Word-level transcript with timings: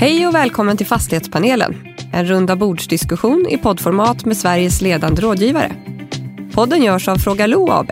Hej 0.00 0.26
och 0.26 0.34
välkommen 0.34 0.76
till 0.76 0.86
Fastighetspanelen. 0.86 1.76
En 2.12 2.26
runda 2.26 2.56
bordsdiskussion 2.56 3.46
i 3.50 3.58
poddformat 3.58 4.24
med 4.24 4.36
Sveriges 4.36 4.80
ledande 4.80 5.22
rådgivare. 5.22 5.72
Podden 6.52 6.82
görs 6.82 7.08
av 7.08 7.16
Fråga 7.16 7.46
Lo 7.46 7.70
AB. 7.70 7.90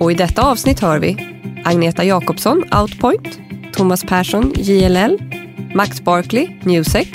Och 0.00 0.12
i 0.12 0.14
detta 0.14 0.42
avsnitt 0.42 0.80
hör 0.80 0.98
vi 0.98 1.16
Agneta 1.64 2.04
Jakobsson, 2.04 2.64
Outpoint, 2.80 3.40
Thomas 3.72 4.04
Persson, 4.04 4.52
JLL, 4.56 5.18
Max 5.74 6.02
Barkley, 6.02 6.48
Newsec, 6.62 7.08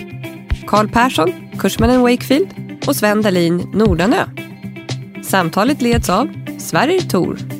Carl 0.67 0.89
Persson, 0.89 1.33
Cushman 1.59 2.01
Wakefield 2.01 2.47
och 2.87 2.95
Sven 2.95 3.21
Dahlin, 3.21 3.57
Nordanö. 3.73 4.25
Samtalet 5.23 5.81
leds 5.81 6.09
av 6.09 6.29
Sverrir 6.59 7.01
Thor. 7.01 7.56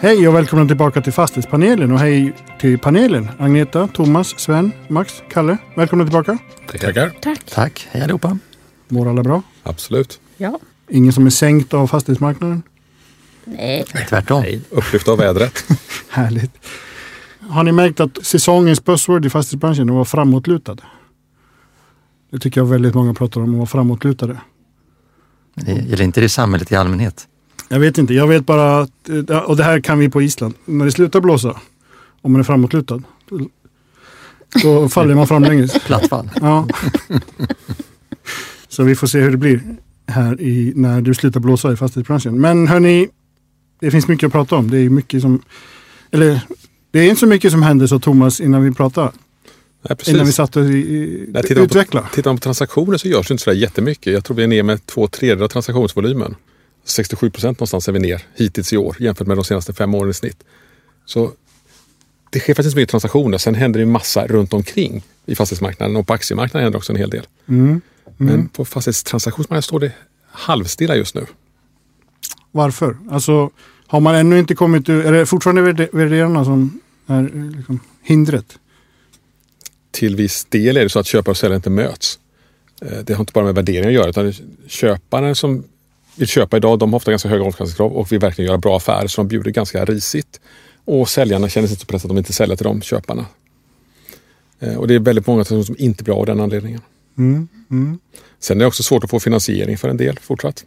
Hej 0.00 0.28
och 0.28 0.34
välkomna 0.34 0.66
tillbaka 0.66 1.02
till 1.02 1.12
Fastighetspanelen 1.12 1.92
och 1.92 1.98
hej 1.98 2.32
till 2.60 2.78
panelen. 2.78 3.28
Agneta, 3.38 3.88
Thomas, 3.88 4.28
Sven, 4.38 4.72
Max, 4.88 5.22
Kalle. 5.30 5.58
Välkomna 5.76 6.04
tillbaka. 6.04 6.38
Tackar. 6.80 7.12
Tack. 7.20 7.44
Tack, 7.44 7.88
hej 7.90 8.02
allihopa. 8.02 8.38
Mår 8.88 9.08
alla 9.08 9.22
bra? 9.22 9.42
Absolut. 9.62 10.20
Ja. 10.36 10.58
Ingen 10.90 11.12
som 11.12 11.26
är 11.26 11.30
sänkt 11.30 11.74
av 11.74 11.86
fastighetsmarknaden? 11.86 12.62
Nej. 13.44 13.84
Tvärtom. 14.08 14.44
Upplyft 14.70 15.08
av 15.08 15.18
vädret. 15.18 15.64
Härligt. 16.08 16.52
Har 17.40 17.64
ni 17.64 17.72
märkt 17.72 18.00
att 18.00 18.26
säsongens 18.26 18.84
buzzword 18.84 19.26
i 19.26 19.30
fastighetsbranschen 19.30 19.88
är 19.88 19.92
att 19.92 19.94
vara 19.94 20.04
framåtlutad? 20.04 20.76
Det 22.30 22.38
tycker 22.38 22.60
jag 22.60 22.66
väldigt 22.66 22.94
många 22.94 23.14
pratar 23.14 23.40
om, 23.40 23.50
att 23.50 23.56
vara 23.56 23.66
framåtlutade. 23.66 24.40
Det 25.54 25.72
gäller 25.72 26.04
inte 26.04 26.20
det 26.20 26.28
samhället 26.28 26.72
i 26.72 26.76
allmänhet. 26.76 27.28
Jag 27.68 27.78
vet 27.78 27.98
inte, 27.98 28.14
jag 28.14 28.26
vet 28.26 28.46
bara 28.46 28.80
att, 28.80 29.08
eh, 29.08 29.38
och 29.38 29.56
det 29.56 29.64
här 29.64 29.80
kan 29.80 29.98
vi 29.98 30.08
på 30.08 30.22
Island, 30.22 30.54
när 30.64 30.84
det 30.84 30.92
slutar 30.92 31.20
blåsa, 31.20 31.60
om 32.22 32.32
man 32.32 32.40
är 32.40 32.44
framåtlutad, 32.44 33.02
då, 34.62 34.88
faller 34.88 35.14
man 35.14 35.26
framlänges. 35.26 35.84
Plattfall. 35.86 36.30
Ja. 36.40 36.68
Så 38.68 38.82
vi 38.82 38.94
får 38.94 39.06
se 39.06 39.20
hur 39.20 39.30
det 39.30 39.36
blir 39.36 39.60
här 40.06 40.40
i, 40.40 40.72
när 40.76 41.00
du 41.00 41.14
slutar 41.14 41.40
blåsa 41.40 41.72
i 41.72 41.76
fastighetsbranschen. 41.76 42.40
Men 42.40 42.68
hörni, 42.68 43.08
det 43.80 43.90
finns 43.90 44.08
mycket 44.08 44.26
att 44.26 44.32
prata 44.32 44.56
om. 44.56 44.70
Det 44.70 44.78
är 44.78 44.90
mycket 44.90 45.22
som, 45.22 45.42
eller 46.10 46.40
det 46.90 46.98
är 46.98 47.04
inte 47.08 47.20
så 47.20 47.26
mycket 47.26 47.52
som 47.52 47.62
händer 47.62 47.86
så 47.86 47.98
Thomas 47.98 48.40
innan 48.40 48.62
vi 48.62 48.72
pratar. 48.72 49.12
Nej, 49.88 49.96
precis. 49.96 50.14
Innan 50.14 50.26
vi 50.26 50.32
satt 50.32 50.56
och 50.56 50.64
i, 50.64 51.26
Nej, 51.28 51.42
tittar, 51.42 51.54
man 51.54 51.64
utveckla. 51.64 52.02
på, 52.02 52.14
tittar 52.14 52.30
man 52.30 52.36
på 52.36 52.42
transaktioner 52.42 52.98
så 52.98 53.08
görs 53.08 53.28
det 53.28 53.32
inte 53.32 53.44
så 53.44 53.50
där 53.50 53.56
jättemycket. 53.56 54.12
Jag 54.12 54.24
tror 54.24 54.36
vi 54.36 54.42
är 54.42 54.46
ner 54.46 54.62
med 54.62 54.86
två 54.86 55.06
tredjedelar 55.06 55.44
av 55.44 55.48
transaktionsvolymen. 55.48 56.34
67 56.86 57.30
procent 57.30 57.58
någonstans 57.58 57.88
är 57.88 57.92
vi 57.92 57.98
ner 57.98 58.22
hittills 58.34 58.72
i 58.72 58.76
år 58.76 58.96
jämfört 59.00 59.26
med 59.26 59.36
de 59.36 59.44
senaste 59.44 59.72
fem 59.72 59.94
åren 59.94 60.10
i 60.10 60.14
snitt. 60.14 60.44
Så 61.04 61.32
det 62.30 62.38
sker 62.40 62.54
faktiskt 62.54 62.76
mycket 62.76 62.90
transaktioner. 62.90 63.38
Sen 63.38 63.54
händer 63.54 63.80
det 63.80 63.86
massa 63.86 64.26
runt 64.26 64.52
omkring 64.52 65.02
i 65.26 65.34
fastighetsmarknaden 65.34 65.96
och 65.96 66.06
på 66.06 66.12
aktiemarknaden 66.12 66.64
händer 66.64 66.76
också 66.78 66.92
en 66.92 66.98
hel 66.98 67.10
del. 67.10 67.26
Mm. 67.48 67.80
Men 68.16 68.48
på 68.48 68.64
fastighetstransaktionsmarknaden 68.64 69.62
står 69.62 69.80
det 69.80 69.92
halvstilla 70.30 70.96
just 70.96 71.14
nu. 71.14 71.26
Varför? 72.52 72.96
Alltså 73.10 73.50
har 73.86 74.00
man 74.00 74.14
ännu 74.14 74.38
inte 74.38 74.54
kommit 74.54 74.88
ur, 74.88 75.06
är 75.06 75.12
det 75.12 75.26
fortfarande 75.26 75.62
värde- 75.62 75.88
värderarna 75.92 76.44
som 76.44 76.80
är 77.06 77.50
liksom, 77.56 77.80
hindret? 78.02 78.58
till 79.90 80.16
viss 80.16 80.44
del 80.44 80.76
är 80.76 80.82
det 80.82 80.88
så 80.88 80.98
att 80.98 81.06
köpare 81.06 81.30
och 81.30 81.36
säljare 81.36 81.56
inte 81.56 81.70
möts. 81.70 82.18
Eh, 82.82 82.98
Det 83.04 83.12
har 83.14 83.20
inte 83.20 83.32
bara 83.32 83.44
med 83.44 83.54
värdering 83.54 83.86
att 83.88 83.92
göra 83.92 84.08
utan 84.08 84.32
köpare 84.66 85.34
som 85.34 85.64
vill 86.16 86.28
köpa 86.28 86.56
idag 86.56 86.78
de 86.78 86.92
har 86.92 86.96
ofta 86.96 87.10
ganska 87.10 87.28
höga 87.28 87.44
avkastningskrav 87.44 87.92
och 87.92 88.12
vill 88.12 88.18
verkligen 88.18 88.46
göra 88.48 88.58
bra 88.58 88.76
affärer 88.76 89.06
så 89.06 89.20
de 89.20 89.28
bjuder 89.28 89.50
ganska 89.50 89.84
risigt. 89.84 90.40
Och 90.84 91.08
säljarna 91.08 91.48
känner 91.48 91.68
sig 91.68 91.72
inte 91.72 91.80
så 91.80 91.86
pressade 91.86 92.12
att 92.12 92.16
de 92.16 92.18
inte 92.18 92.32
säljer 92.32 92.56
till 92.56 92.64
de 92.64 92.82
köparna. 92.82 93.26
Eh, 94.60 94.74
Och 94.74 94.88
det 94.88 94.94
är 94.94 94.98
väldigt 94.98 95.26
många 95.26 95.44
som 95.44 95.76
inte 95.78 96.04
blir 96.04 96.14
av 96.14 96.26
den 96.26 96.40
anledningen. 96.40 96.80
Mm. 97.18 97.48
Mm. 97.70 97.98
Sen 98.40 98.56
är 98.56 98.60
det 98.60 98.66
också 98.66 98.82
svårt 98.82 99.04
att 99.04 99.10
få 99.10 99.20
finansiering 99.20 99.78
för 99.78 99.88
en 99.88 99.96
del 99.96 100.18
fortsatt. 100.18 100.64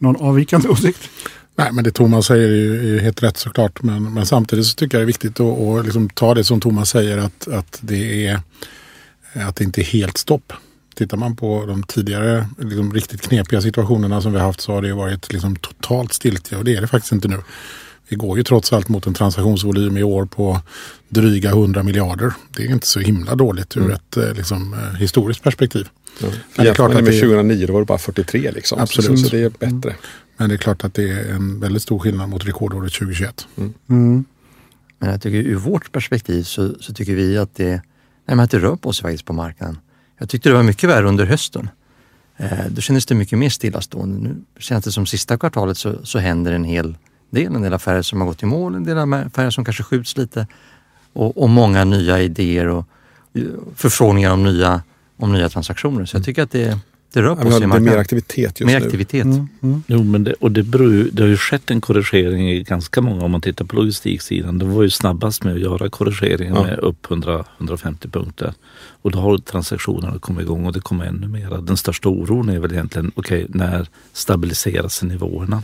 Någon 0.00 0.16
avvikande 0.16 0.68
åsikt? 0.68 1.10
Nej, 1.56 1.72
men 1.72 1.84
det 1.84 1.90
Thomas 1.90 2.26
säger 2.26 2.48
är 2.48 2.54
ju, 2.54 2.78
är 2.78 2.84
ju 2.84 3.00
helt 3.00 3.22
rätt 3.22 3.36
såklart. 3.36 3.82
Men, 3.82 4.14
men 4.14 4.26
samtidigt 4.26 4.66
så 4.66 4.74
tycker 4.74 4.98
jag 4.98 5.00
det 5.00 5.04
är 5.04 5.06
viktigt 5.06 5.40
att, 5.40 5.58
att 5.58 5.84
liksom 5.84 6.08
ta 6.08 6.34
det 6.34 6.44
som 6.44 6.60
Thomas 6.60 6.90
säger 6.90 7.18
att, 7.18 7.48
att 7.48 7.78
det 7.80 8.26
är 8.26 8.40
att 9.34 9.56
det 9.56 9.64
inte 9.64 9.80
är 9.80 9.84
helt 9.84 10.18
stopp. 10.18 10.52
Tittar 10.94 11.16
man 11.16 11.36
på 11.36 11.66
de 11.66 11.82
tidigare 11.82 12.48
liksom, 12.58 12.94
riktigt 12.94 13.20
knepiga 13.20 13.60
situationerna 13.60 14.20
som 14.20 14.32
vi 14.32 14.38
har 14.38 14.46
haft 14.46 14.60
så 14.60 14.72
har 14.72 14.82
det 14.82 14.94
varit 14.94 15.32
liksom, 15.32 15.56
totalt 15.56 16.12
stiltje 16.12 16.58
och 16.58 16.64
det 16.64 16.76
är 16.76 16.80
det 16.80 16.86
faktiskt 16.86 17.12
inte 17.12 17.28
nu. 17.28 17.38
Vi 18.08 18.16
går 18.16 18.38
ju 18.38 18.44
trots 18.44 18.72
allt 18.72 18.88
mot 18.88 19.06
en 19.06 19.14
transaktionsvolym 19.14 19.96
i 19.96 20.02
år 20.02 20.24
på 20.26 20.60
dryga 21.08 21.50
100 21.50 21.82
miljarder. 21.82 22.32
Det 22.56 22.62
är 22.62 22.70
inte 22.70 22.86
så 22.86 23.00
himla 23.00 23.34
dåligt 23.34 23.76
ur 23.76 23.92
ett 23.92 24.16
eh, 24.16 24.32
liksom, 24.34 24.74
eh, 24.74 24.98
historiskt 24.98 25.42
perspektiv. 25.42 25.88
Ja. 26.22 26.28
det 26.56 26.68
är 26.68 26.74
klart 26.74 26.90
att 26.90 26.94
med 26.94 27.04
det- 27.04 27.20
2009 27.20 27.66
då 27.66 27.72
var 27.72 27.80
det 27.80 27.86
bara 27.86 27.98
43 27.98 28.50
liksom. 28.50 28.80
Absolut. 28.80 29.20
Så, 29.20 29.26
så 29.26 29.36
det 29.36 29.42
är 29.42 29.50
bättre. 29.50 29.96
Men 30.36 30.48
det 30.48 30.54
är 30.54 30.56
klart 30.58 30.84
att 30.84 30.94
det 30.94 31.10
är 31.10 31.32
en 31.34 31.60
väldigt 31.60 31.82
stor 31.82 31.98
skillnad 31.98 32.28
mot 32.28 32.46
rekordåret 32.46 32.92
2021. 32.92 33.46
Mm. 33.88 34.24
Men 34.98 35.10
jag 35.10 35.22
tycker 35.22 35.38
ur 35.38 35.56
vårt 35.56 35.92
perspektiv 35.92 36.42
så, 36.42 36.74
så 36.80 36.94
tycker 36.94 37.14
vi 37.14 37.38
att 37.38 37.54
det, 37.56 37.70
nej, 37.70 37.80
men 38.26 38.40
att 38.40 38.50
det 38.50 38.58
rör 38.58 38.76
på 38.76 38.92
sig 38.92 39.02
faktiskt 39.02 39.24
på 39.24 39.32
marknaden. 39.32 39.78
Jag 40.18 40.28
tyckte 40.28 40.48
det 40.48 40.54
var 40.54 40.62
mycket 40.62 40.90
värre 40.90 41.08
under 41.08 41.26
hösten. 41.26 41.68
Eh, 42.36 42.66
då 42.68 42.80
kändes 42.80 43.06
det 43.06 43.14
mycket 43.14 43.38
mer 43.38 43.48
stillastående. 43.48 44.28
Nu 44.28 44.36
känns 44.58 44.84
det 44.84 44.92
som 44.92 45.06
sista 45.06 45.38
kvartalet 45.38 45.78
så, 45.78 46.06
så 46.06 46.18
händer 46.18 46.52
en 46.52 46.64
hel 46.64 46.96
del. 47.30 47.54
En 47.54 47.62
del 47.62 47.74
affärer 47.74 48.02
som 48.02 48.20
har 48.20 48.28
gått 48.28 48.42
i 48.42 48.46
mål, 48.46 48.74
en 48.74 48.84
del 48.84 48.98
affärer 48.98 49.50
som 49.50 49.64
kanske 49.64 49.82
skjuts 49.82 50.16
lite 50.16 50.46
och, 51.12 51.42
och 51.42 51.50
många 51.50 51.84
nya 51.84 52.20
idéer 52.20 52.66
och 52.66 52.86
eh, 53.34 53.42
förfrågningar 53.74 54.30
om 54.30 54.42
nya, 54.42 54.82
om 55.16 55.32
nya 55.32 55.48
transaktioner. 55.48 56.04
Så 56.04 56.16
jag 56.16 56.24
tycker 56.24 56.42
att 56.42 56.50
det, 56.50 56.78
det 57.14 57.22
rör 57.22 57.36
på 57.36 57.50
sig 57.50 57.60
det 57.60 57.66
är 57.76 57.80
mer 57.80 57.96
aktivitet 57.96 58.60
just 58.60 58.72
Mer 58.72 58.80
nu. 58.80 58.86
aktivitet. 58.86 59.24
Mm. 59.24 59.48
Mm. 59.62 59.82
Jo, 59.86 60.02
men 60.02 60.24
det, 60.24 60.32
och 60.32 60.52
det, 60.52 60.62
beror 60.62 61.08
det 61.12 61.22
har 61.22 61.28
ju 61.28 61.36
skett 61.36 61.70
en 61.70 61.80
korrigering 61.80 62.50
i 62.50 62.62
ganska 62.62 63.00
många, 63.00 63.24
om 63.24 63.30
man 63.30 63.40
tittar 63.40 63.64
på 63.64 63.76
logistiksidan. 63.76 64.58
Det 64.58 64.64
var 64.64 64.82
ju 64.82 64.90
snabbast 64.90 65.44
med 65.44 65.54
att 65.54 65.60
göra 65.60 65.88
korrigeringen 65.88 66.54
Ja. 66.54 66.62
med 66.62 66.78
upp 66.78 67.06
100-150 67.06 68.10
punkter. 68.10 68.54
Och 69.02 69.10
då 69.10 69.18
har 69.18 69.38
transaktionerna 69.38 70.18
kommit 70.18 70.42
igång 70.44 70.66
och 70.66 70.72
det 70.72 70.80
kommer 70.80 71.04
ännu 71.04 71.28
mer. 71.28 71.62
Den 71.62 71.76
största 71.76 72.08
oron 72.08 72.48
är 72.48 72.58
väl 72.58 72.72
egentligen, 72.72 73.12
okej, 73.14 73.46
när 73.48 73.88
stabiliseras 74.12 75.02
nivåerna? 75.02 75.62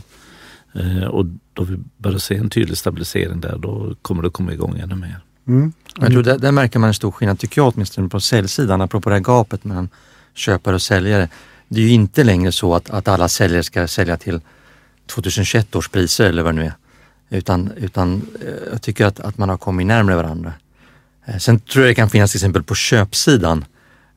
Eh, 0.73 1.03
och 1.03 1.25
då 1.53 1.63
vi 1.63 1.77
börjar 1.97 2.17
se 2.17 2.35
en 2.35 2.49
tydlig 2.49 2.77
stabilisering 2.77 3.41
där, 3.41 3.57
då 3.57 3.95
kommer 4.01 4.23
det 4.23 4.29
komma 4.29 4.53
igång 4.53 4.79
ännu 4.79 4.95
mer. 4.95 5.19
Mm. 5.47 5.73
Jag 5.99 6.11
tror 6.11 6.23
där, 6.23 6.37
där 6.37 6.51
märker 6.51 6.79
man 6.79 6.87
en 6.87 6.93
stor 6.93 7.11
skillnad, 7.11 7.39
tycker 7.39 7.61
jag 7.61 7.73
åtminstone 7.75 8.09
på 8.09 8.19
säljsidan, 8.19 8.81
apropå 8.81 9.09
det 9.09 9.15
här 9.15 9.21
gapet 9.23 9.63
mellan 9.63 9.89
köpare 10.33 10.75
och 10.75 10.81
säljare. 10.81 11.29
Det 11.67 11.79
är 11.81 11.83
ju 11.85 11.91
inte 11.91 12.23
längre 12.23 12.51
så 12.51 12.75
att, 12.75 12.89
att 12.89 13.07
alla 13.07 13.27
säljare 13.27 13.63
ska 13.63 13.87
sälja 13.87 14.17
till 14.17 14.41
2021 15.07 15.75
års 15.75 15.89
priser 15.89 16.25
eller 16.29 16.43
vad 16.43 16.55
det 16.55 16.61
nu 16.61 16.65
är. 16.65 16.73
Utan, 17.37 17.71
utan 17.77 18.27
eh, 18.41 18.47
jag 18.71 18.81
tycker 18.81 19.05
att, 19.05 19.19
att 19.19 19.37
man 19.37 19.49
har 19.49 19.57
kommit 19.57 19.87
närmare 19.87 20.15
varandra. 20.15 20.53
Eh, 21.25 21.37
Sen 21.37 21.59
tror 21.59 21.85
jag 21.85 21.91
det 21.91 21.95
kan 21.95 22.09
finnas 22.09 22.31
till 22.31 22.37
exempel 22.37 22.63
på 22.63 22.75
köpsidan. 22.75 23.65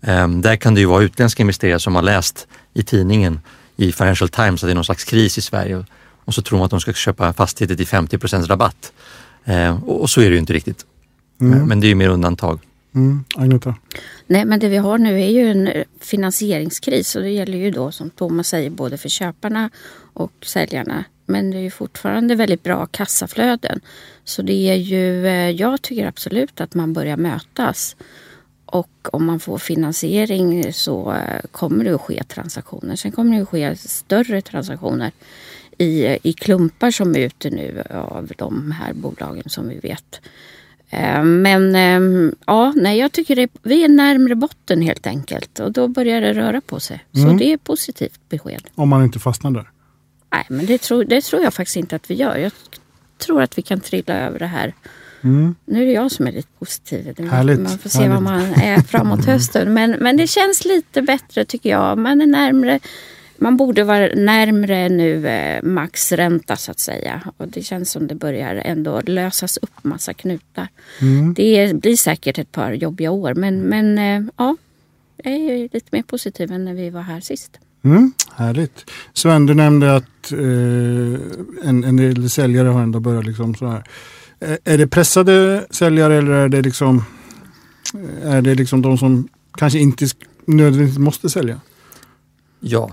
eh, 0.00 0.28
Där 0.28 0.56
kan 0.56 0.74
det 0.74 0.80
ju 0.80 0.86
vara 0.86 1.02
utländska 1.02 1.42
investerare 1.42 1.80
som 1.80 1.94
har 1.94 2.02
läst 2.02 2.46
i 2.74 2.82
tidningen 2.82 3.40
i 3.76 3.92
Financial 3.92 4.28
Times 4.28 4.62
att 4.62 4.68
det 4.68 4.72
är 4.72 4.74
någon 4.74 4.84
slags 4.84 5.04
kris 5.04 5.38
i 5.38 5.40
Sverige 5.40 5.84
och, 6.24 6.34
så 6.34 6.42
tror 6.42 6.58
man 6.58 6.64
att 6.64 6.70
de 6.70 6.80
ska 6.80 6.92
köpa 6.92 7.32
fastigheter 7.32 7.76
till 7.76 7.86
50 7.86 8.46
rabatt. 8.46 8.92
Eh, 9.44 9.84
Och, 9.84 10.00
och 10.00 10.10
så 10.10 10.20
är 10.20 10.24
det 10.24 10.32
ju 10.32 10.38
inte 10.38 10.52
riktigt. 10.52 10.84
Mm. 11.40 11.68
Men 11.68 11.80
det 11.80 11.86
är 11.86 11.88
ju 11.88 11.94
mer 11.94 12.08
undantag. 12.08 12.60
Mm. 12.94 13.24
Agneta? 13.34 13.74
Nej, 14.26 14.44
men 14.44 14.60
det 14.60 14.68
vi 14.68 14.76
har 14.76 14.98
nu 14.98 15.22
är 15.22 15.28
ju 15.28 15.50
en 15.50 15.66
eh, 15.68 15.84
finansieringskris 16.00 17.16
och 17.16 17.22
det 17.22 17.30
gäller 17.30 17.58
ju 17.58 17.70
då 17.70 17.92
som 17.92 18.10
Thomas 18.10 18.48
säger 18.48 18.70
både 18.70 18.98
för 18.98 19.08
köparna 19.08 19.70
och 20.12 20.32
säljarna. 20.42 21.04
Men 21.26 21.50
det 21.50 21.56
är 21.56 21.62
ju 21.62 21.70
fortfarande 21.70 22.34
väldigt 22.34 22.62
bra 22.62 22.86
kassaflöden. 22.86 23.80
Så 24.24 24.42
det 24.42 24.70
är 24.70 24.74
ju, 24.74 25.26
eh, 25.26 25.50
jag 25.50 25.82
tycker 25.82 26.06
absolut 26.06 26.60
att 26.60 26.74
man 26.74 26.92
börjar 26.92 27.16
mötas. 27.16 27.96
Och 28.66 29.08
om 29.12 29.24
man 29.24 29.40
får 29.40 29.58
finansiering 29.58 30.72
så 30.72 31.12
eh, 31.12 31.40
kommer 31.50 31.84
det 31.84 31.94
att 31.94 32.00
ske 32.00 32.24
transaktioner. 32.24 32.96
Sen 32.96 33.12
kommer 33.12 33.36
det 33.36 33.42
att 33.42 33.48
ske 33.48 33.76
större 33.76 34.40
transaktioner 34.40 35.12
i, 35.78 36.18
i 36.22 36.32
klumpar 36.32 36.90
som 36.90 37.14
är 37.16 37.18
ute 37.18 37.50
nu 37.50 37.82
av 37.90 38.32
de 38.36 38.70
här 38.72 38.92
bolagen 38.92 39.44
som 39.46 39.68
vi 39.68 39.78
vet. 39.78 40.20
Eh, 40.90 41.22
Men 41.24 41.74
eh, 41.74 42.32
ja, 42.46 42.72
nej, 42.76 42.98
jag 42.98 43.12
tycker 43.12 43.36
det, 43.36 43.48
vi 43.62 43.84
är 43.84 43.88
närmre 43.88 44.34
botten 44.34 44.82
helt 44.82 45.06
enkelt 45.06 45.58
och 45.58 45.72
då 45.72 45.88
börjar 45.88 46.20
det 46.20 46.32
röra 46.32 46.60
på 46.60 46.80
sig. 46.80 47.04
Så 47.12 47.20
Mm. 47.22 47.36
det 47.36 47.52
är 47.52 47.56
positivt 47.56 48.20
besked. 48.28 48.62
Om 48.74 48.88
man 48.88 49.04
inte 49.04 49.18
fastnar 49.18 49.50
där. 49.50 49.70
Nej, 50.32 50.44
men 50.48 50.66
det 50.66 50.78
tror, 50.80 51.04
det 51.04 51.20
tror 51.24 51.42
jag 51.42 51.54
faktiskt 51.54 51.76
inte 51.76 51.96
att 51.96 52.10
vi 52.10 52.14
gör. 52.14 52.36
Jag 52.36 52.52
tror 53.18 53.42
att 53.42 53.58
vi 53.58 53.62
kan 53.62 53.80
trilla 53.80 54.14
över 54.14 54.38
det 54.38 54.46
här. 54.46 54.74
Mm. 55.24 55.54
Nu 55.64 55.82
är 55.82 55.86
det 55.86 55.92
jag 55.92 56.10
som 56.10 56.26
är 56.26 56.32
lite 56.32 56.48
positiv. 56.58 57.28
Härligt, 57.30 57.60
Man 57.60 57.78
får 57.78 57.88
se 57.90 57.98
härligt. 57.98 58.14
vad 58.14 58.22
man 58.22 58.40
är 58.54 58.80
framåt 58.80 59.24
hösten. 59.26 59.74
Men, 59.74 59.90
men 59.90 60.16
det 60.16 60.26
känns 60.26 60.64
lite 60.64 61.02
bättre 61.02 61.44
tycker 61.44 61.70
jag. 61.70 61.98
Man 61.98 62.20
är 62.20 62.26
närmre 62.26 62.80
man 63.38 63.56
borde 63.56 63.84
vara 63.84 64.08
närmre 64.14 64.88
nu 64.88 65.28
eh, 65.28 65.62
maxränta 65.62 66.56
så 66.56 66.70
att 66.70 66.80
säga. 66.80 67.20
Och 67.36 67.48
det 67.48 67.62
känns 67.62 67.90
som 67.90 68.06
det 68.06 68.14
börjar 68.14 68.54
ändå 68.54 69.00
lösas 69.00 69.56
upp 69.56 69.84
massa 69.84 70.14
knutar. 70.14 70.68
Mm. 71.00 71.34
Det 71.34 71.80
blir 71.80 71.96
säkert 71.96 72.38
ett 72.38 72.52
par 72.52 72.72
jobbiga 72.72 73.10
år 73.10 73.34
men, 73.34 73.60
men 73.60 73.98
eh, 73.98 74.32
ja, 74.36 74.56
jag 75.16 75.34
är 75.34 75.68
lite 75.72 75.88
mer 75.90 76.02
positiv 76.02 76.52
än 76.52 76.64
när 76.64 76.74
vi 76.74 76.90
var 76.90 77.02
här 77.02 77.20
sist. 77.20 77.58
Mm, 77.84 78.12
härligt. 78.34 78.90
Sven, 79.12 79.46
du 79.46 79.54
nämnde 79.54 79.96
att 79.96 80.32
eh, 80.32 80.38
en, 81.68 81.84
en 81.84 81.96
del 81.96 82.30
säljare 82.30 82.68
har 82.68 82.82
ändå 82.82 83.00
börjat 83.00 83.26
liksom 83.26 83.54
så 83.54 83.66
här. 83.66 83.84
Eh, 84.40 84.56
är 84.64 84.78
det 84.78 84.86
pressade 84.86 85.66
säljare 85.70 86.14
eller 86.14 86.32
är 86.32 86.48
det 86.48 86.62
liksom, 86.62 87.04
är 88.22 88.42
det 88.42 88.54
liksom 88.54 88.82
de 88.82 88.98
som 88.98 89.28
kanske 89.52 89.78
inte 89.78 90.06
nödvändigtvis 90.44 90.98
måste 90.98 91.30
sälja? 91.30 91.60
Ja, 92.60 92.90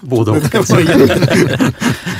både 0.00 0.30
och. 0.30 0.36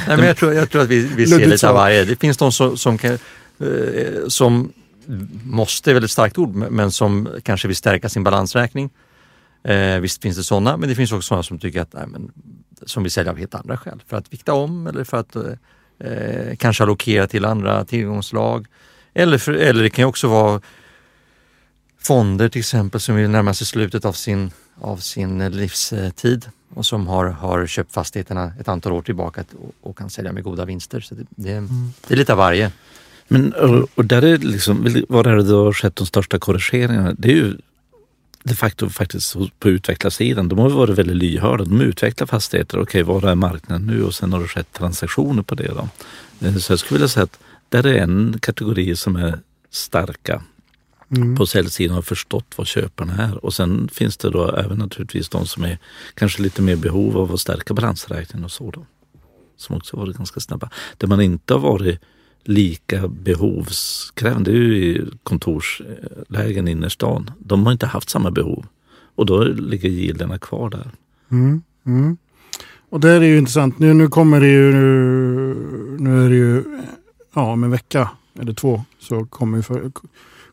Nej, 0.08 0.16
men 0.16 0.26
jag, 0.26 0.36
tror, 0.36 0.54
jag 0.54 0.70
tror 0.70 0.82
att 0.82 0.88
vi, 0.88 1.06
vi 1.16 1.26
ser 1.26 1.46
lite 1.46 1.68
av 1.68 1.74
varje. 1.74 2.04
Det 2.04 2.16
finns 2.16 2.36
de 2.36 2.52
som, 2.52 2.76
som, 2.76 2.98
kan, 2.98 3.12
eh, 3.12 4.28
som 4.28 4.72
måste, 5.44 5.90
är 5.90 5.94
väldigt 5.94 6.10
starkt 6.10 6.38
ord, 6.38 6.54
men 6.54 6.74
men 6.74 6.92
som 6.92 7.28
kanske 7.42 7.68
vill 7.68 7.76
stärka 7.76 8.08
sin 8.08 8.24
balansräkning. 8.24 8.90
Eh, 9.64 10.00
visst 10.00 10.22
finns 10.22 10.36
det 10.36 10.44
sådana, 10.44 10.76
men 10.76 10.88
det 10.88 10.94
finns 10.94 11.12
också 11.12 11.26
sådana 11.26 11.42
som 11.42 11.58
tycker 11.58 11.80
att 11.80 11.92
nej, 11.92 12.06
men, 12.06 12.30
som 12.86 13.02
vill 13.02 13.12
sälja 13.12 13.32
av 13.32 13.38
helt 13.38 13.54
andra 13.54 13.76
skäl. 13.76 14.02
För 14.06 14.16
att 14.16 14.32
vikta 14.32 14.52
om 14.52 14.86
eller 14.86 15.04
för 15.04 15.16
att 15.16 15.36
eh, 15.36 15.42
eh, 16.10 16.56
kanske 16.56 16.82
allokera 16.82 17.26
till 17.26 17.44
andra 17.44 17.84
tillgångslag. 17.84 18.66
Eller, 19.14 19.38
för, 19.38 19.52
eller 19.52 19.82
det 19.82 19.90
kan 19.90 20.02
ju 20.02 20.06
också 20.06 20.28
vara 20.28 20.60
fonder 22.06 22.48
till 22.48 22.58
exempel 22.58 23.00
som 23.00 23.16
vill 23.16 23.30
närma 23.30 23.54
sig 23.54 23.66
slutet 23.66 24.04
av 24.04 24.12
sin, 24.12 24.50
av 24.80 24.96
sin 24.96 25.48
livstid 25.48 26.46
och 26.74 26.86
som 26.86 27.06
har, 27.06 27.26
har 27.26 27.66
köpt 27.66 27.92
fastigheterna 27.92 28.52
ett 28.60 28.68
antal 28.68 28.92
år 28.92 29.02
tillbaka 29.02 29.44
och, 29.60 29.90
och 29.90 29.98
kan 29.98 30.10
sälja 30.10 30.32
med 30.32 30.44
goda 30.44 30.64
vinster. 30.64 31.00
Så 31.00 31.14
det, 31.14 31.26
det, 31.30 31.68
det 32.08 32.14
är 32.14 32.18
lite 32.18 32.32
av 32.32 32.38
varje. 32.38 32.72
Men, 33.28 33.52
och, 33.94 34.04
där 34.04 34.22
är 34.22 34.38
liksom, 34.38 35.04
var 35.08 35.26
är 35.26 35.36
det 35.36 35.42
då 35.42 35.64
har 35.64 35.72
skett 35.72 35.96
de 35.96 36.06
största 36.06 36.38
korrigeringarna? 36.38 37.14
Det 37.18 37.28
är 37.28 37.36
ju 37.36 37.56
de 38.44 38.54
facto 38.54 38.88
faktiskt 38.88 39.36
på 39.58 39.68
utvecklarsidan. 39.68 40.48
De 40.48 40.58
har 40.58 40.70
varit 40.70 40.98
väldigt 40.98 41.16
lyhörda. 41.16 41.64
De 41.64 41.80
utvecklar 41.80 42.26
fastigheter. 42.26 42.78
Okej, 42.78 43.02
var 43.02 43.22
är 43.22 43.34
marknaden 43.34 43.86
nu? 43.86 44.04
Och 44.04 44.14
sen 44.14 44.32
har 44.32 44.40
det 44.40 44.48
skett 44.48 44.72
transaktioner 44.72 45.42
på 45.42 45.54
det. 45.54 45.68
Då. 45.68 45.88
Eh, 46.46 46.56
Så 46.56 46.72
jag 46.72 46.80
skulle 46.80 46.98
vilja 46.98 47.08
säga 47.08 47.24
att 47.24 47.38
där 47.68 47.86
är 47.86 48.02
en 48.02 48.38
kategori 48.40 48.96
som 48.96 49.16
är 49.16 49.38
starka 49.70 50.42
Mm. 51.16 51.36
på 51.36 51.46
säljsidan 51.46 51.94
har 51.94 52.02
förstått 52.02 52.46
vad 52.56 52.66
köparna 52.66 53.14
är. 53.16 53.44
Och 53.44 53.54
sen 53.54 53.88
finns 53.92 54.16
det 54.16 54.30
då 54.30 54.56
även 54.56 54.78
naturligtvis 54.78 55.28
de 55.28 55.46
som 55.46 55.64
är 55.64 55.78
kanske 56.14 56.42
lite 56.42 56.62
mer 56.62 56.76
behov 56.76 57.18
av 57.18 57.32
att 57.32 57.40
stärka 57.40 57.74
balansräkningen 57.74 58.44
och 58.44 58.52
så 58.52 58.70
då. 58.70 58.86
Som 59.56 59.76
också 59.76 59.96
varit 59.96 60.16
ganska 60.16 60.40
snabba. 60.40 60.70
Det 60.96 61.06
man 61.06 61.20
inte 61.20 61.54
har 61.54 61.60
varit 61.60 62.00
lika 62.44 63.08
behovskrävande, 63.08 64.50
det 64.50 64.56
är 64.56 64.60
ju 64.60 64.76
i 64.76 65.04
kontorslägen 65.22 66.68
i 66.68 66.70
innerstan. 66.70 67.30
De 67.38 67.66
har 67.66 67.72
inte 67.72 67.86
haft 67.86 68.10
samma 68.10 68.30
behov. 68.30 68.66
Och 69.14 69.26
då 69.26 69.44
ligger 69.44 69.88
gilderna 69.88 70.38
kvar 70.38 70.70
där. 70.70 70.90
Mm. 71.30 71.62
Mm. 71.86 72.16
Och 72.88 73.00
det 73.00 73.10
är 73.10 73.20
ju 73.20 73.38
intressant. 73.38 73.78
Nu, 73.78 73.94
nu 73.94 74.08
kommer 74.08 74.40
det 74.40 74.48
ju, 74.48 74.72
nu 75.98 76.24
är 76.24 76.28
det 76.28 76.36
ju, 76.36 76.64
ja 77.34 77.52
om 77.52 77.64
en 77.64 77.70
vecka 77.70 78.10
eller 78.40 78.52
två 78.52 78.84
så 78.98 79.26
kommer 79.26 79.62
för, 79.62 79.92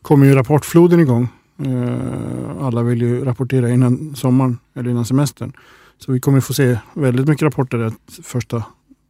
kommer 0.02 0.26
ju 0.26 0.34
rapportfloden 0.34 1.00
igång. 1.00 1.28
Eh, 1.64 2.64
alla 2.66 2.82
vill 2.82 3.02
ju 3.02 3.24
rapportera 3.24 3.70
innan 3.70 4.16
sommaren 4.16 4.58
eller 4.74 4.90
innan 4.90 5.04
semestern. 5.04 5.52
Så 5.98 6.12
vi 6.12 6.20
kommer 6.20 6.40
få 6.40 6.54
se 6.54 6.78
väldigt 6.94 7.28
mycket 7.28 7.42
rapporter 7.42 7.78
de 7.78 8.22
första 8.22 8.64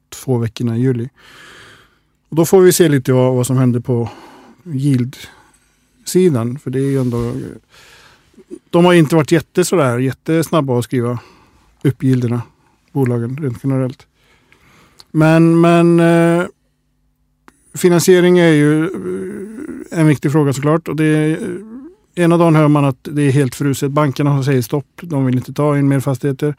två 0.09 0.39
veckorna 0.39 0.77
i 0.77 0.81
juli. 0.81 1.09
Och 2.29 2.37
då 2.37 2.45
får 2.45 2.61
vi 2.61 2.73
se 2.73 2.89
lite 2.89 3.13
vad, 3.13 3.35
vad 3.35 3.47
som 3.47 3.57
händer 3.57 3.81
på 3.81 4.11
yield-sidan. 4.65 6.59
För 6.59 6.71
det 6.71 6.79
är 6.79 6.91
ju 6.91 7.01
ändå... 7.01 7.33
De 8.71 8.85
har 8.85 8.93
inte 8.93 9.17
varit 9.17 9.33
jätte, 9.33 9.65
sådär, 9.65 9.99
jättesnabba 9.99 10.79
att 10.79 10.85
skriva 10.85 11.19
upp 11.83 12.05
yielderna, 12.05 12.43
bolagen 12.93 13.37
rent 13.37 13.59
generellt. 13.63 14.07
Men, 15.11 15.61
men 15.61 16.01
eh, 16.01 16.47
finansiering 17.75 18.39
är 18.39 18.53
ju 18.53 18.91
en 19.91 20.07
viktig 20.07 20.33
fråga 20.33 20.53
såklart. 20.53 20.89
Och 20.89 20.97
det 20.97 21.05
är, 21.05 21.39
ena 22.15 22.37
dagen 22.37 22.57
hör 22.57 22.69
man 22.69 22.85
att 22.85 22.99
det 23.03 23.23
är 23.23 23.31
helt 23.31 23.55
fruset. 23.55 23.91
Bankerna 23.91 24.43
säger 24.43 24.63
stopp. 24.63 24.87
De 25.01 25.27
vill 25.27 25.37
inte 25.37 25.53
ta 25.53 25.79
in 25.79 25.89
mer 25.89 26.01
fastigheter. 26.01 26.55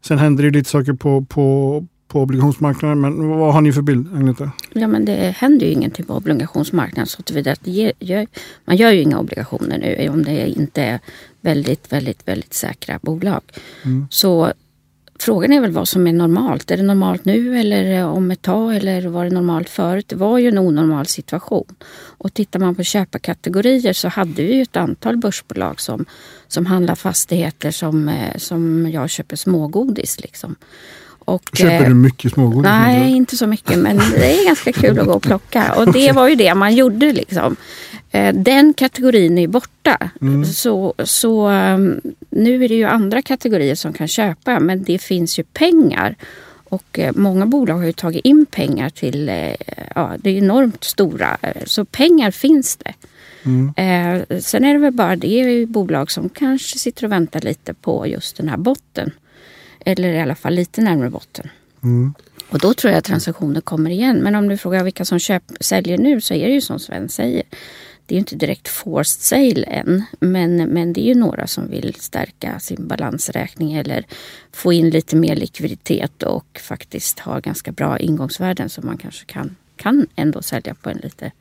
Sen 0.00 0.18
händer 0.18 0.44
det 0.44 0.50
lite 0.50 0.70
saker 0.70 0.92
på, 0.92 1.24
på, 1.24 1.86
på 2.08 2.20
obligationsmarknaden. 2.20 3.00
Men 3.00 3.28
vad 3.28 3.54
har 3.54 3.60
ni 3.60 3.72
för 3.72 3.82
bild, 3.82 4.16
Agneta? 4.16 4.50
Ja 4.72 4.86
men 4.86 5.04
det 5.04 5.34
händer 5.36 5.66
ju 5.66 5.72
ingenting 5.72 6.04
på 6.04 6.14
obligationsmarknaden 6.14 7.06
så 7.06 7.20
att 7.20 7.26
det 7.26 7.66
ger, 7.70 7.92
gör, 7.98 8.26
man 8.64 8.76
gör 8.76 8.90
ju 8.90 9.00
inga 9.00 9.18
obligationer 9.18 9.78
nu 9.78 10.08
om 10.08 10.22
det 10.22 10.48
inte 10.48 10.82
är 10.82 11.00
väldigt, 11.40 11.92
väldigt, 11.92 12.28
väldigt 12.28 12.54
säkra 12.54 12.98
bolag. 13.02 13.40
Mm. 13.84 14.06
Så 14.10 14.52
frågan 15.22 15.52
är 15.52 15.60
väl 15.60 15.70
vad 15.70 15.88
som 15.88 16.06
är 16.06 16.12
normalt. 16.12 16.70
Är 16.70 16.76
det 16.76 16.82
normalt 16.82 17.24
nu 17.24 17.60
eller 17.60 18.04
om 18.04 18.30
ett 18.30 18.42
tag 18.42 18.76
eller 18.76 19.06
var 19.06 19.24
det 19.24 19.30
normalt 19.30 19.68
förut? 19.68 20.08
Det 20.08 20.16
var 20.16 20.38
ju 20.38 20.48
en 20.48 20.58
onormal 20.58 21.06
situation. 21.06 21.74
Och 22.18 22.34
tittar 22.34 22.60
man 22.60 22.74
på 22.74 22.82
köparkategorier 22.82 23.92
så 23.92 24.08
hade 24.08 24.42
vi 24.42 24.54
ju 24.54 24.62
ett 24.62 24.76
antal 24.76 25.16
börsbolag 25.16 25.80
som, 25.80 26.04
som 26.48 26.66
handlar 26.66 26.94
fastigheter 26.94 27.70
som, 27.70 28.08
eh, 28.08 28.36
som 28.36 28.90
jag 28.90 29.10
köper 29.10 29.36
smågodis. 29.36 30.20
Liksom. 30.20 30.56
Och, 31.24 31.50
Köper 31.54 31.82
eh, 31.82 31.88
du 31.88 31.94
mycket 31.94 32.32
smågodis? 32.32 32.62
Nej, 32.62 33.10
inte 33.10 33.36
så 33.36 33.46
mycket. 33.46 33.78
Men 33.78 33.96
det 33.96 34.40
är 34.40 34.46
ganska 34.46 34.72
kul 34.72 34.98
att 34.98 35.06
gå 35.06 35.12
och 35.12 35.22
plocka. 35.22 35.74
Och 35.76 35.92
det 35.92 36.12
var 36.14 36.28
ju 36.28 36.34
det 36.34 36.54
man 36.54 36.74
gjorde 36.74 37.12
liksom. 37.12 37.56
Eh, 38.12 38.34
Den 38.34 38.74
kategorin 38.74 39.38
är 39.38 39.46
borta. 39.46 40.10
Mm. 40.20 40.44
Så, 40.44 40.94
så 41.04 41.48
um, 41.48 42.00
nu 42.30 42.64
är 42.64 42.68
det 42.68 42.74
ju 42.74 42.84
andra 42.84 43.22
kategorier 43.22 43.74
som 43.74 43.92
kan 43.92 44.08
köpa. 44.08 44.60
Men 44.60 44.82
det 44.82 44.98
finns 44.98 45.38
ju 45.38 45.42
pengar. 45.42 46.16
Och 46.64 46.98
eh, 46.98 47.12
många 47.16 47.46
bolag 47.46 47.74
har 47.74 47.84
ju 47.84 47.92
tagit 47.92 48.24
in 48.24 48.46
pengar 48.46 48.90
till, 48.90 49.28
eh, 49.28 49.54
ja 49.94 50.12
det 50.18 50.30
är 50.30 50.38
enormt 50.38 50.84
stora. 50.84 51.36
Så 51.64 51.84
pengar 51.84 52.30
finns 52.30 52.76
det. 52.76 52.94
Mm. 53.44 53.72
Eh, 53.76 54.38
sen 54.40 54.64
är 54.64 54.72
det 54.72 54.78
väl 54.78 54.92
bara 54.92 55.16
det 55.16 55.40
är 55.40 55.66
bolag 55.66 56.10
som 56.10 56.28
kanske 56.28 56.78
sitter 56.78 57.04
och 57.04 57.12
väntar 57.12 57.40
lite 57.40 57.74
på 57.74 58.06
just 58.06 58.36
den 58.36 58.48
här 58.48 58.56
botten. 58.56 59.10
Eller 59.84 60.12
i 60.12 60.20
alla 60.20 60.34
fall 60.34 60.54
lite 60.54 60.80
närmare 60.80 61.10
botten. 61.10 61.48
Mm. 61.82 62.14
Och 62.48 62.58
då 62.58 62.74
tror 62.74 62.90
jag 62.90 62.98
att 62.98 63.04
transaktioner 63.04 63.60
kommer 63.60 63.90
igen. 63.90 64.18
Men 64.18 64.34
om 64.34 64.48
du 64.48 64.56
frågar 64.56 64.84
vilka 64.84 65.04
som 65.04 65.18
köp, 65.18 65.42
säljer 65.60 65.98
nu 65.98 66.20
så 66.20 66.34
är 66.34 66.48
det 66.48 66.54
ju 66.54 66.60
som 66.60 66.78
Sven 66.78 67.08
säger. 67.08 67.42
Det 68.12 68.16
är 68.16 68.18
ju 68.18 68.20
inte 68.20 68.36
direkt 68.36 68.68
forced 68.68 69.20
sale 69.20 69.62
än. 69.62 70.02
Men, 70.20 70.56
men 70.56 70.92
det 70.92 71.00
är 71.00 71.14
ju 71.14 71.14
några 71.14 71.46
som 71.46 71.70
vill 71.70 71.94
stärka 71.94 72.60
sin 72.60 72.88
balansräkning 72.88 73.72
eller 73.72 74.06
få 74.52 74.72
in 74.72 74.90
lite 74.90 75.16
mer 75.16 75.36
likviditet 75.36 76.22
och 76.22 76.60
faktiskt 76.62 77.18
ha 77.18 77.38
ganska 77.38 77.72
bra 77.72 77.98
ingångsvärden 77.98 78.68
som 78.68 78.86
man 78.86 78.98
kanske 78.98 79.24
kan, 79.24 79.56
kan 79.76 80.06
ändå 80.16 80.42
sälja 80.42 80.74
på 80.74 80.90
en 80.90 80.96
lite 80.96 81.32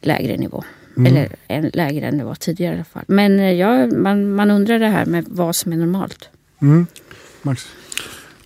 lägre 0.00 0.36
nivå. 0.36 0.64
Eller 1.06 1.36
en 1.48 1.70
lägre 1.74 2.06
än 2.06 2.18
det 2.18 2.24
var 2.24 2.34
tidigare 2.34 2.74
i 2.74 2.76
alla 2.76 2.84
fall. 2.84 3.04
Men 3.06 3.40
eh, 3.40 3.52
ja, 3.52 3.86
man, 3.86 4.34
man 4.34 4.50
undrar 4.50 4.78
det 4.78 4.88
här 4.88 5.06
med 5.06 5.24
vad 5.28 5.56
som 5.56 5.72
är 5.72 5.76
normalt. 5.76 6.28
Mm. 6.62 6.86
Max? 7.42 7.66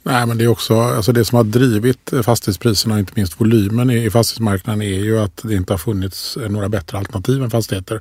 Nej, 0.08 0.26
men 0.26 0.38
det 0.38 0.44
är 0.44 0.48
också 0.48 0.80
alltså 0.80 1.12
det 1.12 1.24
som 1.24 1.36
har 1.36 1.44
drivit 1.44 2.10
fastighetspriserna, 2.22 2.98
inte 2.98 3.12
minst 3.16 3.40
volymen 3.40 3.90
i 3.90 4.10
fastighetsmarknaden, 4.10 4.82
är 4.82 4.98
ju 4.98 5.18
att 5.18 5.40
det 5.42 5.54
inte 5.54 5.72
har 5.72 5.78
funnits 5.78 6.36
eh, 6.36 6.48
några 6.50 6.68
bättre 6.68 6.98
alternativ 6.98 7.42
än 7.42 7.50
fastigheter. 7.50 8.00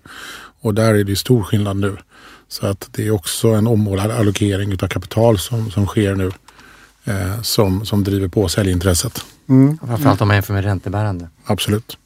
Och 0.62 0.74
där 0.74 0.94
är 0.94 1.04
det 1.04 1.16
stor 1.16 1.44
skillnad 1.44 1.78
nu. 1.78 1.98
Så 2.48 2.68
att 2.68 2.90
det 2.92 3.08
är 3.08 3.12
också 3.12 3.48
en 3.48 3.68
ommålad 3.68 4.12
allokering 4.12 4.74
av 4.82 4.88
kapital 4.88 5.40
som, 5.40 5.72
som 5.72 5.86
sker 5.86 6.16
nu. 6.16 6.32
Eh, 7.06 7.42
som, 7.42 7.86
som 7.86 8.04
driver 8.04 8.28
på 8.28 8.50
säljintresset. 8.50 9.26
Mm. 9.50 9.78
Framförallt 9.78 10.22
om 10.22 10.28
man 10.28 10.38
jämför 10.38 10.54
med 10.54 10.64
räntebärande. 10.64 11.30
Absolut. 11.46 11.98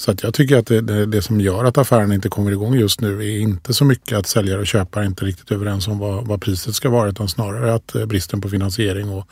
Så 0.00 0.10
att 0.10 0.22
jag 0.22 0.34
tycker 0.34 0.56
att 0.56 0.66
det, 0.66 0.80
det, 0.80 1.06
det 1.06 1.22
som 1.22 1.40
gör 1.40 1.64
att 1.64 1.78
affären 1.78 2.12
inte 2.12 2.28
kommer 2.28 2.50
igång 2.52 2.74
just 2.74 3.00
nu 3.00 3.18
är 3.18 3.38
inte 3.38 3.74
så 3.74 3.84
mycket 3.84 4.18
att 4.18 4.26
säljare 4.26 4.60
och 4.60 4.66
köpare 4.66 5.06
inte 5.06 5.24
riktigt 5.24 5.50
överens 5.50 5.88
om 5.88 5.98
vad, 5.98 6.26
vad 6.26 6.40
priset 6.40 6.74
ska 6.74 6.90
vara 6.90 7.08
utan 7.08 7.28
snarare 7.28 7.74
att 7.74 7.94
eh, 7.94 8.06
bristen 8.06 8.40
på 8.40 8.48
finansiering 8.48 9.08
och 9.08 9.26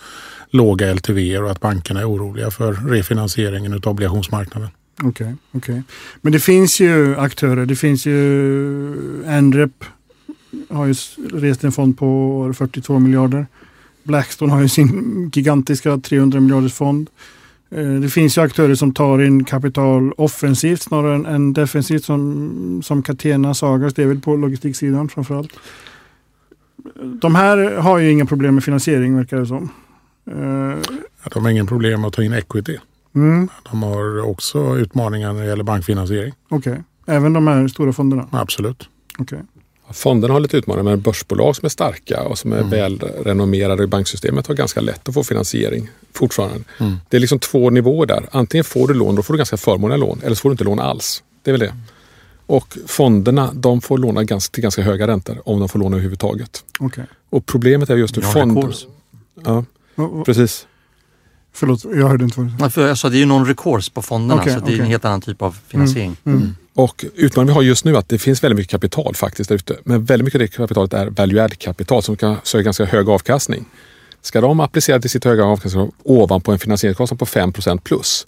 låga 0.51 0.95
LTV 0.95 1.39
och 1.39 1.51
att 1.51 1.61
bankerna 1.61 2.01
är 2.01 2.11
oroliga 2.11 2.51
för 2.51 2.73
refinansieringen 2.73 3.73
av 3.73 3.89
obligationsmarknaden. 3.89 4.69
Okej, 5.03 5.37
okej. 5.53 5.83
Men 6.21 6.33
det 6.33 6.41
finns 6.41 6.81
ju 6.81 7.17
aktörer. 7.17 7.67
Det 7.67 7.77
finns 7.77 8.07
ju 8.07 8.17
Nrep 9.41 9.85
har 10.71 10.87
ju 10.87 10.95
rest 11.33 11.65
en 11.65 11.73
fond 11.73 11.99
på 11.99 12.55
42 12.59 12.99
miljarder. 12.99 13.47
Blackstone 14.03 14.53
har 14.53 14.61
ju 14.61 14.69
sin 14.69 15.31
gigantiska 15.35 15.99
300 15.99 16.41
miljarders 16.41 16.75
fond. 16.75 17.11
Eh, 17.71 17.87
Det 18.01 18.09
finns 18.09 18.39
ju 18.39 18.43
aktörer 18.43 18.75
som 18.75 18.93
tar 18.95 19.19
in 19.23 19.45
kapital 19.45 20.13
offensivt 20.13 20.83
snarare 20.83 21.29
än, 21.35 21.53
defensivt 21.53 22.05
som, 22.05 22.81
som 22.85 23.03
Catena, 23.03 23.55
Sagas. 23.55 23.95
Det 23.95 24.03
är 24.03 24.07
väl 24.07 24.21
på 24.21 24.37
logistiksidan 24.37 25.09
framförallt. 25.09 25.53
de 27.21 27.35
här 27.35 27.77
har 27.77 27.99
ju 27.99 28.11
inga 28.11 28.27
problem 28.27 28.55
med 28.55 28.65
finansiering 28.65 29.17
verkar 29.17 29.37
det 29.39 29.47
som. 29.47 29.69
Eh, 30.31 30.79
De 31.35 31.45
har 31.45 31.51
ingen 31.51 31.67
problem 31.67 32.05
att 32.05 32.13
ta 32.13 32.23
in 32.23 32.33
equity. 32.33 32.77
mm, 33.15 33.49
De 33.71 33.83
har 33.83 34.21
också 34.31 34.77
utmaningar 34.79 35.33
när 35.33 35.41
det 35.43 35.47
gäller 35.49 35.65
bankfinansiering. 35.65 36.33
Okej, 36.49 36.83
även 37.07 37.33
de 37.33 37.47
här 37.47 37.69
stora 37.69 37.93
fonderna. 37.93 38.27
Absolut. 38.31 38.89
Okej. 39.19 39.39
Fonderna 39.93 40.35
har 40.35 40.41
lite 40.41 40.57
utmaningar 40.57 40.85
men 40.91 41.01
börsbolag 41.01 41.57
som 41.57 41.67
är 41.67 41.71
starka 41.71 42.23
och 42.23 42.39
som 42.39 42.53
är 42.53 42.57
Mm. 42.59 42.71
väl 42.71 43.01
renommerade 43.25 43.83
i 43.83 43.87
banksystemet 43.87 44.47
har 44.47 44.55
ganska 44.55 44.81
lätt 44.81 45.09
att 45.09 45.15
få 45.15 45.25
finansiering 45.25 45.89
fortfarande. 46.13 46.61
Mm. 46.81 46.97
Det 47.09 47.17
är 47.17 47.21
liksom 47.21 47.39
två 47.39 47.71
nivåer 47.71 48.07
där. 48.07 48.29
Antingen 48.33 48.65
får 48.65 48.89
du 48.89 48.95
lån, 48.95 49.15
då 49.15 49.23
får 49.23 49.35
du 49.35 49.39
ganska 49.39 49.57
förmånliga 49.57 49.97
lån. 49.97 50.21
Eller 50.25 50.35
så 50.37 50.41
får 50.41 50.49
du 50.49 50.53
inte 50.53 50.65
lån 50.65 50.81
alls. 50.81 51.23
Det 51.43 51.51
är 51.51 51.53
väl 51.53 51.61
det. 51.61 51.75
Och 52.47 52.79
fonderna, 52.87 53.51
de 53.55 53.81
får 53.81 53.99
låna 53.99 54.25
ganska, 54.25 54.53
till 54.55 54.63
ganska 54.63 54.83
höga 54.83 55.07
räntor 55.07 55.43
om 55.45 55.59
de 55.61 55.69
får 55.69 55.79
låna 55.79 55.97
överhuvudtaget. 55.97 56.65
okej. 56.79 57.05
Och 57.31 57.47
problemet 57.47 57.91
är 57.91 57.97
just 57.97 58.17
nu 58.17 58.23
Ja, 58.23 58.33
fond... 58.33 58.59
recourse. 58.59 58.87
Ja, 59.45 59.65
precis. 60.27 60.67
Förlåt, 61.53 61.85
jag 61.85 62.09
hörde 62.09 62.25
inte 62.25 62.41
vad 62.41 62.69
du 62.69 62.71
sa. 62.71 62.81
Jag 62.81 62.99
sa 62.99 63.09
det 63.09 63.17
är 63.17 63.19
ju 63.19 63.25
non-recourse 63.27 63.93
på 63.93 64.03
fonderna 64.03 64.41
Okej, 64.41 64.55
så 64.55 64.61
det 64.61 64.75
är 64.75 64.79
en 64.81 64.87
helt 64.87 65.05
annan 65.05 65.21
typ 65.21 65.43
av 65.43 65.57
finansiering. 65.69 66.17
Mm. 66.25 66.55
Och 66.79 67.05
utmaningen 67.15 67.47
vi 67.47 67.55
har 67.55 67.63
just 67.63 67.85
nu 67.85 67.95
är 67.95 67.99
att 67.99 68.09
det 68.09 68.19
finns 68.19 68.45
väldigt 68.45 68.57
mycket 68.57 68.71
kapital 68.71 69.15
faktiskt 69.15 69.49
där 69.49 69.57
ute. 69.57 69.77
Men 69.85 70.05
väldigt 70.05 70.25
mycket 70.25 70.41
av 70.41 70.41
det 70.41 70.49
kapitalet 70.49 70.95
är 70.95 71.07
value 71.07 71.49
kapital 71.49 72.03
som 72.03 72.17
kan 72.17 72.37
söka 72.43 72.63
ganska 72.63 72.85
hög 72.85 73.09
avkastning. 73.09 73.65
Ska 74.23 74.41
de 74.41 74.61
applicera 74.61 75.01
till 75.01 75.11
sitt 75.11 75.25
höga 75.25 75.45
avkastning 75.45 75.93
ovanpå 76.03 76.53
en 76.53 76.59
finansieringskostnad 76.59 77.19
på 77.19 77.25
5% 77.25 77.81
plus, 77.81 78.27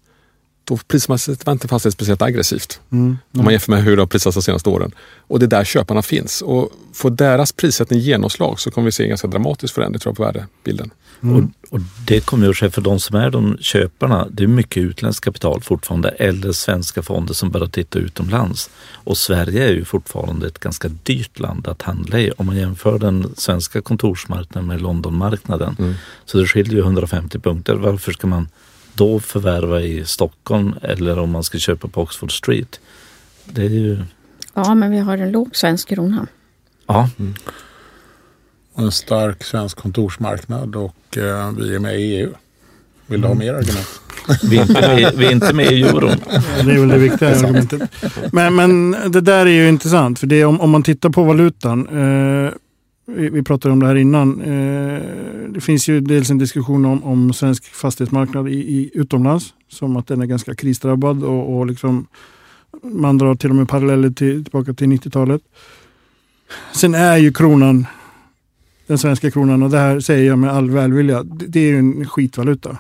då 0.71 0.99
man 1.09 1.19
sig 1.19 1.37
inte 1.49 1.69
fastighet 1.69 1.95
speciellt 1.95 2.23
aggressivt. 2.23 2.81
Mm. 2.93 3.19
Om 3.37 3.45
man 3.45 3.53
jämför 3.53 3.73
med 3.73 3.85
hur 3.85 3.97
det 3.97 4.03
har 4.03 4.07
prisats 4.07 4.35
de 4.35 4.43
senaste 4.43 4.69
åren. 4.69 4.93
Och 5.19 5.39
det 5.39 5.47
är 5.47 5.51
där 5.51 5.65
köparna 5.65 6.03
finns. 6.03 6.43
Och 6.43 6.71
får 6.93 7.11
deras 7.11 7.53
prissättning 7.53 8.01
genomslag 8.01 8.61
så 8.61 8.71
kommer 8.71 8.85
vi 8.85 8.93
se 8.93 9.03
en 9.03 9.09
ganska 9.09 9.29
dramatisk 9.29 9.75
förändring 9.75 10.01
tror 10.01 10.11
jag, 10.11 10.17
på 10.17 10.23
värdebilden. 10.23 10.91
Och, 11.21 11.73
och 11.75 11.81
det 12.07 12.21
kommer 12.21 12.45
ju 12.45 12.51
att 12.51 12.57
ske 12.57 12.71
för 12.71 12.83
de 12.83 13.01
som 13.01 13.17
är 13.17 13.31
de 13.31 13.59
köparna. 13.61 14.29
Det 14.31 14.43
är 14.43 14.47
mycket 14.47 14.83
utländskt 14.83 15.25
kapital 15.25 15.61
fortfarande 15.63 16.09
eller 16.09 16.53
svenska 16.53 17.03
fonder 17.03 17.35
som 17.35 17.51
börjar 17.51 17.67
titta 17.67 17.99
utomlands. 17.99 18.71
Och 18.93 19.19
Sverige 19.19 19.69
är 19.69 19.73
ju 19.73 19.85
fortfarande 19.85 20.47
ett 20.47 20.59
ganska 20.59 20.89
dyrt 20.89 21.39
land 21.39 21.69
att 21.69 21.83
handla 21.83 22.19
i 22.19 22.31
om 22.31 22.47
man 22.47 22.57
jämför 22.57 22.99
den 22.99 23.35
svenska 23.37 23.81
kontorsmarknaden 23.83 24.69
med 24.69 24.83
Londonmarknaden. 24.83 25.77
Mm. 25.79 25.95
Så 26.25 26.39
det 26.39 26.47
skiljer 26.47 26.75
ju 26.75 26.81
150 26.81 27.39
punkter. 27.39 27.75
Varför 27.75 28.13
ska 28.13 28.27
man 28.27 28.49
då 29.01 29.21
förvärva 29.21 29.81
i 29.81 30.05
Stockholm 30.05 30.75
eller 30.83 31.19
om 31.19 31.31
man 31.31 31.45
ska 31.45 31.59
köpa 31.59 31.89
på 31.89 32.03
Oxford 32.03 32.39
Street? 32.39 32.81
Det 33.45 33.63
är 33.63 33.69
ju, 33.69 33.99
Ja, 34.55 34.75
men 34.75 34.91
vi 34.91 34.99
har 34.99 35.19
en 35.19 35.33
låg 35.33 35.57
svensk 35.57 35.89
krona. 35.89 36.27
ja, 36.87 37.09
Och 38.73 38.83
en 38.83 38.93
stark 38.93 39.45
svensk 39.45 39.77
kontorsmarknad 39.79 40.77
och 40.77 41.17
eh, 41.19 41.53
vi 41.59 41.75
är 41.75 41.79
med 41.79 42.01
i 42.01 42.03
EU. 42.17 42.33
Vill 43.07 43.21
du 43.21 43.27
ha 43.29 43.35
mer 43.35 43.55
argument? 43.55 44.01
vi 44.51 44.59
är 44.59 44.63
inte 44.63 44.81
med, 44.81 45.13
vi 45.17 45.27
är 45.27 45.33
inte 45.33 45.53
med 45.53 45.73
i 45.73 45.83
euron. 45.83 46.17
Det 46.65 46.73
är 46.73 46.79
väl 46.79 46.89
det 46.89 46.99
viktiga 46.99 47.29
argumentet. 47.29 47.83
Men, 48.33 48.55
men 48.55 48.91
det 49.13 49.21
där 49.21 49.47
är 49.47 49.51
ju 49.51 49.69
intressant, 49.69 50.19
för 50.19 50.27
det 50.27 50.41
är 50.41 50.45
om, 50.45 50.61
om 50.61 50.71
man 50.71 50.83
tittar 50.83 51.11
på 51.11 51.23
valutan. 51.25 51.89
Eh, 51.89 52.53
vi, 53.17 53.43
pratade 53.43 53.73
om 53.73 53.81
det 53.81 53.87
här 53.87 53.95
innan. 53.95 54.41
Eh, 54.41 55.01
det 55.49 55.61
finns 55.61 55.89
ju 55.89 56.01
dels 56.01 56.31
en 56.31 56.39
diskussion 56.39 56.85
om, 56.85 57.05
om 57.05 57.33
svensk 57.33 57.65
fastighetsmarknad 57.65 58.49
i, 58.49 58.53
i 58.53 58.91
utomlands, 58.95 59.55
som 59.69 59.97
att 59.97 60.07
den 60.07 60.23
är 60.23 60.27
ganska 60.27 60.55
krisdrabbad 60.55 61.25
och, 61.25 61.59
och 61.59 61.67
liksom, 61.67 62.07
man 62.83 63.19
drar 63.19 63.35
till 63.35 63.51
och 63.51 63.57
med 63.57 63.69
paralleller 63.69 64.11
till, 64.11 64.45
tillbaka 64.45 64.75
till 64.75 64.87
90-talet. 64.87 65.43
Sen 66.73 66.95
är 66.95 67.17
ju 67.17 67.33
kronan, 67.33 67.87
den 68.87 68.99
svenska 68.99 69.31
kronan, 69.31 69.63
och 69.63 69.71
det 69.71 69.79
här 69.79 70.01
säger 70.01 70.27
jag 70.27 70.39
med 70.39 70.51
all 70.51 70.71
välvilja, 70.71 71.23
det, 71.23 71.47
det 71.47 71.61
är 71.61 71.67
ju 71.67 71.79
en 71.79 72.09
skitvaluta. 72.09 72.79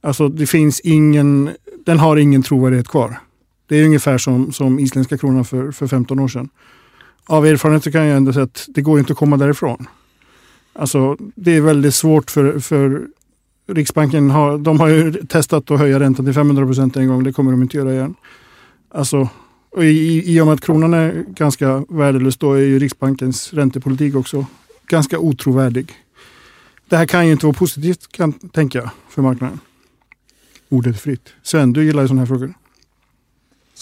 Alltså 0.00 0.28
det 0.28 0.46
finns 0.46 0.80
ingen, 0.80 1.50
den 1.86 1.98
har 1.98 2.16
ingen 2.16 2.42
trovärdighet 2.42 2.88
kvar. 2.88 3.18
Det 3.66 3.76
är 3.76 3.84
ungefär 3.84 4.18
som, 4.18 4.52
som 4.52 4.78
isländska 4.78 5.18
kronan 5.18 5.44
för, 5.44 5.72
för 5.72 5.86
15 5.86 6.18
år 6.18 6.28
sedan. 6.28 6.48
Av 7.26 7.46
erfarenhet 7.46 7.84
så 7.84 7.92
kan 7.92 8.06
jag 8.06 8.16
ändå 8.16 8.32
säga 8.32 8.44
att 8.44 8.66
det 8.68 8.82
går 8.82 8.98
inte 8.98 9.12
att 9.12 9.18
komma 9.18 9.36
därifrån. 9.36 9.86
Alltså 10.72 11.16
det 11.34 11.56
är 11.56 11.60
väldigt 11.60 11.94
svårt 11.94 12.30
för, 12.30 12.58
för 12.58 13.06
Riksbanken, 13.66 14.30
har, 14.30 14.58
de 14.58 14.80
har 14.80 14.88
ju 14.88 15.12
testat 15.12 15.70
att 15.70 15.78
höja 15.78 16.00
räntan 16.00 16.24
till 16.24 16.34
500 16.34 16.66
procent 16.66 16.96
en 16.96 17.08
gång, 17.08 17.24
det 17.24 17.32
kommer 17.32 17.50
de 17.50 17.62
inte 17.62 17.76
göra 17.76 17.92
igen. 17.92 18.14
Alltså, 18.88 19.28
och 19.70 19.84
i, 19.84 20.22
I 20.36 20.40
och 20.40 20.46
med 20.46 20.54
att 20.54 20.60
kronan 20.60 20.94
är 20.94 21.24
ganska 21.28 21.84
värdelös 21.88 22.36
då 22.36 22.52
är 22.52 22.60
ju 22.60 22.78
Riksbankens 22.78 23.52
räntepolitik 23.52 24.14
också 24.14 24.46
ganska 24.86 25.18
otrovärdig. 25.18 25.92
Det 26.88 26.96
här 26.96 27.06
kan 27.06 27.26
ju 27.26 27.32
inte 27.32 27.46
vara 27.46 27.54
positivt 27.54 28.12
kan 28.12 28.32
tänka 28.32 28.78
jag 28.78 28.90
för 29.08 29.22
marknaden. 29.22 29.60
Ordet 30.68 30.94
är 30.94 30.98
fritt. 30.98 31.28
Sven, 31.42 31.72
du 31.72 31.84
gillar 31.84 32.02
ju 32.02 32.08
sådana 32.08 32.20
här 32.20 32.26
frågor. 32.26 32.54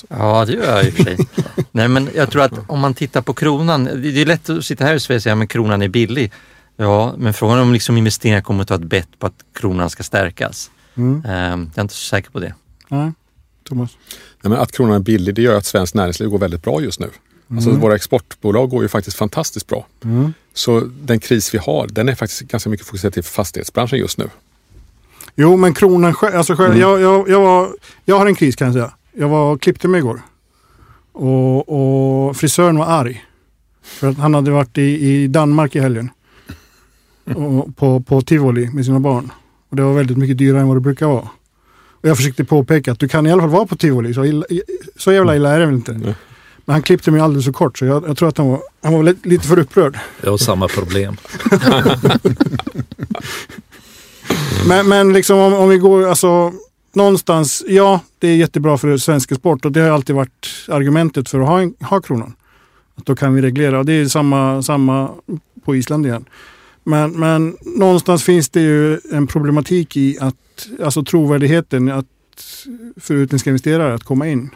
Ja, 0.09 0.45
det 0.45 0.53
gör 0.53 0.77
jag 0.77 0.85
i 0.87 0.91
och 0.91 0.95
för 0.95 1.05
sig. 1.05 1.17
Nej, 1.73 1.89
men 1.89 2.09
jag 2.15 2.31
tror 2.31 2.43
att 2.43 2.53
om 2.67 2.81
man 2.81 2.95
tittar 2.95 3.21
på 3.23 3.35
kronan, 3.35 3.85
det 3.85 4.23
är 4.23 4.27
lätt 4.27 4.51
att 4.51 4.65
sitta 4.65 4.85
här 4.85 4.95
i 4.95 5.01
Sverige 5.01 5.17
och 5.17 5.23
säga 5.23 5.35
att 5.37 5.49
kronan 5.49 5.83
är 5.83 5.89
billig. 5.89 6.33
Ja, 6.77 7.15
men 7.19 7.35
frågan 7.35 7.59
är 7.59 7.63
om 7.63 7.73
liksom 7.73 7.97
investeringar 7.97 8.41
kommer 8.41 8.63
att 8.63 8.69
ta 8.69 8.75
ett 8.75 8.81
bett 8.85 9.09
på 9.19 9.27
att 9.27 9.45
kronan 9.53 9.91
ska 9.91 10.03
stärkas. 10.03 10.71
Mm. 10.95 11.23
Eh, 11.25 11.33
Jag 11.33 11.79
är 11.79 11.81
inte 11.83 11.95
så 11.95 12.09
säker 12.09 12.31
på 12.31 12.41
det. 12.41 12.55
Nej, 12.89 13.13
Thomas. 13.69 13.91
Nej, 14.43 14.51
men 14.51 14.59
att 14.59 14.73
kronan 14.73 14.95
är 14.95 14.99
billig 15.01 15.35
det 15.35 15.43
gör 15.43 15.57
att 15.57 15.67
svenskt 15.67 15.95
näringsliv 15.95 16.29
går 16.29 16.39
väldigt 16.39 16.63
bra 16.63 16.81
just 16.81 17.01
nu. 17.01 17.11
Alltså 17.51 17.71
våra 17.71 17.95
exportbolag 17.95 18.71
går 18.71 18.83
ju 18.83 18.89
faktiskt 18.89 19.17
fantastiskt 19.17 19.67
bra. 19.67 19.87
Mm. 20.05 20.35
Så 20.55 20.81
den 21.03 21.21
kris 21.21 21.55
vi 21.55 21.59
har, 21.59 21.87
den 21.87 22.09
är 22.09 22.15
faktiskt 22.15 22.41
ganska 22.41 22.71
mycket 22.71 22.87
fokuserad 22.87 23.15
till 23.15 23.23
fastighetsbranschen 23.23 23.99
just 23.99 24.19
nu. 24.19 24.29
Jo, 25.37 25.57
men 25.57 25.75
kronan 25.75 26.15
själv. 26.15 26.37
Alltså 26.37 26.55
själv 26.55 26.79
jag, 26.79 27.01
jag, 27.01 27.29
jag, 27.29 27.41
var, 27.41 27.69
jag 28.05 28.19
har 28.19 28.27
en 28.27 28.35
kris 28.35 28.57
kan 28.57 28.67
jag 28.67 28.75
säga. 28.75 28.93
Jag 29.13 29.29
var 29.29 29.53
och 29.53 29.63
klippte 29.63 29.89
mig 29.89 29.99
igår. 29.99 30.23
Och, 31.13 32.29
och 32.29 32.37
frisören 32.37 32.79
var 32.79 32.87
arg. 32.87 33.25
För 33.83 34.09
att 34.09 34.19
han 34.19 34.35
hade 34.35 34.51
varit 34.51 34.79
i, 34.79 34.83
i 34.83 35.27
Danmark 35.27 35.77
i 35.77 35.81
helgen. 35.81 36.11
Och 37.25 37.77
på, 37.77 38.01
på 38.01 38.21
tivoli 38.23 38.71
med 38.73 38.85
sina 38.85 39.01
barn. 39.01 39.33
Och 39.69 39.77
det 39.77 39.83
var 39.83 39.93
väldigt 39.93 40.17
mycket 40.19 40.39
dyrare 40.39 40.61
än 40.61 40.69
vad 40.69 40.77
det 40.77 40.81
brukar 40.81 41.07
vara. 41.07 41.29
Och 42.03 42.09
jag 42.09 42.17
försökte 42.17 42.45
påpeka 42.45 42.93
att 42.93 42.99
du 42.99 43.09
kan 43.09 43.27
i 43.27 43.33
alla 43.33 43.43
fall 43.43 43.51
vara 43.51 43.67
på 43.67 43.77
tivoli. 43.77 44.15
Så, 44.15 44.25
illa, 44.25 44.47
så 44.97 45.13
jävla 45.13 45.37
illa 45.37 45.51
är 45.51 45.61
det 45.61 45.67
väl 45.67 45.75
inte. 45.75 45.93
Nej. 45.93 46.15
Men 46.65 46.73
han 46.73 46.83
klippte 46.83 47.11
mig 47.11 47.21
alldeles 47.21 47.45
så 47.45 47.53
kort 47.53 47.79
så 47.79 47.85
jag, 47.85 48.09
jag 48.09 48.17
tror 48.17 48.29
att 48.29 48.39
han 48.39 48.49
var, 48.49 48.61
han 48.83 48.93
var 48.93 49.03
lite, 49.03 49.29
lite 49.29 49.47
för 49.47 49.59
upprörd. 49.59 49.99
Jag 50.23 50.31
har 50.31 50.39
samma 50.39 50.69
problem. 50.69 51.17
Men, 54.67 54.89
men 54.89 55.13
liksom 55.13 55.39
om, 55.39 55.55
om 55.55 55.69
vi 55.69 55.79
går, 55.79 56.09
alltså 56.09 56.53
någonstans, 56.95 57.65
ja 57.69 58.01
det 58.19 58.29
är 58.29 58.37
jättebra 58.37 58.79
för 58.79 58.97
svensk 58.97 59.35
sport 59.35 59.65
och 59.65 59.73
det 59.73 59.81
har 59.81 59.91
alltid 59.91 60.17
varit 60.17 60.47
argumentet 60.69 61.29
för 61.29 61.41
att 61.41 61.49
ha, 61.49 61.61
en, 61.61 61.75
ha 61.81 62.01
kronan. 62.01 62.35
Att 62.95 63.07
då 63.07 63.17
kan 63.17 63.35
vi 63.35 63.43
reglera 63.43 63.79
och 63.79 63.87
det 63.87 63.93
är 63.93 64.07
samma, 64.07 64.63
samma 64.63 65.11
på 65.65 65.77
Island 65.77 66.07
igen. 66.07 66.25
Men, 66.85 67.11
men 67.11 67.57
någonstans 67.77 68.25
finns 68.25 68.49
det 68.49 68.61
ju 68.61 69.01
en 69.13 69.27
problematik 69.27 69.97
i 69.97 70.19
att, 70.21 70.69
alltså 70.83 71.05
trovärdigheten 71.05 71.91
att, 71.91 72.07
för 72.97 73.15
utländska 73.15 73.51
investerare 73.51 73.95
att 73.95 74.05
komma 74.05 74.29
in. 74.29 74.51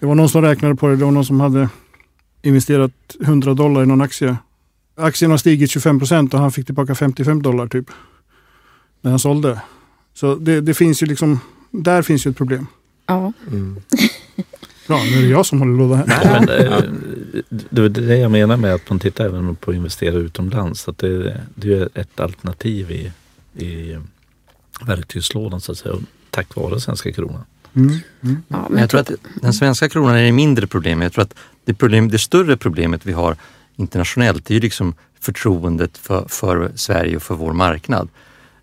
Det 0.00 0.06
var 0.06 0.14
någon 0.14 0.28
som 0.28 0.42
räknade 0.42 0.74
på 0.74 0.88
det, 0.88 0.96
det 0.96 1.04
var 1.04 1.12
någon 1.12 1.24
som 1.24 1.40
hade 1.40 1.68
investerat 2.42 2.92
100 3.20 3.54
dollar 3.54 3.82
i 3.82 3.86
någon 3.86 4.00
aktie. 4.00 4.36
Aktien 4.96 5.30
har 5.30 5.38
stigit 5.38 5.70
25 5.70 5.98
procent 5.98 6.34
och 6.34 6.40
han 6.40 6.52
fick 6.52 6.66
tillbaka 6.66 6.94
55 6.94 7.42
dollar 7.42 7.66
typ 7.66 7.90
när 9.00 9.10
han 9.10 9.18
sålde. 9.18 9.60
Så 10.18 10.34
det, 10.34 10.60
det 10.60 10.74
finns 10.74 11.02
ju 11.02 11.06
liksom, 11.06 11.40
där 11.70 12.02
finns 12.02 12.26
ju 12.26 12.30
ett 12.30 12.36
problem. 12.36 12.66
Ja, 13.06 13.32
Bra, 14.86 15.02
nu 15.04 15.18
är 15.18 15.22
det 15.22 15.28
jag 15.28 15.46
som 15.46 15.58
håller 15.58 15.78
låda 15.78 15.96
här. 15.96 16.06
Nej, 16.06 16.70
men, 16.70 17.66
det 17.70 17.82
är 17.82 17.88
det 17.88 18.16
jag 18.16 18.30
menar 18.30 18.56
med 18.56 18.74
att 18.74 18.90
man 18.90 18.98
tittar 18.98 19.24
även 19.24 19.56
på 19.56 19.70
att 19.70 19.76
investera 19.76 20.14
utomlands. 20.14 20.88
Att 20.88 20.98
det, 20.98 21.40
det 21.54 21.72
är 21.72 21.88
ett 21.94 22.20
alternativ 22.20 22.90
i, 22.90 23.12
i 23.64 23.98
verktygslådan 24.86 25.60
så 25.60 25.72
att 25.72 25.78
säga. 25.78 25.94
Tack 26.30 26.56
vare 26.56 26.80
svenska 26.80 27.12
kronan. 27.12 27.44
Mm. 27.74 27.98
Mm. 28.22 28.42
ja 28.48 28.66
Men 28.70 28.80
jag 28.80 28.90
tror 28.90 29.00
att 29.00 29.10
den 29.34 29.52
svenska 29.52 29.88
kronan 29.88 30.16
är 30.16 30.22
det 30.22 30.32
mindre 30.32 30.66
problem. 30.66 31.02
Jag 31.02 31.12
tror 31.12 31.22
att 31.22 31.34
det, 31.64 31.74
problem, 31.74 32.08
det 32.08 32.18
större 32.18 32.56
problemet 32.56 33.06
vi 33.06 33.12
har 33.12 33.36
internationellt 33.76 34.44
det 34.44 34.52
är 34.52 34.54
ju 34.54 34.60
liksom 34.60 34.94
förtroendet 35.20 35.98
för, 35.98 36.24
för 36.28 36.72
Sverige 36.74 37.16
och 37.16 37.22
för 37.22 37.34
vår 37.34 37.52
marknad. 37.52 38.08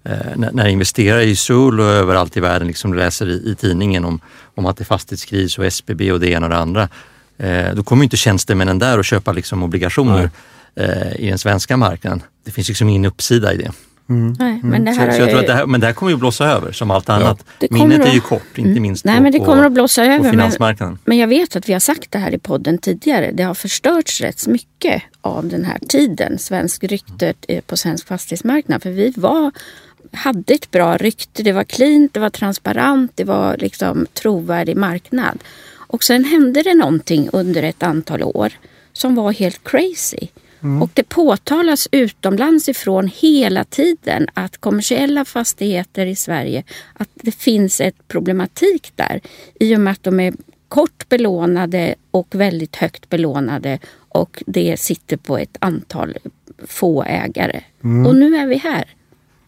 Eh, 0.05 0.11
när, 0.35 0.51
när 0.51 0.67
investerare 0.67 1.23
i 1.23 1.35
Seoul 1.35 1.79
och 1.79 1.85
överallt 1.85 2.37
i 2.37 2.39
världen 2.39 2.67
liksom 2.67 2.93
läser 2.93 3.29
i, 3.29 3.51
i 3.51 3.55
tidningen 3.55 4.05
om, 4.05 4.19
om 4.55 4.65
att 4.65 4.77
det 4.77 4.81
är 4.81 4.85
fastighetskris 4.85 5.57
och 5.57 5.65
SBB 5.65 6.11
och 6.11 6.19
det 6.19 6.29
ena 6.29 6.45
och 6.45 6.49
det 6.49 6.57
andra. 6.57 6.89
Eh, 7.37 7.73
då 7.75 7.83
kommer 7.83 8.01
ju 8.01 8.05
inte 8.05 8.17
tjänstemännen 8.17 8.79
där 8.79 8.97
och 8.97 9.05
köpa 9.05 9.31
liksom 9.31 9.63
obligationer 9.63 10.29
eh, 10.75 11.15
i 11.19 11.29
den 11.29 11.37
svenska 11.39 11.77
marknaden. 11.77 12.21
Det 12.45 12.51
finns 12.51 12.67
liksom 12.67 12.89
ingen 12.89 13.05
uppsida 13.05 13.53
i 13.53 13.57
det. 13.57 13.71
Nej, 14.39 14.59
men 14.63 14.85
det 14.85 14.93
Så, 14.93 14.99
här 15.01 15.11
så 15.11 15.21
jag 15.21 15.29
tror 15.29 15.39
att 15.39 15.47
det 15.47 15.53
här, 15.53 15.65
men 15.65 15.79
det 15.81 15.87
här 15.87 15.93
kommer 15.93 16.11
ju 16.11 16.17
blåsa 16.17 16.45
över 16.45 16.71
som 16.71 16.91
allt 16.91 17.09
annat. 17.09 17.45
Det 17.59 17.67
kommer 17.67 17.87
Minnet 17.87 18.01
att- 18.01 18.07
är 18.07 18.13
ju 18.13 18.19
kort, 18.21 18.57
inte 18.57 18.69
Mm. 18.69 18.81
minst 18.81 19.05
Nej, 19.05 19.15
på, 19.17 19.23
men 19.23 19.31
det 19.31 19.39
på, 19.39 19.45
kommer 19.45 19.65
att 19.65 19.71
blåsa 19.71 20.01
på 20.01 20.05
över. 20.11 20.19
Men, 20.19 20.31
finansmarknaden. 20.31 20.97
men 21.05 21.17
jag 21.17 21.27
vet 21.27 21.55
att 21.55 21.69
vi 21.69 21.73
har 21.73 21.79
sagt 21.79 22.11
det 22.11 22.17
här 22.19 22.33
i 22.33 22.37
podden 22.39 22.77
tidigare. 22.77 23.31
Det 23.33 23.43
har 23.43 23.53
förstörts 23.53 24.21
rätt 24.21 24.47
mycket 24.47 25.01
av 25.21 25.47
den 25.47 25.65
här 25.65 25.77
tiden, 25.89 26.39
svensk 26.39 26.83
rykte 26.83 27.33
eh, 27.47 27.61
på 27.61 27.77
svensk 27.77 28.07
fastighetsmarknad. 28.07 28.83
För 28.83 28.89
vi 28.91 29.13
var, 29.17 29.51
hade 30.11 30.53
ett 30.53 30.71
bra 30.71 30.97
rykte. 30.97 31.43
Det 31.43 31.51
var 31.51 31.63
cleant, 31.63 32.13
det 32.13 32.19
var 32.19 32.29
transparent, 32.29 33.11
det 33.15 33.23
var 33.23 33.57
liksom 33.57 34.07
trovärdig 34.13 34.77
marknad. 34.77 35.43
Och 35.73 36.03
sen 36.03 36.25
hände 36.25 36.63
det 36.63 36.73
någonting 36.73 37.29
under 37.33 37.63
ett 37.63 37.83
antal 37.83 38.23
år 38.23 38.53
som 38.93 39.15
var 39.15 39.31
helt 39.31 39.63
crazy. 39.63 40.27
Och 40.81 40.89
det 40.93 41.03
påtalas 41.03 41.87
utomlands 41.91 42.69
ifrån 42.69 43.11
hela 43.15 43.63
tiden 43.63 44.27
att 44.33 44.57
kommersiella 44.57 45.25
fastigheter 45.25 46.05
i 46.05 46.15
Sverige, 46.15 46.63
att 46.93 47.09
det 47.13 47.31
finns 47.31 47.81
ett 47.81 48.07
problematik 48.07 48.91
där 48.95 49.21
i 49.59 49.75
och 49.75 49.79
med 49.79 49.91
att 49.91 50.03
de 50.03 50.19
är 50.19 50.33
kort 50.67 51.09
belånade 51.09 51.95
och 52.11 52.27
väldigt 52.35 52.75
högt 52.75 53.09
belånade 53.09 53.79
och 54.09 54.43
det 54.47 54.79
sitter 54.79 55.17
på 55.17 55.37
ett 55.37 55.57
antal 55.59 56.17
få 56.67 57.03
ägare. 57.03 57.61
Och 58.07 58.15
nu 58.15 58.35
är 58.35 58.47
vi 58.47 58.55
här. 58.55 58.85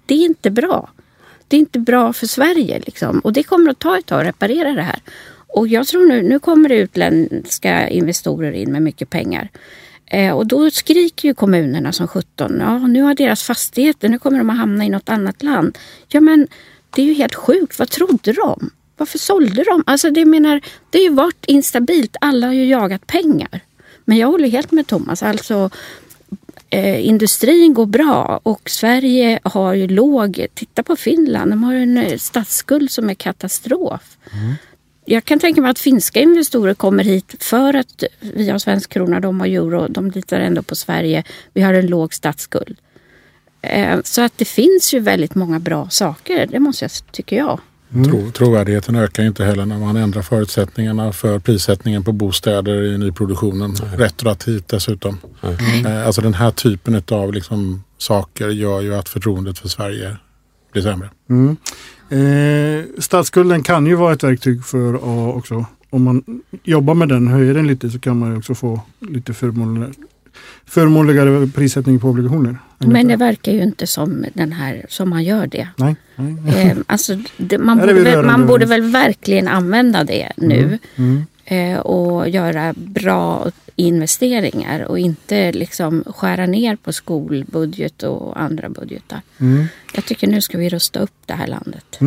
Det 0.08 0.14
är 0.14 0.26
inte 0.26 0.52
bra. 0.52 0.90
Det 1.48 1.56
är 1.56 1.60
inte 1.60 1.80
bra 1.80 2.14
för 2.14 2.28
Sverige 2.28 2.80
liksom. 2.86 3.20
och 3.20 3.34
det 3.34 3.44
kommer 3.44 3.72
att 3.72 3.80
ta 3.80 3.98
ett 3.98 4.06
tag 4.06 4.20
att 4.20 4.28
reparera 4.28 4.72
det 4.74 4.82
här. 4.82 5.00
Och 5.48 5.68
jag 5.68 5.88
tror 5.88 6.06
nu, 6.06 6.22
nu 6.22 6.40
kommer 6.40 6.70
det 6.70 6.76
utländska 6.76 7.90
investorer 7.90 8.52
in 8.52 8.72
med 8.72 8.82
mycket 8.82 9.10
pengar. 9.10 9.50
Eh, 10.06 10.32
och 10.32 10.48
då 10.48 10.72
skriker 10.72 11.28
ju 11.28 11.34
kommunerna 11.34 11.92
som 11.92 12.08
17. 12.08 12.58
Ja, 12.60 12.78
nu 12.78 13.02
har 13.02 13.16
deras 13.16 13.44
fastigheter, 13.44 14.10
nu 14.10 14.20
kommer 14.20 14.38
de 14.38 14.50
att 14.50 14.58
hamna 14.58 14.86
i 14.86 14.90
något 14.90 15.10
annat 15.10 15.44
land. 15.44 15.78
Ja, 16.08 16.22
men 16.22 16.48
det 16.96 17.02
är 17.02 17.06
ju 17.06 17.14
helt 17.14 17.36
sjukt. 17.36 17.80
Vad 17.80 17.90
trodde 17.90 18.34
de? 18.34 18.70
Varför 18.98 19.18
sålde 19.18 19.64
de? 19.64 19.84
Alltså 19.86 20.12
det 20.12 20.26
menar, 20.26 20.62
det 20.90 20.98
har 20.98 21.04
ju 21.04 21.14
varit 21.14 21.46
instabilt. 21.46 22.16
Alla 22.22 22.48
har 22.48 22.54
ju 22.54 22.66
jagat 22.66 23.08
pengar. 23.08 23.62
Men 24.06 24.18
jag 24.18 24.28
håller 24.28 24.50
helt 24.50 24.72
med 24.72 24.88
Thomas. 24.88 25.24
Alltså, 25.24 25.70
eh, 26.70 27.08
industrin 27.08 27.74
går 27.74 27.86
bra 27.86 28.40
och 28.44 28.70
Sverige 28.70 29.40
har 29.44 29.74
ju 29.74 29.88
låg, 29.88 30.46
titta 30.54 30.84
på 30.84 30.96
Finland, 30.96 31.52
de 31.52 31.64
har 31.64 31.74
en 31.74 31.98
eh, 31.98 32.18
statsskuld 32.18 32.92
som 32.92 33.10
är 33.10 33.14
katastrof. 33.14 34.18
Jag 35.06 35.26
kan 35.26 35.40
tänka 35.40 35.62
mig 35.62 35.72
att 35.72 35.80
finska 35.80 36.20
investerare 36.20 36.76
kommer 36.76 37.04
hit 37.04 37.36
för 37.44 37.74
att 37.74 38.04
vi 38.20 38.50
har 38.50 38.60
svensk 38.60 38.90
krona, 38.90 39.20
de 39.20 39.40
har 39.40 39.48
euro, 39.48 39.88
de 39.90 40.12
litar 40.12 40.40
ändå 40.40 40.62
på 40.64 40.76
Sverige. 40.76 41.24
Vi 41.54 41.62
har 41.62 41.74
en 41.74 41.88
låg 41.88 42.14
statsskuld. 42.14 42.78
Eh, 43.62 44.00
Så 44.04 44.22
att 44.22 44.38
det 44.38 44.46
finns 44.46 44.94
ju 44.94 45.00
väldigt 45.00 45.36
många 45.36 45.60
bra 45.60 45.90
saker, 45.90 46.48
det 46.48 46.60
måste 46.60 46.84
jag 46.86 46.92
tycker 47.12 47.38
jag. 47.38 47.60
Tro, 47.94 48.32
trovärdigheten 48.32 48.96
ökar 48.96 49.24
inte 49.24 49.46
heller 49.46 49.66
när 49.66 49.78
man 49.78 49.96
ändrar 49.98 50.22
förutsättningarna 50.22 51.12
för 51.14 51.40
prissättningen 51.40 52.04
på 52.04 52.12
bostäder 52.12 52.84
i 52.84 52.98
nyproduktionen. 52.98 53.76
Retroaktivt 53.96 54.68
dessutom. 54.68 55.18
Eh, 55.86 56.06
Alltså 56.08 56.22
den 56.22 56.34
här 56.34 56.52
typen 56.52 57.02
av 57.12 57.34
liksom 57.34 57.84
saker 57.98 58.48
gör 58.48 58.82
ju 58.82 58.96
att 58.96 59.10
förtroendet 59.10 59.60
för 59.60 59.68
Sverige 59.68 60.18
blir 60.72 60.82
sämre. 60.84 61.10
Mm. 61.30 61.58
Eh, 62.10 62.86
statsskulden 63.00 63.64
kan 63.64 63.86
ju 63.86 63.96
vara 63.96 64.14
ett 64.14 64.24
verktyg 64.24 64.66
för 64.66 64.94
att 64.94 65.36
också, 65.36 65.66
om 65.90 66.04
man 66.04 66.42
jobbar 66.64 66.94
med 66.94 67.10
den, 67.10 67.28
höjer 67.28 67.54
den 67.54 67.68
lite 67.68 67.90
så 67.90 68.00
kan 68.00 68.20
man 68.20 68.32
ju 68.32 68.38
också 68.38 68.56
få 68.56 68.82
lite 69.00 69.34
förmånligare, 69.34 69.92
förmånligare 70.66 71.48
prissättning 71.48 72.00
på 72.00 72.10
obligationer. 72.10 72.58
Men 72.78 73.08
det 73.08 73.16
verkar 73.16 73.52
ju 73.52 73.64
inte 73.64 73.88
som 73.88 74.26
den 74.34 74.52
här, 74.52 74.86
som 74.90 75.10
man 75.10 75.24
gör 75.24 75.48
det. 75.48 75.68
Nej, 75.76 75.96
nej. 76.16 76.68
Eh, 76.68 76.78
alltså, 76.86 77.18
det, 77.38 77.58
man, 77.70 77.78
borde 77.78 77.94
väl, 77.94 78.26
man 78.26 78.48
borde 78.48 78.66
väl 78.66 78.82
verkligen 78.82 79.48
använda 79.48 80.04
det 80.04 80.32
nu 80.38 80.80
Mm. 80.96 81.26
eh, 81.46 81.80
och 81.80 82.30
göra 82.30 82.74
bra 82.78 83.52
investeringar 83.76 84.80
och 84.80 85.00
inte 85.00 85.52
liksom 85.52 86.04
skära 86.16 86.46
ner 86.46 86.76
på 86.76 86.94
skolbudget 86.94 88.04
och 88.04 88.42
andra 88.42 88.70
budgetar. 88.70 89.22
Mm. 89.38 89.66
Jag 89.94 90.06
tycker 90.06 90.28
nu 90.28 90.42
ska 90.42 90.58
vi 90.58 90.70
rusta 90.70 91.00
upp 91.00 91.14
det 91.26 91.34
här 91.34 91.48
landet. 91.48 91.98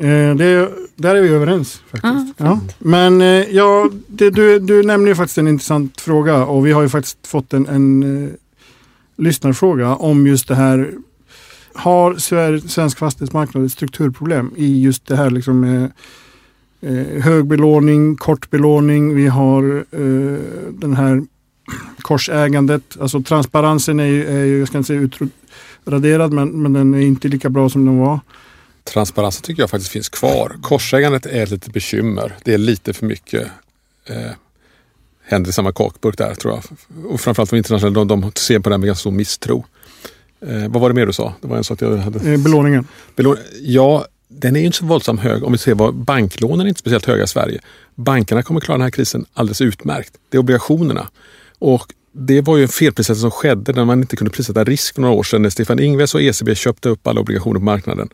Eh, 0.00 0.34
det, 0.34 0.68
där 0.96 1.14
är 1.14 1.22
vi 1.22 1.28
överens. 1.28 1.82
faktiskt. 1.90 2.34
Ja, 2.36 2.44
Ja. 2.46 2.60
Men 2.78 3.20
eh, 3.20 3.26
ja, 3.26 3.90
det, 4.06 4.30
du, 4.30 4.58
du 4.58 4.82
nämner 4.82 5.08
ju 5.08 5.14
faktiskt 5.14 5.38
en 5.38 5.48
intressant 5.48 6.00
fråga 6.00 6.44
och 6.44 6.66
vi 6.66 6.72
har 6.72 6.82
ju 6.82 6.88
faktiskt 6.88 7.26
fått 7.26 7.52
en, 7.52 7.66
en 7.66 8.24
eh, 8.24 8.30
lyssnarfråga 9.16 9.94
om 9.94 10.26
just 10.26 10.48
det 10.48 10.54
här. 10.54 10.92
Har 11.74 12.14
svensk 12.68 12.98
fastighetsmarknad 12.98 13.64
ett 13.64 13.72
strukturproblem 13.72 14.52
i 14.56 14.82
just 14.82 15.06
det 15.06 15.16
här 15.16 15.30
liksom 15.30 15.64
eh, 15.64 17.22
hög 17.22 17.46
belåning, 17.46 18.16
kort 18.16 18.50
belåning. 18.50 19.14
Vi 19.14 19.26
har 19.26 19.84
den 20.80 20.94
här 20.96 21.22
korsägandet. 22.00 22.96
Alltså 23.00 23.22
transparensen 23.22 24.00
är 24.00 24.04
ju, 24.04 24.26
är 24.26 24.44
ju 24.44 24.58
jag 24.58 24.68
ska 24.68 24.78
inte 24.78 24.86
säga 24.86 25.00
utraderad 25.00 26.32
men, 26.32 26.62
men 26.62 26.72
den 26.72 26.94
är 26.94 27.00
inte 27.00 27.28
lika 27.28 27.50
bra 27.50 27.68
som 27.68 27.86
den 27.86 27.98
var. 27.98 28.20
Transparensen 28.84 29.42
tycker 29.42 29.62
jag 29.62 29.70
faktiskt 29.70 29.90
finns 29.92 30.08
kvar. 30.08 30.56
Korsägandet 30.62 31.26
är 31.26 31.42
ett 31.42 31.50
litet 31.50 31.72
bekymmer. 31.72 32.36
Det 32.44 32.54
är 32.54 32.58
lite 32.58 32.92
för 32.92 33.06
mycket 33.06 33.48
eh, 34.06 34.16
händer 35.24 35.50
i 35.50 35.52
samma 35.52 35.72
kakburk 35.72 36.18
där 36.18 36.34
tror 36.34 36.54
jag. 36.54 36.62
Och 37.12 37.20
framförallt 37.20 37.50
de 37.50 37.56
internationella, 37.56 38.04
de, 38.04 38.20
de 38.20 38.32
ser 38.34 38.58
på 38.58 38.68
det 38.68 38.74
här 38.74 38.78
med 38.78 38.86
ganska 38.86 39.00
stor 39.00 39.10
misstro. 39.10 39.64
Eh, 40.46 40.68
vad 40.68 40.82
var 40.82 40.88
det 40.88 40.94
mer 40.94 41.06
du 41.06 41.12
sa? 41.12 41.34
Det 41.40 41.48
var 41.48 41.56
en 41.56 41.64
sak 41.64 41.82
jag 41.82 41.96
hade. 41.96 42.32
Eh, 42.32 42.40
belåningen. 42.40 42.86
Belån- 43.16 43.38
Ja, 43.60 44.06
den 44.28 44.56
är 44.56 44.60
ju 44.60 44.66
inte 44.66 44.78
så 44.78 44.84
våldsamt 44.84 45.20
hög. 45.20 45.44
Om 45.44 45.52
vi 45.52 45.58
ser 45.58 45.74
vad 45.74 45.94
banklånen 45.94 46.60
är 46.66 46.68
inte 46.68 46.80
speciellt 46.80 47.06
höga 47.06 47.24
i 47.24 47.28
Sverige. 47.28 47.60
Bankerna 47.94 48.42
kommer 48.42 48.60
klara 48.60 48.78
den 48.78 48.82
här 48.84 48.90
krisen 48.90 49.26
alldeles 49.34 49.60
utmärkt. 49.60 50.12
Det 50.28 50.36
är 50.36 50.38
obligationerna. 50.38 51.08
Och 51.58 51.92
det 52.12 52.40
var 52.40 52.56
ju 52.56 52.62
en 52.62 52.68
felprissättning 52.68 53.20
som 53.20 53.30
skedde 53.30 53.72
när 53.72 53.84
man 53.84 54.00
inte 54.00 54.16
kunde 54.16 54.30
prissätta 54.30 54.64
risk 54.64 54.94
för 54.94 55.02
några 55.02 55.14
år 55.14 55.22
sedan 55.22 55.42
när 55.42 55.50
Stefan 55.50 55.78
Ingves 55.80 56.14
och 56.14 56.22
ECB 56.22 56.54
köpte 56.54 56.88
upp 56.88 57.06
alla 57.06 57.20
obligationer 57.20 57.58
på 57.58 57.64
marknaden. 57.64 58.08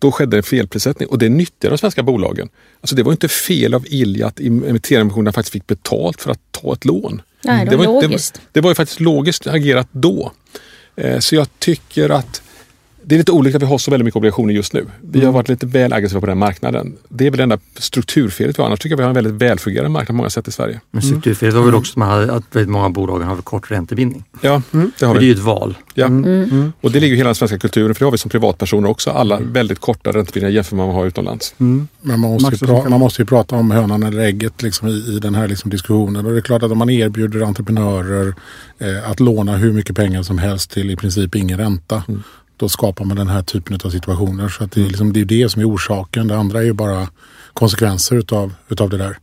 Då 0.00 0.12
skedde 0.12 0.36
en 0.36 0.42
felprissättning 0.42 1.08
och 1.08 1.18
det 1.18 1.28
nyttjade 1.28 1.74
de 1.74 1.78
svenska 1.78 2.02
bolagen. 2.02 2.48
Alltså 2.80 2.96
det 2.96 3.02
var 3.02 3.12
inte 3.12 3.28
fel 3.28 3.74
av 3.74 3.84
Ilja 3.88 4.26
att 4.26 4.40
emittera 4.40 5.00
emissionerna 5.00 5.32
faktiskt 5.32 5.52
fick 5.52 5.66
betalt 5.66 6.20
för 6.20 6.30
att 6.30 6.40
ta 6.50 6.72
ett 6.72 6.84
lån. 6.84 7.22
Nej, 7.44 7.64
det 7.64 7.70
det, 7.70 7.76
var 7.76 7.86
var, 7.86 7.94
inte- 7.94 8.06
logiskt. 8.06 8.34
det, 8.34 8.40
det 8.52 8.60
var 8.60 8.70
ju 8.70 8.74
faktiskt 8.74 9.00
logiskt 9.00 9.46
agerat 9.46 9.88
då. 9.92 10.32
Eh, 10.96 11.18
Så 11.18 11.34
jag 11.34 11.46
tycker 11.58 12.10
att 12.10 12.42
det 13.04 13.14
är 13.14 13.18
lite 13.18 13.32
olyckligt 13.32 13.56
att 13.56 13.62
vi 13.62 13.66
har 13.66 13.78
så 13.78 13.90
väldigt 13.90 14.04
mycket 14.04 14.16
obligationer 14.16 14.54
just 14.54 14.72
nu. 14.72 14.86
Vi 15.02 15.18
Mm. 15.18 15.26
har 15.26 15.32
varit 15.32 15.48
lite 15.48 15.66
väl 15.66 15.92
aggressiva 15.92 16.20
på 16.20 16.26
den 16.26 16.38
marknaden. 16.38 16.96
Det 17.08 17.26
är 17.26 17.30
väl 17.30 17.36
det 17.38 17.42
enda 17.42 17.58
strukturfelet 17.78 18.58
vi 18.58 18.62
har. 18.62 18.66
Annars 18.68 18.78
tycker 18.80 18.92
jag 18.92 18.96
vi 18.96 19.02
har 19.02 19.08
en 19.10 19.14
väldigt 19.14 19.32
välfungerande 19.32 19.90
marknad 19.90 20.06
på 20.06 20.12
många 20.14 20.30
sätt 20.30 20.48
i 20.48 20.52
Sverige. 20.52 20.80
Men 20.90 21.02
strukturfelet 21.02 21.54
var 21.54 21.62
väl 21.62 21.74
också 21.74 22.00
att, 22.00 22.44
väldigt 22.52 22.68
många 22.70 22.90
bolag 22.90 23.18
har 23.20 23.36
kort 23.36 23.70
räntebindning. 23.70 24.24
Ja, 24.40 24.62
det 24.70 24.78
har 24.78 24.88
För 24.98 25.06
det 25.06 25.10
är 25.16 25.20
vi. 25.20 25.26
ju 25.26 25.32
ett 25.32 25.38
val. 25.38 25.74
Ja. 25.94 26.06
Mm. 26.06 26.72
Och 26.80 26.90
det 26.92 27.00
ligger 27.00 27.14
i 27.14 27.16
hela 27.16 27.28
den 27.28 27.34
svenska 27.34 27.58
kulturen, 27.58 27.94
för 27.94 27.98
det 28.00 28.06
har 28.06 28.12
vi 28.12 28.18
som 28.18 28.30
privatpersoner 28.30 28.88
också. 28.88 29.10
Alla 29.10 29.40
väldigt 29.40 29.78
korta 29.78 30.12
räntebindningar 30.12 30.54
jämfört 30.54 30.72
med 30.72 30.78
vad 30.78 30.86
man 30.88 30.96
har 30.96 31.06
utomlands. 31.06 31.54
Mm. 31.58 31.88
Men 32.00 32.20
man 32.20 32.30
måste, 32.30 32.46
Max 32.50 32.62
pra- 32.62 32.88
man 32.88 33.00
måste 33.00 33.22
ju 33.22 33.26
prata 33.26 33.56
om 33.56 33.70
hönan 33.70 34.02
eller 34.02 34.18
ägget 34.20 34.62
liksom 34.62 34.88
i, 34.88 34.90
i 35.16 35.18
den 35.18 35.34
här 35.34 35.48
liksom 35.48 35.70
diskussionen. 35.70 36.26
Och 36.26 36.32
det 36.32 36.38
är 36.38 36.42
klart 36.42 36.62
att 36.62 36.72
om 36.72 36.78
man 36.78 36.90
erbjuder 36.90 37.40
entreprenörer 37.40 38.34
eh, 38.78 39.10
att 39.10 39.20
låna 39.20 39.56
hur 39.56 39.72
mycket 39.72 39.96
pengar 39.96 40.22
som 40.22 40.38
helst 40.38 40.70
till 40.70 40.90
i 40.90 40.96
princip 40.96 41.34
ingen 41.34 41.58
ränta. 41.58 42.02
Då 42.60 42.68
skapar 42.68 43.04
man 43.04 43.16
den 43.16 43.28
här 43.28 43.42
typen 43.42 43.78
av 43.84 43.90
situationer. 43.90 44.48
Så 44.48 44.64
att 44.64 44.72
det, 44.72 44.82
är 44.82 44.86
liksom, 44.86 45.12
det 45.12 45.20
är 45.20 45.24
det 45.24 45.48
som 45.48 45.62
är 45.62 45.68
orsaken. 45.68 46.28
Det 46.28 46.36
andra 46.36 46.58
är 46.58 46.64
ju 46.64 46.72
bara 46.72 47.08
konsekvenser 47.52 48.16
utav, 48.16 48.54
utav 48.68 48.90
det 48.90 48.98
där. 48.98 49.18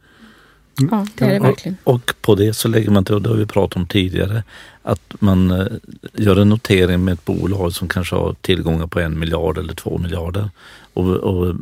Ja, 0.91 1.07
det 1.15 1.25
är 1.25 1.33
det 1.33 1.39
verkligen. 1.39 1.77
Och, 1.83 1.93
och 1.93 2.13
på 2.21 2.35
det 2.35 2.53
så 2.53 2.67
lägger 2.67 2.91
man 2.91 3.05
till, 3.05 3.15
och 3.15 3.21
det 3.21 3.29
har 3.29 3.35
vi 3.35 3.45
pratat 3.45 3.75
om 3.75 3.85
tidigare, 3.85 4.43
att 4.83 5.01
man 5.19 5.51
eh, 5.51 5.67
gör 6.13 6.35
en 6.35 6.49
notering 6.49 7.05
med 7.05 7.13
ett 7.13 7.25
bolag 7.25 7.73
som 7.73 7.87
kanske 7.87 8.15
har 8.15 8.35
tillgångar 8.41 8.87
på 8.87 8.99
en 8.99 9.19
miljard 9.19 9.57
eller 9.57 9.73
två 9.73 9.97
miljarder. 9.97 10.49
Och, 10.93 11.05
och 11.15 11.55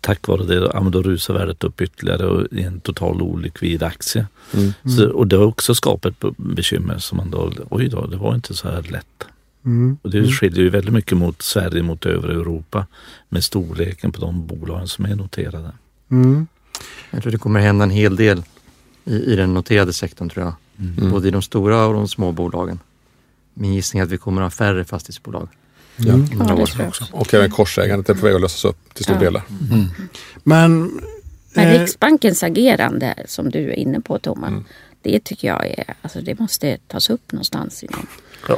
tack 0.00 0.28
vare 0.28 0.44
det, 0.44 0.70
ja, 0.74 0.80
då 0.80 1.02
rusar 1.02 1.34
värdet 1.34 1.64
upp 1.64 1.80
ytterligare 1.80 2.26
och 2.26 2.46
i 2.52 2.62
en 2.62 2.80
total 2.80 3.22
olikvid 3.22 3.82
aktie. 3.82 4.26
Mm. 4.54 4.72
Så, 4.96 5.08
och 5.08 5.26
det 5.26 5.36
har 5.36 5.44
också 5.44 5.74
skapat 5.74 6.20
be- 6.20 6.34
bekymmer 6.36 6.98
som 6.98 7.16
man 7.16 7.30
då, 7.30 7.52
oj 7.70 7.88
då, 7.88 8.06
det 8.06 8.16
var 8.16 8.34
inte 8.34 8.54
så 8.54 8.68
här 8.68 8.82
lätt. 8.82 9.26
Mm. 9.64 9.96
Och 10.02 10.10
det 10.10 10.26
skiljer 10.32 10.62
ju 10.64 10.70
väldigt 10.70 10.94
mycket 10.94 11.18
mot 11.18 11.42
Sverige 11.42 11.82
mot 11.82 12.06
övriga 12.06 12.40
Europa 12.40 12.86
med 13.28 13.44
storleken 13.44 14.12
på 14.12 14.20
de 14.20 14.46
bolagen 14.46 14.88
som 14.88 15.04
är 15.04 15.14
noterade. 15.16 15.72
Mm. 16.10 16.46
Jag 17.10 17.22
tror 17.22 17.32
det 17.32 17.38
kommer 17.38 17.60
hända 17.60 17.82
en 17.84 17.90
hel 17.90 18.16
del 18.16 18.42
i, 19.04 19.14
i 19.14 19.36
den 19.36 19.54
noterade 19.54 19.92
sektorn 19.92 20.28
tror 20.28 20.44
jag. 20.44 20.54
Mm. 20.98 21.10
Både 21.10 21.28
i 21.28 21.30
de 21.30 21.42
stora 21.42 21.86
och 21.86 21.94
de 21.94 22.08
små 22.08 22.32
bolagen. 22.32 22.78
Min 23.54 23.74
gissning 23.74 24.00
är 24.00 24.04
att 24.04 24.10
vi 24.10 24.18
kommer 24.18 24.42
att 24.42 24.46
ha 24.46 24.50
färre 24.50 24.84
fastighetsbolag. 24.84 25.48
Ja. 25.96 26.14
om 26.14 26.28
Ja, 26.38 26.54
år. 26.54 26.86
också. 26.88 27.04
Och 27.12 27.34
även 27.34 27.50
korsägandet 27.50 28.08
är 28.10 28.14
på 28.14 28.26
väg 28.26 28.34
att 28.34 28.40
lösas 28.40 28.64
upp 28.64 28.94
till 28.94 29.04
stor 29.04 29.14
Ja. 29.16 29.20
delar. 29.20 29.42
Men 30.42 31.00
Men 31.54 31.68
eh, 31.68 31.80
Riksbankens 31.80 32.42
agerande 32.42 33.14
som 33.26 33.50
du 33.50 33.58
är 33.70 33.74
inne 33.78 34.00
på 34.00 34.18
Thomas, 34.18 34.48
Mm. 34.50 34.64
det 35.02 35.24
tycker 35.24 35.48
jag 35.48 35.66
är, 35.66 35.94
alltså 36.02 36.20
det 36.20 36.38
måste 36.38 36.78
tas 36.86 37.10
upp 37.10 37.32
någonstans 37.32 37.84
i 37.84 37.88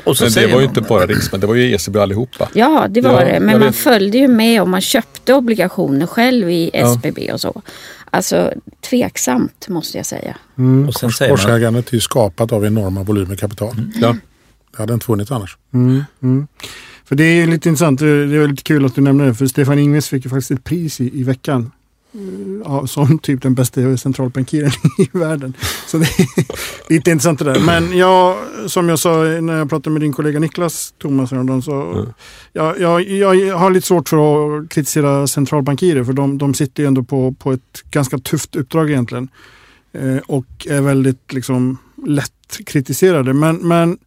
Och 0.04 0.16
så 0.16 0.24
Men 0.24 0.32
det 0.32 0.46
var 0.46 0.60
ju 0.60 0.66
inte 0.66 0.80
bara 0.80 1.06
Riksbanken, 1.06 1.40
det 1.40 1.46
var 1.46 1.54
ju 1.54 1.74
ECB 1.74 1.96
allihopa. 1.96 2.48
Ja, 2.52 2.86
det 2.90 3.00
var 3.00 3.12
Ja, 3.12 3.18
det. 3.32 3.40
Men 3.40 3.58
man 3.58 3.68
vet. 3.68 3.76
följde 3.76 4.18
ju 4.18 4.28
med 4.28 4.62
och 4.62 4.68
man 4.68 4.80
köpte 4.80 5.34
obligationer 5.34 6.06
själv 6.06 6.50
i 6.50 6.70
Ja. 6.72 6.92
SBB 6.94 7.32
och 7.32 7.40
så. 7.40 7.62
Alltså 8.10 8.52
tveksamt 8.90 9.68
måste 9.68 9.96
jag 9.96 10.06
säga. 10.06 10.36
Och 10.88 10.94
sen 10.94 11.10
säger 11.12 11.32
man, 11.32 11.40
Årsägandet 11.40 11.88
är 11.90 11.94
ju 11.94 12.00
skapat 12.00 12.52
av 12.52 12.66
enorma 12.66 13.02
volymer 13.02 13.36
kapital. 13.36 13.76
Ja. 13.94 14.16
Det 14.72 14.78
hade 14.78 14.94
inte 14.94 15.06
funnits 15.06 15.30
annars. 15.30 15.56
Mm, 15.74 16.04
mm. 16.22 16.46
För 17.04 17.16
det 17.16 17.24
är 17.24 17.34
ju 17.34 17.46
lite 17.46 17.68
intressant, 17.68 18.00
det 18.00 18.06
är 18.08 18.48
lite 18.48 18.62
kul 18.62 18.84
att 18.84 18.94
du 18.94 19.00
nämner 19.00 19.26
det, 19.26 19.34
för 19.34 19.46
Stefan 19.46 19.78
Ingves 19.78 20.08
fick 20.08 20.24
ju 20.24 20.30
faktiskt 20.30 20.50
ett 20.50 20.64
pris 20.64 21.00
i, 21.00 21.20
i 21.20 21.22
veckan. 21.22 21.70
Ja, 22.64 22.86
som 22.86 23.18
typ 23.18 23.42
den 23.42 23.54
bästa 23.54 23.96
centralbankiren 23.96 24.70
i 24.98 25.08
världen. 25.12 25.54
Så 25.86 25.98
det 25.98 26.04
är 26.04 26.26
lite 26.92 27.10
intressant 27.10 27.38
det 27.38 27.44
där. 27.44 27.60
Men 27.60 27.98
jag, 27.98 28.36
som 28.66 28.88
jag 28.88 28.98
sa 28.98 29.22
när 29.22 29.58
jag 29.58 29.68
pratade 29.68 29.90
med 29.90 30.02
din 30.02 30.12
kollega 30.12 30.38
Niklas 30.40 30.94
Thomas 30.98 31.30
häromdagen, 31.30 31.62
så 31.62 31.74
Mm. 31.74 32.06
jag, 32.52 32.80
jag, 32.80 33.36
jag 33.36 33.56
har 33.58 33.70
lite 33.70 33.86
svårt 33.86 34.08
för 34.08 34.16
att 34.58 34.68
kritisera 34.68 35.26
centralbankirer 35.26 36.04
för 36.04 36.12
de, 36.12 36.38
de 36.38 36.54
sitter 36.54 36.82
ju 36.82 36.86
ändå 36.86 37.02
på, 37.02 37.32
på 37.32 37.52
ett 37.52 37.82
ganska 37.90 38.18
tufft 38.18 38.56
uppdrag 38.56 38.90
egentligen. 38.90 39.28
Eh, 39.92 40.16
och 40.26 40.66
är 40.70 40.80
väldigt 40.80 41.32
liksom 41.32 41.78
lätt 42.06 42.60
kritiserade. 42.66 43.32
Men, 43.32 43.56
men 43.56 43.98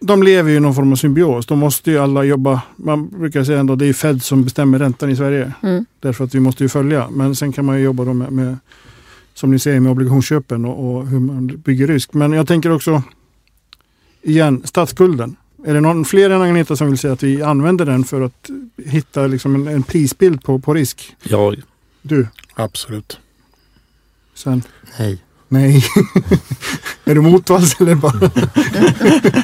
de 0.00 0.22
lever 0.22 0.50
ju 0.50 0.56
i 0.56 0.60
någon 0.60 0.74
form 0.74 0.92
av 0.92 0.96
symbios. 0.96 1.46
De 1.46 1.58
måste 1.58 1.90
ju 1.90 1.98
alla 1.98 2.24
jobba. 2.24 2.62
Man 2.76 3.08
brukar 3.08 3.44
säga 3.44 3.60
ändå 3.60 3.76
det 3.76 3.86
är 3.86 3.92
Fed 3.92 4.22
som 4.22 4.44
bestämmer 4.44 4.78
räntan 4.78 5.10
i 5.10 5.16
Sverige. 5.16 5.52
Mm. 5.62 5.84
Därför 6.00 6.24
att 6.24 6.34
vi 6.34 6.40
måste 6.40 6.62
ju 6.62 6.68
följa. 6.68 7.10
Men 7.10 7.36
sen 7.36 7.52
kan 7.52 7.64
man 7.64 7.78
ju 7.78 7.84
jobba 7.84 8.04
då 8.04 8.12
med, 8.12 8.32
med 8.32 8.58
som 9.34 9.50
ni 9.50 9.58
säger 9.58 9.80
med 9.80 9.92
obligationsköpen 9.92 10.64
och, 10.64 10.96
och 10.96 11.06
hur 11.06 11.20
man 11.20 11.46
bygger 11.46 11.86
risk. 11.86 12.14
Men 12.14 12.32
jag 12.32 12.48
tänker 12.48 12.70
också 12.70 13.02
igen, 14.22 14.62
statsskulden. 14.64 15.36
Är 15.64 15.74
det 15.74 15.80
någon 15.80 16.04
fler 16.04 16.30
än 16.30 16.42
Agneta 16.42 16.76
som 16.76 16.86
vill 16.86 16.98
säga 16.98 17.12
att 17.12 17.22
vi 17.22 17.42
använder 17.42 17.86
den 17.86 18.04
för 18.04 18.20
att 18.20 18.50
hitta 18.84 19.26
liksom 19.26 19.54
en, 19.54 19.68
en 19.68 19.82
prisbild 19.82 20.42
på, 20.42 20.58
på 20.58 20.74
risk? 20.74 21.16
ja, 21.22 21.54
Du, 22.02 22.26
Absolut. 22.54 23.18
sen? 24.34 24.62
Nej. 24.98 25.22
Nej. 25.52 25.84
är 27.04 27.14
du 27.14 27.20
motvalls 27.20 27.80
eller 27.80 27.94
bara? 27.94 28.30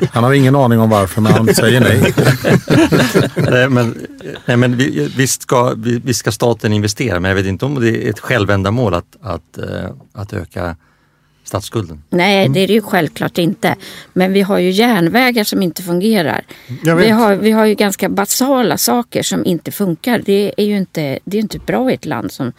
Han 0.12 0.25
har 0.25 0.33
ingen 0.33 0.57
aning 0.57 0.79
om 0.81 0.90
varför 0.90 1.21
men 1.21 1.33
han 1.33 1.55
säger 1.55 1.81
nej. 1.81 2.14
nej, 3.51 3.69
men, 3.69 4.07
nej, 4.47 4.57
men 4.57 4.77
vi, 4.77 5.12
visst, 5.16 5.42
ska, 5.42 5.75
vi- 5.77 5.99
visst 6.05 6.21
ska 6.21 6.33
staten 6.33 6.73
investera 6.73 7.21
men 7.21 7.29
jag 7.29 7.37
vet 7.37 7.47
inte 7.47 7.64
om 7.64 7.75
det 7.81 8.07
är 8.07 8.11
ett 8.11 8.21
självändamål 8.21 8.95
att, 8.95 9.16
att, 9.23 9.59
eh, 9.59 9.90
att 10.12 10.33
öka 10.33 10.77
statsskulden. 11.46 12.02
Nej, 12.11 12.48
det 12.48 12.61
är 12.61 12.66
det 12.66 12.72
ju 12.72 12.82
självklart 12.82 13.38
inte. 13.38 13.76
Men 14.12 14.32
vi 14.32 14.42
har 14.42 14.59
ju 14.59 14.70
järnvägar 14.70 15.44
som 15.44 15.62
inte 15.62 15.82
fungerar. 15.82 16.44
Vi 16.82 17.11
har, 17.11 17.35
vi 17.35 17.50
har 17.50 17.64
ju 17.64 17.74
ganska 17.74 18.09
basala 18.09 18.78
saker 18.78 19.22
som 19.22 19.44
inte 19.44 19.72
funkar. 19.72 20.22
Det 20.24 20.54
är 20.56 20.64
ju 20.64 20.76
inte, 20.76 21.18
det 21.24 21.37
är 21.37 21.40
inte 21.40 21.59
bra 21.59 21.90
i 21.90 21.94
ett 21.94 22.04
land 22.04 22.32
som 22.32 22.52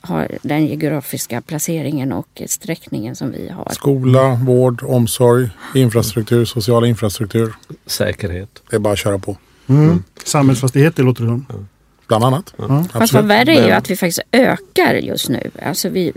har 0.00 0.28
den 0.42 0.66
geografiska 0.66 1.40
placeringen 1.40 2.12
och 2.12 2.42
sträckningen 2.46 3.16
som 3.16 3.32
vi 3.32 3.48
har. 3.48 3.68
Skola, 3.72 4.34
vård, 4.34 4.82
omsorg, 4.82 5.48
infrastruktur, 5.74 6.44
social 6.44 6.84
infrastruktur. 6.84 7.54
säkerhet. 7.86 8.62
Det 8.70 8.76
är 8.76 8.80
bara 8.80 8.92
att 8.92 8.98
köra 8.98 9.18
på. 9.18 9.36
Mm. 9.66 10.02
Samhällsfastigheter 10.24 11.02
låter 11.02 11.22
det 11.22 11.28
som. 11.28 11.68
Bland 12.06 12.24
annat. 12.24 12.54
Fast 12.92 13.12
vad 13.12 13.24
värre 13.24 13.54
är 13.54 13.66
ju 13.66 13.72
att 13.72 13.90
vi 13.90 13.96
faktiskt 13.96 14.20
ökar 14.32 14.94
just 14.94 15.28
nu. 15.28 15.50
Alltså 15.62 15.88
vi, 15.88 16.12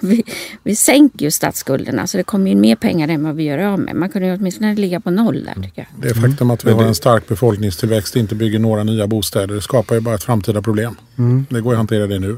vi, 0.00 0.24
vi 0.62 0.76
sänker 0.76 1.24
ju 1.24 1.30
statsskulderna 1.30 2.06
så 2.06 2.16
det 2.16 2.24
kommer 2.24 2.50
ju 2.50 2.56
mer 2.56 2.76
pengar 2.76 3.08
än 3.08 3.24
vad 3.24 3.34
vi 3.36 3.44
gör 3.44 3.58
av 3.58 3.78
med. 3.78 3.96
Man 3.96 4.08
kunde 4.08 4.28
ju 4.28 4.34
åtminstone 4.34 4.74
ligga 4.74 5.00
på 5.00 5.10
noll 5.10 5.44
där 5.44 5.62
tycker 5.62 5.88
jag. 5.92 6.08
Det 6.08 6.20
faktum 6.20 6.50
att 6.50 6.64
vi 6.64 6.70
Men 6.70 6.78
har 6.78 6.84
en 6.84 6.94
stark 6.94 7.28
befolkningstillväxt 7.28 8.16
inte 8.16 8.34
bygger 8.34 8.58
några 8.58 8.84
nya 8.84 9.06
bostäder 9.06 9.54
det 9.54 9.62
skapar 9.62 9.94
ju 9.94 10.00
bara 10.00 10.14
ett 10.14 10.24
framtida 10.24 10.62
problem. 10.62 10.96
Mm. 11.18 11.46
Det 11.50 11.60
går 11.60 11.72
ju 11.72 11.74
att 11.74 11.78
hantera 11.78 12.06
det 12.06 12.18
nu. 12.18 12.36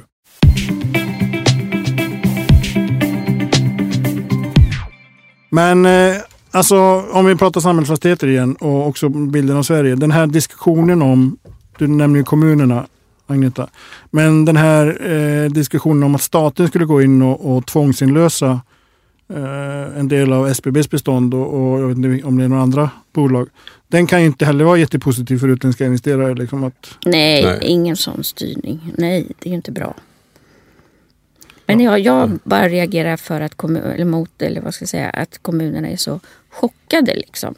Men 5.51 5.87
eh, 5.87 6.17
alltså 6.51 7.05
om 7.13 7.27
vi 7.27 7.37
pratar 7.37 7.61
samhällsfastigheter 7.61 8.27
igen 8.27 8.57
och 8.57 8.89
också 8.89 9.09
bilden 9.09 9.57
av 9.57 9.63
Sverige. 9.63 9.95
Den 9.95 10.11
här 10.11 10.27
diskussionen 10.27 11.03
om, 11.03 11.39
du 11.79 11.87
nämner 11.87 12.19
ju 12.19 12.25
kommunerna 12.25 12.87
Agneta. 13.31 13.69
Men 14.11 14.45
den 14.45 14.57
här 14.57 15.11
eh, 15.11 15.51
diskussionen 15.51 16.03
om 16.03 16.15
att 16.15 16.23
staten 16.23 16.69
skulle 16.69 16.85
gå 16.85 17.03
in 17.03 17.23
och, 17.23 17.57
och 17.57 17.67
tvångsinlösa 17.67 18.61
eh, 19.29 19.99
en 19.99 20.09
del 20.09 20.33
av 20.33 20.49
SBBs 20.49 20.91
bestånd 20.91 21.35
och, 21.35 21.55
och 21.55 21.81
jag 21.81 21.87
vet 21.87 21.97
inte 21.97 22.27
om 22.27 22.39
det 22.39 22.45
är 22.45 22.49
några 22.49 22.63
andra 22.63 22.91
bolag. 23.13 23.49
Den 23.89 24.07
kan 24.07 24.21
ju 24.21 24.27
inte 24.27 24.45
heller 24.45 24.65
vara 24.65 24.79
jättepositiv 24.79 25.39
för 25.39 25.49
utländska 25.49 25.85
investerare. 25.85 26.35
Liksom 26.35 26.65
att, 26.65 26.99
Nej, 27.05 27.45
Nej. 27.45 27.59
ingen 27.63 27.97
sån 27.97 28.25
styrning. 28.25 28.93
Nej, 28.99 29.27
det 29.39 29.49
är 29.49 29.51
ju 29.51 29.57
inte 29.57 29.73
bra. 29.73 29.95
Men 31.67 31.81
jag, 31.81 32.01
jag 32.01 32.39
bara 32.45 32.69
reagerar 32.69 33.17
för 33.17 33.41
att 33.41 33.55
kommun, 33.55 33.83
eller 33.83 34.05
mot, 34.05 34.43
eller 34.43 34.61
vad 34.61 34.75
ska 34.75 34.83
jag 34.83 34.89
säga, 34.89 35.11
att 35.11 35.39
kommunerna 35.43 35.89
är 35.89 35.97
så 35.97 36.21
chockade 36.51 37.15
liksom. 37.15 37.55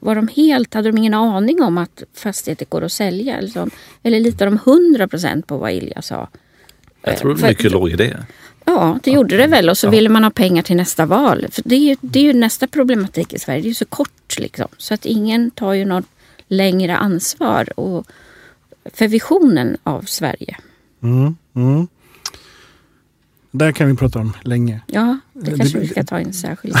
Var 0.00 0.14
de 0.14 0.28
helt, 0.28 0.74
hade 0.74 0.90
de 0.90 0.98
ingen 0.98 1.14
aning 1.14 1.62
om 1.62 1.78
att 1.78 2.02
fastigheter 2.14 2.66
går 2.66 2.82
att 2.82 2.92
sälja? 2.92 3.40
Liksom? 3.40 3.70
Eller 4.02 4.20
litar 4.20 4.46
de 4.46 4.54
100 4.54 5.08
procent 5.08 5.46
på 5.46 5.56
vad 5.56 5.72
Ilja 5.72 6.02
sa? 6.02 6.28
Jag 7.02 7.16
tror 7.18 7.34
För- 7.36 7.48
mycket 7.48 7.72
låg 7.72 7.90
i 7.90 7.96
det. 7.96 8.26
Ja, 8.64 8.98
det 9.02 9.10
gjorde 9.10 9.36
det 9.36 9.46
väl. 9.46 9.68
Och 9.68 9.78
så 9.78 9.90
ville 9.90 10.08
man 10.08 10.24
ha 10.24 10.30
pengar 10.30 10.62
till 10.62 10.76
nästa 10.76 11.06
val. 11.06 11.46
För 11.50 11.62
det 11.66 11.74
är 11.74 11.80
ju, 11.80 11.96
det 12.00 12.18
är 12.18 12.24
ju 12.24 12.32
nästa 12.32 12.66
problematik 12.66 13.32
i 13.32 13.38
Sverige. 13.38 13.60
Det 13.60 13.66
är 13.66 13.68
ju 13.68 13.74
så 13.74 13.84
kort 13.84 14.38
liksom. 14.38 14.68
Så 14.78 14.94
att 14.94 15.06
ingen 15.06 15.50
tar 15.50 15.72
ju 15.72 15.84
något 15.84 16.04
längre 16.48 16.96
ansvar 16.96 17.80
och 17.80 18.06
för 18.94 19.08
visionen 19.08 19.76
av 19.82 20.02
Sverige. 20.02 20.56
mm, 21.02 21.36
mm. 21.54 21.88
Där 23.54 23.72
kan 23.72 23.88
vi 23.88 23.94
prata 23.96 24.18
om 24.18 24.32
länge. 24.42 24.80
Ja, 24.86 25.18
det 25.32 25.50
Det- 25.50 25.56
kanske 25.56 25.78
vi 25.78 25.88
ska 25.88 26.04
ta 26.04 26.18
en 26.18 26.32
särskild. 26.32 26.76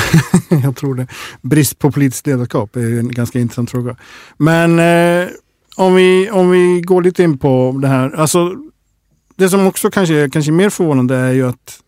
jag 0.64 0.76
tror 0.76 0.94
det. 0.94 1.06
Brist 1.40 1.78
på 1.78 1.90
politiskt 1.92 2.26
ledarskap 2.26 2.76
är 2.76 2.98
en 2.98 3.08
ganska 3.12 3.38
intressant 3.38 3.70
fråga. 3.70 3.96
Men 4.36 4.78
eh, 4.78 5.28
om, 5.76 5.94
vi, 5.94 6.30
om 6.30 6.50
vi 6.50 6.80
går 6.80 7.02
lite 7.02 7.22
in 7.22 7.38
på 7.38 7.78
det 7.82 7.88
här. 7.88 8.10
Alltså, 8.10 8.54
det 9.36 9.48
som 9.48 9.66
också 9.66 9.90
kanske 9.90 10.14
är 10.14 10.28
kanske 10.28 10.52
mer 10.52 10.70
förvånande 10.70 11.16
är 11.16 11.32
ju 11.32 11.48
att 11.48 11.78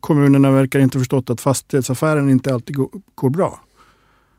kommunerna 0.00 0.50
verkar 0.50 0.80
inte 0.80 0.98
förstått 0.98 1.30
att 1.30 1.40
fastighetsaffären 1.40 2.30
inte 2.30 2.54
alltid 2.54 2.76
går, 2.76 2.88
går 3.14 3.30
bra. 3.30 3.60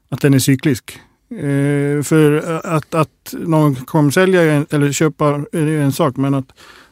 Att 0.10 0.22
den 0.22 0.34
är 0.34 0.40
cyklisk. 0.40 1.00
Eh, 1.32 2.04
för 2.04 2.32
att, 2.66 2.94
att 2.94 3.34
någon 3.34 3.76
kommer 3.76 4.12
sälja 4.12 4.42
eller 4.70 4.92
köpa 4.92 5.42
är 5.52 5.68
en 5.68 5.92
sak, 5.92 6.16
men 6.18 6.34
att, 6.34 6.46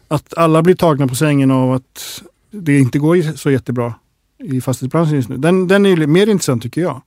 att 0.07 0.37
alla 0.37 0.61
blir 0.63 0.75
tagna 0.75 1.07
på 1.07 1.15
sängen 1.15 1.51
av 1.51 1.71
att 1.73 2.21
det 2.51 2.79
inte 2.79 2.99
går 2.99 3.37
så 3.37 3.51
jättebra 3.51 3.93
i 4.43 4.61
fastighetsbranschen 4.61 5.15
just 5.15 5.29
nu. 5.29 5.37
Den, 5.37 5.67
den 5.67 5.85
är 5.85 6.07
mer 6.07 6.29
intressant 6.29 6.63
tycker 6.63 6.81
jag. 6.81 7.01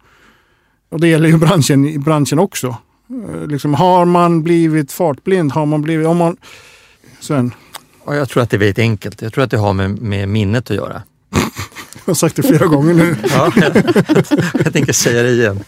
Och 0.89 1.01
det 1.01 1.09
gäller 1.09 1.29
ju 1.29 1.39
branschen, 1.39 2.03
branschen 2.03 2.39
också. 2.39 2.77
Eh, 3.29 3.47
Liksom, 3.47 3.75
har 3.75 4.05
man 4.05 4.43
blivit 4.43 4.93
fartblind? 4.93 5.53
Har 5.53 5.67
man 5.67 5.83
blivit... 5.83 6.07
Om 6.07 6.17
man, 6.17 6.37
Sven, 7.21 7.55
jag 8.07 8.29
tror 8.29 8.43
att 8.43 8.51
det 8.51 8.57
är 8.57 8.59
väldigt 8.59 8.79
enkelt. 8.79 9.23
Jag 9.23 9.33
tror 9.33 9.45
att 9.45 9.51
det 9.51 9.57
har 9.59 9.73
med, 9.73 10.03
med 10.03 10.29
minnet 10.29 10.71
att 10.71 10.77
göra. 10.77 11.03
jag 11.31 11.41
har 12.07 12.15
sagt 12.15 12.37
det 12.37 12.43
flera 12.43 12.67
gånger 12.67 12.95
nu. 12.95 13.17
Ja, 13.31 13.53
jag, 13.57 13.77
jag 14.65 14.73
tänker 14.73 14.93
säga 14.93 15.23
det 15.23 15.31
igen. 15.31 15.65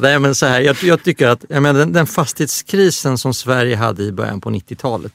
Nej, 0.00 0.18
men 0.18 0.34
så 0.34 0.46
här, 0.46 0.60
jag, 0.60 0.76
jag 0.82 1.02
tycker 1.02 1.28
att 1.28 1.44
jag 1.48 1.62
menar, 1.62 1.80
den, 1.80 1.92
den 1.92 2.06
fastighetskrisen 2.06 3.18
som 3.18 3.34
Sverige 3.34 3.76
hade 3.76 4.02
i 4.02 4.12
början 4.12 4.40
på 4.40 4.50
90-talet, 4.50 5.12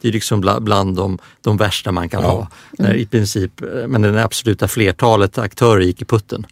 det 0.00 0.08
är 0.08 0.12
liksom 0.12 0.40
bla, 0.40 0.60
bland 0.60 0.96
de, 0.96 1.18
de 1.40 1.56
värsta 1.56 1.92
man 1.92 2.08
kan 2.08 2.22
Ja. 2.22 2.28
ha. 2.30 2.48
När 2.78 2.94
i 2.94 3.06
princip, 3.06 3.62
eh, 3.62 3.86
men 3.88 4.02
det 4.02 4.24
absoluta 4.24 4.68
flertalet 4.68 5.38
aktörer 5.38 5.80
gick 5.80 6.02
i 6.02 6.04
putten. 6.04 6.46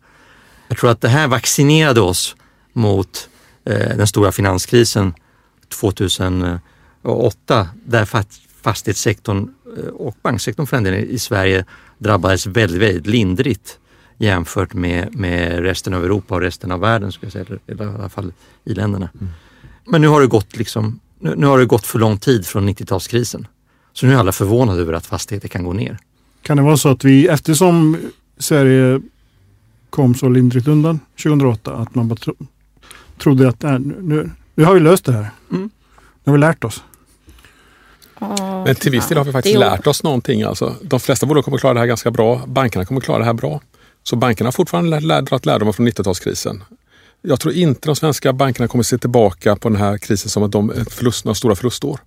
Jag 0.69 0.79
tror 0.79 0.91
att 0.91 1.01
det 1.01 1.09
här 1.09 1.29
vaccinerade 1.29 2.01
oss 2.01 2.37
mot 2.73 3.29
eh, 3.65 3.97
den 3.97 4.07
stora 4.07 4.33
finanskrisen 4.33 5.15
2008 7.03 7.69
där 7.85 8.05
fa- 8.05 8.41
fastighetssektorn 8.63 9.49
eh, 9.79 9.85
och 9.89 10.17
banksektorn 10.23 10.67
för 10.67 10.77
den 10.77 10.85
delen 10.85 11.01
i 11.11 11.19
Sverige 11.19 11.65
drabbades 11.99 12.47
väldigt, 12.47 12.83
väldigt 12.83 13.07
lindrigt 13.07 13.79
jämfört 14.19 14.73
med, 14.75 15.15
med 15.15 15.59
resten 15.61 15.95
av 15.95 16.05
Europa 16.05 16.35
och 16.35 16.41
resten 16.41 16.73
av 16.73 16.81
världen, 16.81 17.13
skulle 17.13 17.27
jag 17.35 17.47
säga, 17.47 17.59
eller, 17.67 17.85
i 17.85 17.89
alla 17.99 18.09
fall 18.09 18.33
i 18.65 18.75
länderna. 18.75 19.09
Men 19.87 20.01
nu 20.01 20.09
har 20.09 20.21
det 20.21 20.27
gått 20.27 20.57
liksom, 20.57 21.01
nu, 21.19 21.35
nu 21.37 21.47
har 21.47 21.59
det 21.59 21.67
gått 21.67 21.87
för 21.87 21.99
lång 21.99 22.19
tid 22.19 22.47
från 22.47 22.69
90-talskrisen. 22.69 23.47
Så 23.93 24.07
nu 24.07 24.13
är 24.13 24.17
alla 24.17 24.33
förvånade 24.33 24.81
över 24.81 24.93
att 24.93 25.07
fastigheter 25.07 25.49
kan 25.49 25.65
gå 25.65 25.73
ner. 25.73 25.99
Kan 26.43 26.57
det 26.57 26.63
vara 26.63 26.77
så 26.77 26.89
att 26.89 27.05
vi, 27.05 27.27
eftersom 27.29 27.97
Sverige 28.39 29.01
kom 29.91 30.15
så 30.15 30.29
lindrigt 30.29 30.69
undan 30.69 31.01
2008, 31.23 31.75
att 31.75 31.95
man 31.95 32.09
bara 32.09 32.17
tro, 32.17 32.35
trodde 33.19 33.49
att 33.49 33.63
nej, 33.63 33.79
nu, 33.79 34.31
nu 34.55 34.65
har 34.65 34.75
vi 34.75 34.81
löst 34.81 35.05
det 35.05 35.13
här. 35.13 35.31
Mm. 35.51 35.71
Nu 36.25 36.31
har 36.31 36.33
vi 36.33 36.39
lärt 36.39 36.65
oss. 36.65 36.83
Men 38.65 38.75
till 38.75 38.91
viss 38.91 39.09
del 39.09 39.19
har 39.19 39.25
vi 39.25 39.33
faktiskt 39.33 39.59
lärt 39.59 39.87
oss 39.87 40.03
någonting. 40.03 40.43
Alltså, 40.43 40.75
de 40.83 41.01
flesta 41.01 41.27
bolag 41.27 41.45
kommer 41.45 41.59
klara 41.59 41.75
det 41.75 41.81
här 41.81 41.87
ganska 41.87 42.11
bra. 42.11 42.43
Bankerna 42.47 42.85
kommer 42.85 43.01
klara 43.01 43.19
det 43.19 43.25
här 43.25 43.33
bra. 43.33 43.61
Så 44.03 44.17
bankerna 44.17 44.47
har 44.47 44.53
fortfarande 44.53 45.01
dragit 45.01 45.47
lärdomar 45.47 45.73
från 45.73 45.89
90-talskrisen. 45.89 46.61
Jag 47.29 47.41
tror 47.41 47.55
inte 47.55 47.89
de 47.89 47.97
svenska 47.97 48.33
bankerna 48.33 48.69
kommer 48.69 48.85
se 48.85 48.99
tillbaka 48.99 49.57
på 49.57 49.69
den 49.69 49.79
här 49.79 49.99
krisen 49.99 50.31
som 50.31 50.43
att 50.43 50.53
de 50.53 50.71
är 50.71 50.85
förlust, 50.91 51.25
några 51.25 51.35
stora 51.35 51.57
förlustår. 51.57 52.01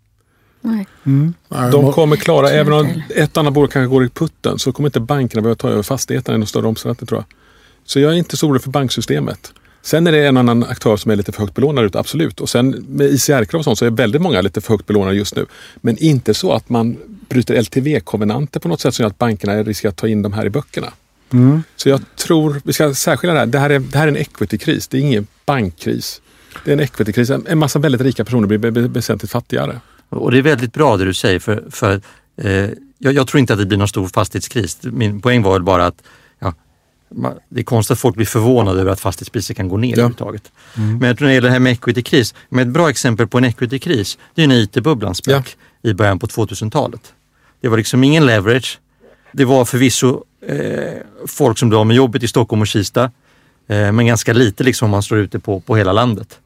Nej. 0.62 0.88
Mm. 1.06 1.34
De 1.72 1.94
kommer 1.94 2.16
klara, 2.16 2.50
även 2.50 2.74
om 2.74 3.02
ett 3.16 3.38
annat 3.38 3.54
bolag 3.54 3.72
kanske 3.72 3.90
går 3.90 4.06
i 4.06 4.10
putten, 4.10 4.60
så 4.60 4.72
kommer 4.72 4.90
inte 4.90 5.00
bankerna 5.00 5.42
behöva 5.42 5.56
ta 5.56 5.70
över 5.70 5.84
fastigheterna 5.84 6.36
i 6.36 6.40
någon 6.40 6.48
större 6.48 6.68
omfattning 6.68 7.08
tror 7.08 7.20
jag. 7.20 7.26
Så 7.86 8.00
jag 8.00 8.12
är 8.12 8.16
inte 8.16 8.38
så 8.38 8.48
orolig 8.48 8.62
för 8.62 8.70
banksystemet. 8.70 9.54
Sen 9.82 10.08
är 10.08 10.12
det 10.12 10.28
en 10.28 10.38
annan 10.38 10.64
aktör 10.64 10.98
som 10.98 11.12
är 11.12 11.16
lite 11.16 11.32
för 11.32 11.40
högt 11.40 11.54
belånad 11.54 11.86
ut, 11.86 11.96
absolut. 11.96 12.42
Och 12.42 12.50
sen 12.50 12.86
med 12.88 13.08
ICR-krav 13.08 13.60
och 13.60 13.64
sånt 13.64 13.78
så 13.78 13.86
är 13.86 13.90
väldigt 13.90 14.22
många 14.22 14.42
lite 14.42 14.62
för 14.62 14.74
högt 14.74 14.86
belånade 14.86 15.16
just 15.16 15.36
nu. 15.36 15.46
Men 15.76 15.98
inte 15.98 16.34
så 16.34 16.52
att 16.52 16.70
man 16.70 16.98
bryter 17.30 17.62
LTV-kovenanter 17.62 18.60
på 18.60 18.68
något 18.68 18.82
sätt 18.82 18.96
som 18.96 19.04
gör 19.04 19.10
att 19.10 19.18
bankerna 19.18 19.64
riskerar 19.64 19.90
att 19.90 19.98
ta 19.98 20.08
in 20.08 20.22
de 20.22 20.34
här 20.34 20.46
i 20.46 20.50
böckerna. 20.50 20.94
Mm. 21.34 21.64
Så 21.76 21.90
jag 21.90 22.02
tror, 22.16 22.62
vi 22.64 22.74
ska 22.74 22.94
särskilja 22.94 23.34
det 23.34 23.40
här. 23.40 23.46
Det 23.46 23.60
här 23.60 23.70
är, 23.70 23.80
det 23.80 23.98
här 23.98 24.08
är 24.08 24.12
en 24.12 24.18
equity-kris, 24.18 24.88
det 24.88 24.98
är 24.98 25.02
ingen 25.02 25.28
bankkris. 25.46 26.22
Det 26.66 26.72
är 26.72 26.74
en 26.74 26.80
equity-kris. 26.80 27.30
En 27.30 27.58
massa 27.58 27.80
väldigt 27.80 28.02
rika 28.02 28.26
personer 28.26 28.48
blir 28.48 28.72
väsentligt 28.88 29.32
fattigare. 29.32 29.80
Och 30.10 30.32
det 30.32 30.38
är 30.38 30.42
väldigt 30.42 30.74
bra 30.74 30.98
det 30.98 31.06
du 31.06 31.14
säger 31.14 31.40
för, 31.40 31.64
för 31.70 32.02
eh, 32.38 32.70
jag, 32.98 33.14
jag 33.14 33.28
tror 33.28 33.40
inte 33.40 33.54
att 33.54 33.60
det 33.60 33.66
blir 33.66 33.78
någon 33.78 33.88
stor 33.88 34.08
fastighetskris. 34.08 34.78
Min 34.82 35.22
poäng 35.22 35.44
var 35.44 35.54
väl 35.54 35.64
bara 35.64 35.86
att 35.86 36.04
ja, 36.40 36.54
det 37.50 37.60
är 37.60 37.64
konstigt 37.64 37.92
att 37.92 38.00
folk 38.00 38.16
blir 38.16 38.26
förvånade 38.26 38.82
över 38.82 38.92
att 38.92 39.00
fastighetspriser 39.00 39.54
kan 39.54 39.68
gå 39.68 39.78
ner 39.78 39.94
överhuvudtaget. 39.94 40.52
Men 40.74 41.08
jag 41.08 41.18
tror 41.18 41.26
när 41.26 41.32
det 41.32 41.36
gäller 41.36 41.48
det 41.48 41.54
här 41.54 41.60
med 41.60 41.72
equity-kris, 41.72 42.36
med 42.50 42.68
ett 42.68 42.74
bra 42.74 42.90
exempel 42.90 43.28
på 43.28 43.38
en 43.38 43.46
equity-kris, 43.46 44.18
det 44.36 44.44
är 44.44 44.48
när 44.48 44.56
IT-bubblan 44.56 45.16
sprack 45.16 45.58
i 45.82 45.94
början 45.94 46.20
på 46.20 46.28
2000-talet. 46.28 47.14
Det 47.62 47.68
var 47.68 47.78
liksom 47.78 48.04
ingen 48.04 48.26
leverage. 48.26 48.80
Det 49.32 49.46
var 49.46 49.66
förvisso 49.66 50.24
eh, 50.48 50.58
folk 51.28 51.58
som 51.58 51.70
blev 51.70 51.80
av 51.80 51.88
med 51.88 51.96
jobbet 51.96 52.24
i 52.24 52.28
Stockholm 52.28 52.62
och 52.62 52.68
Kista, 52.68 53.04
eh, 53.68 53.92
men 53.92 54.06
ganska 54.06 54.34
lite 54.34 54.64
liksom 54.64 54.86
om 54.86 54.92
man 54.92 55.04
slår 55.04 55.20
ut 55.20 55.32
det 55.32 55.40
på, 55.40 55.60
på 55.60 55.76
hela 55.76 55.92
landet. 55.94 56.40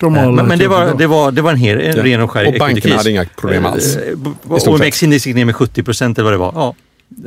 De 0.00 0.16
Eh, 0.16 0.32
Men, 0.32 0.46
men 0.46 0.58
det, 0.58 0.68
var, 0.68 0.94
det, 0.94 1.06
var, 1.06 1.32
det 1.32 1.42
var 1.42 1.50
en, 1.50 1.56
her, 1.56 1.76
en 1.76 1.96
Ja. 1.96 2.04
ren 2.04 2.20
och 2.20 2.30
skär 2.30 2.46
Och 2.48 2.54
bankerna 2.58 2.96
hade 2.96 3.10
inga 3.10 3.24
problem 3.24 3.66
alls. 3.66 3.96
Eh, 3.96 4.14
Och 4.48 4.62
sett. 4.62 4.80
växtindex 4.80 5.26
gick 5.26 5.36
ner 5.36 5.44
med 5.44 5.56
70 5.56 5.82
procent 5.82 6.18
eller 6.18 6.24
vad 6.24 6.32
det 6.34 6.38
var. 6.38 6.52
Ja, 6.54 6.74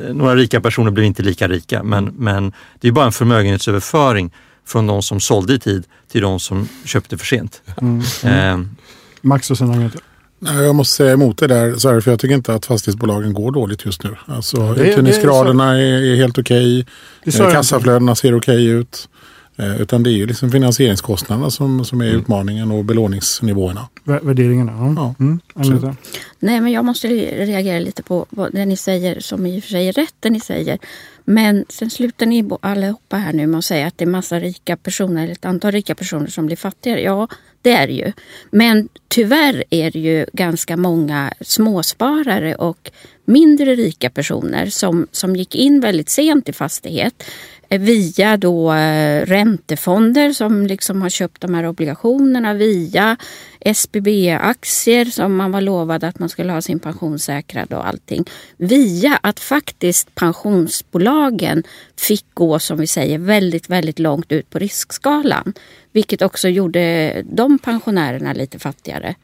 eh, 0.07 0.13
några 0.15 0.35
rika 0.35 0.61
personer 0.61 0.91
blev 0.91 1.05
inte 1.05 1.23
lika 1.23 1.47
rika 1.47 1.83
men, 1.83 2.05
men 2.05 2.53
det 2.79 2.87
är 2.87 2.91
bara 2.91 3.05
en 3.05 3.11
förmögenhetsöverföring 3.11 4.31
från 4.65 4.87
de 4.87 5.01
som 5.01 5.19
sålde 5.19 5.53
i 5.53 5.59
tid 5.59 5.83
till 6.11 6.21
de 6.21 6.39
som 6.39 6.67
köpte 6.85 7.17
för 7.17 7.25
sent. 7.25 7.61
Mm. 7.81 8.01
Eh, 8.23 8.67
Maxresonemanget. 9.21 9.95
Nej, 10.39 10.63
jag 10.65 10.75
måste 10.75 10.95
säga 10.95 11.13
emot 11.13 11.37
det 11.37 11.47
där, 11.47 11.75
så 11.75 11.89
här, 11.89 12.01
för 12.01 12.11
jag 12.11 12.19
tycker 12.19 12.35
inte 12.35 12.53
att 12.53 12.65
fastighetsbolagen 12.65 13.33
går 13.33 13.51
dåligt 13.51 13.85
just 13.85 14.03
nu. 14.03 14.15
Alltså, 14.25 14.73
Det 14.73 14.87
uthyrningsgraderna 14.89 15.77
är, 15.77 16.01
är 16.03 16.15
helt 16.15 16.37
okej, 16.37 16.85
sa 17.31 17.47
eh, 17.47 17.51
kassaflödena 17.51 18.15
ser 18.15 18.35
okej 18.37 18.65
ut. 18.65 19.09
Eh, 19.57 19.81
utan 19.81 20.03
det 20.03 20.09
är 20.09 20.13
ju 20.13 20.25
liksom 20.27 20.51
finansieringskostnaderna 20.51 21.49
som, 21.51 21.85
som 21.85 22.01
är 22.01 22.05
Mm. 22.07 22.19
utmaningen 22.21 22.71
och 22.71 22.85
belåningsnivåerna. 22.85 23.87
Vä- 24.03 24.25
Värderingarna. 24.25 24.71
Ja. 24.71 25.13
Ja. 25.19 25.23
Mm. 25.65 25.95
Nej, 26.39 26.61
men 26.61 26.71
jag 26.71 26.85
måste 26.85 27.07
re- 27.07 27.45
reagera 27.45 27.79
lite 27.79 28.03
på 28.03 28.25
vad 28.29 28.51
det 28.53 28.65
ni 28.65 28.77
säger, 28.77 29.19
som 29.19 29.45
i 29.45 29.59
och 29.59 29.63
för 29.63 29.69
sig 29.69 29.87
är 29.87 29.93
rätt 29.93 30.13
det 30.19 30.29
ni 30.29 30.39
säger. 30.39 30.79
Men 31.25 31.65
sen 31.69 31.89
slutar 31.89 32.25
ni 32.25 32.49
allihopa 32.61 33.17
här 33.17 33.33
nu 33.33 33.47
med 33.47 33.57
att 33.57 33.65
säga 33.65 33.87
att 33.87 33.97
det 33.97 34.03
är 34.05 34.09
massa 34.09 34.39
rika 34.39 34.77
personer, 34.77 35.23
eller 35.23 35.33
ett 35.33 35.45
antal 35.45 35.71
rika 35.71 35.95
personer 35.95 36.27
som 36.27 36.45
blir 36.45 36.57
fattigare. 36.57 37.01
Ja, 37.01 37.27
det 37.61 37.71
är 37.71 37.87
det 37.87 37.93
ju. 37.93 38.11
Men 38.51 38.89
tyvärr 39.07 39.63
är 39.69 39.91
det 39.91 39.99
ju 39.99 40.25
ganska 40.33 40.77
många 40.77 41.33
småsparare 41.41 42.55
och 42.55 42.91
mindre 43.25 43.75
rika 43.75 44.09
personer 44.09 44.65
som, 44.65 45.07
som 45.11 45.35
gick 45.35 45.55
in 45.55 45.79
väldigt 45.79 46.09
sent 46.09 46.49
i 46.49 46.53
fastighet 46.53 47.23
Eh, 47.69 47.79
via 47.79 48.37
då 48.37 48.73
eh, 48.73 49.25
räntefonder 49.25 50.31
som 50.31 50.67
liksom 50.67 51.01
har 51.01 51.09
köpt 51.09 51.41
de 51.41 51.53
här 51.53 51.65
obligationerna 51.65 52.53
via 52.53 53.17
SBB-aktier 53.59 55.05
som 55.05 55.35
man 55.35 55.51
var 55.51 55.61
lovad 55.61 56.03
att 56.03 56.19
man 56.19 56.29
skulle 56.29 56.51
ha 56.51 56.61
sin 56.61 56.79
pension 56.79 57.19
säkrad 57.19 57.73
och 57.73 57.87
allting. 57.87 58.25
Via 58.57 59.19
att 59.23 59.39
faktiskt 59.39 60.15
pensionsbolagen 60.15 61.63
fick 61.97 62.25
gå, 62.33 62.59
som 62.59 62.77
vi 62.77 62.87
säger, 62.87 63.17
väldigt, 63.17 63.69
väldigt 63.69 63.99
långt 63.99 64.31
ut 64.31 64.49
på 64.49 64.59
riskskalan. 64.59 65.53
Vilket 65.91 66.21
också 66.21 66.47
gjorde 66.47 67.13
de 67.31 67.59
pensionärerna 67.59 68.33
lite 68.33 68.59
fattigare. 68.59 69.15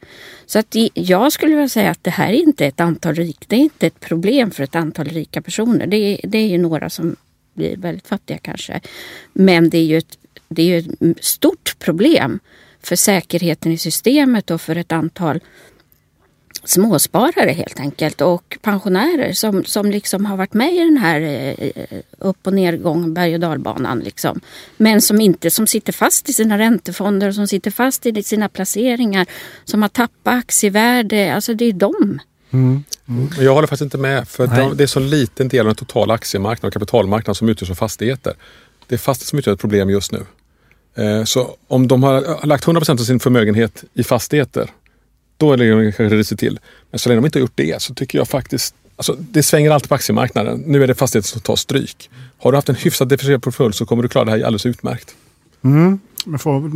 Så 0.45 0.59
att 0.59 0.75
jag 0.93 1.31
skulle 1.31 1.55
vilja 1.55 1.69
säga 1.69 1.91
att 1.91 2.03
det 2.03 2.11
här 2.11 2.27
är 2.29 2.33
inte 2.33 2.65
ett 2.65 2.79
antal 2.79 3.15
rik, 3.15 3.45
det 3.47 3.55
är 3.55 3.59
inte 3.59 3.87
ett 3.87 3.99
problem 3.99 4.51
för 4.51 4.63
ett 4.63 4.75
antal 4.75 5.05
rika 5.07 5.41
personer. 5.41 5.87
Det 5.87 5.97
är, 5.97 6.27
det 6.27 6.37
är 6.37 6.47
ju 6.47 6.57
några 6.57 6.89
som 6.89 7.15
blir 7.55 7.77
väldigt 7.77 8.07
fattiga 8.07 8.37
kanske. 8.37 8.81
Men 9.33 9.69
det 9.69 9.77
är 9.77 9.85
ju 9.85 9.97
ett, 9.97 10.17
det 10.47 10.73
är 10.73 10.77
ett 10.77 11.23
stort 11.25 11.79
problem 11.79 12.39
för 12.81 12.95
säkerheten 12.95 13.71
i 13.71 13.77
systemet 13.77 14.51
och 14.51 14.61
för 14.61 14.75
ett 14.75 14.91
antal 14.91 15.39
småsparare 16.63 17.51
helt 17.51 17.79
enkelt 17.79 18.21
och 18.21 18.57
pensionärer 18.61 19.33
som, 19.33 19.63
som 19.65 19.91
liksom 19.91 20.25
har 20.25 20.37
varit 20.37 20.53
med 20.53 20.73
i 20.73 20.79
den 20.79 20.97
här 20.97 21.21
eh, 21.21 21.99
upp 22.17 22.47
och 22.47 22.53
nedgång, 22.53 23.13
berg 23.13 23.33
och 23.33 23.39
dalbanan. 23.39 23.99
Liksom. 23.99 24.41
Men 24.77 25.01
som 25.01 25.21
inte 25.21 25.51
som 25.51 25.67
sitter 25.67 25.93
fast 25.93 26.29
i 26.29 26.33
sina 26.33 26.57
räntefonder 26.57 27.27
och 27.27 27.35
som 27.35 27.47
sitter 27.47 27.71
fast 27.71 28.05
i 28.05 28.23
sina 28.23 28.49
placeringar, 28.49 29.25
som 29.63 29.81
har 29.81 29.89
tappat 29.89 30.33
aktievärde. 30.33 31.35
Alltså 31.35 31.53
det 31.53 31.65
är 31.65 31.73
de. 31.73 32.19
Mm. 32.55 32.83
Men 33.05 33.45
jag 33.45 33.53
håller 33.53 33.67
faktiskt 33.67 33.81
inte 33.81 33.97
med. 33.97 34.27
För 34.27 34.47
Nej. 34.47 34.57
de, 34.59 34.77
det 34.77 34.83
är 34.83 34.87
så 34.87 34.99
liten 34.99 35.47
del 35.47 35.59
av 35.59 35.65
den 35.65 35.75
totala 35.75 36.13
aktiemarknaden 36.13 36.67
och 36.67 36.73
kapitalmarknaden 36.73 37.35
som 37.35 37.49
utgörs 37.49 37.69
av 37.69 37.75
fastigheter. 37.75 38.33
Det 38.87 38.95
är 38.95 38.99
fastigheter 38.99 39.29
som 39.29 39.39
utgör 39.39 39.53
ett 39.53 39.59
problem 39.59 39.89
just 39.89 40.11
nu. 40.11 40.25
Eh, 40.95 41.23
Så 41.23 41.55
om 41.67 41.87
de 41.87 42.03
har 42.03 42.45
lagt 42.45 42.65
100% 42.65 42.91
av 42.91 43.03
sin 43.03 43.19
förmögenhet 43.19 43.83
i 43.93 44.03
fastigheter, 44.03 44.69
då 45.37 45.53
är 45.53 45.57
det 45.57 45.91
kanske 45.91 46.15
risigt 46.15 46.39
till. 46.39 46.59
Men 46.91 46.99
så 46.99 47.09
länge 47.09 47.21
de 47.21 47.25
inte 47.25 47.39
har 47.39 47.41
gjort 47.41 47.55
det 47.55 47.81
så 47.81 47.93
tycker 47.93 48.17
jag 48.17 48.27
faktiskt 48.27 48.75
Alltså, 48.97 49.15
det 49.19 49.43
svänger 49.43 49.71
alltid 49.71 49.89
på 49.89 49.95
aktiemarknaden. 49.95 50.63
Nu 50.65 50.83
är 50.83 50.87
det 50.87 50.95
fastigheter 50.95 51.29
som 51.29 51.41
tar 51.41 51.55
stryk. 51.55 52.09
Har 52.37 52.51
du 52.51 52.57
haft 52.57 52.69
en 52.69 52.75
hyfsat 52.75 53.09
diversifierad 53.09 53.43
portfölj 53.43 53.73
så 53.73 53.85
kommer 53.85 54.03
du 54.03 54.09
klara 54.09 54.25
det 54.25 54.31
här 54.31 54.37
alldeles 54.37 54.65
utmärkt. 54.65 55.15
Mm. 55.63 55.99
Men 56.25 56.39
får, 56.39 56.71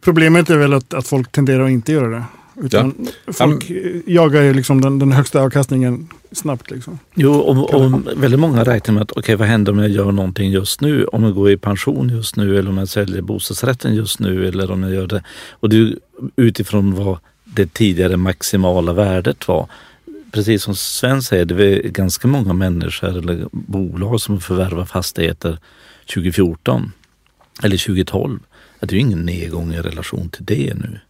problemet 0.00 0.50
är 0.50 0.56
väl 0.56 0.72
att, 0.72 0.94
att 0.94 1.06
folk 1.06 1.32
tenderar 1.32 1.64
att 1.64 1.70
inte 1.70 1.92
göra 1.92 2.08
det. 2.08 2.24
Utan 2.56 3.08
folk 3.26 3.70
eh, 3.70 4.00
jagar 4.06 4.42
ju 4.42 4.54
liksom 4.54 4.80
den, 4.80 4.98
den 4.98 5.12
högsta 5.12 5.40
avkastningen 5.40 6.08
snabbt. 6.32 6.70
Liksom. 6.70 6.98
Jo, 7.14 7.32
och, 7.32 7.74
och 7.74 7.92
väldigt 8.16 8.40
många 8.40 8.64
räknar 8.64 8.94
med 8.94 9.02
att 9.02 9.12
okej, 9.12 9.36
vad 9.36 9.48
händer 9.48 9.72
om 9.72 9.78
jag 9.78 9.90
gör 9.90 10.12
någonting 10.12 10.50
just 10.50 10.80
nu? 10.80 11.04
Om 11.04 11.22
jag 11.22 11.34
går 11.34 11.50
i 11.50 11.56
pension 11.56 12.08
just 12.08 12.36
nu 12.36 12.58
eller 12.58 12.70
om 12.70 12.78
jag 12.78 12.88
säljer 12.88 13.22
bostadsrätten 13.22 13.94
just 13.94 14.18
nu 14.18 14.48
eller 14.48 14.70
om 14.70 14.82
jag 14.82 14.92
gör 14.92 15.06
det. 15.06 15.22
Och 15.50 15.68
det 15.68 15.76
är 15.76 15.96
utifrån 16.36 16.94
vad 16.94 17.18
det 17.44 17.74
tidigare 17.74 18.16
maximala 18.16 18.92
värdet 18.92 19.48
var. 19.48 19.68
Precis 20.30 20.62
som 20.62 20.74
Sven 20.74 21.22
säger, 21.22 21.44
det 21.44 21.86
är 21.86 21.88
ganska 21.88 22.28
många 22.28 22.52
människor 22.52 23.18
eller 23.18 23.46
bolag 23.52 24.20
som 24.20 24.40
förvärvar 24.40 24.84
fastigheter 24.84 25.58
2014 26.14 26.92
eller 27.62 27.76
2012. 27.76 28.38
Att 28.80 28.88
det 28.88 28.94
är 28.94 28.96
ju 28.96 29.00
ingen 29.00 29.26
nedgång 29.26 29.74
i 29.74 29.78
relation 29.78 30.28
till 30.28 30.44
det 30.44 30.74
nu. 30.74 31.00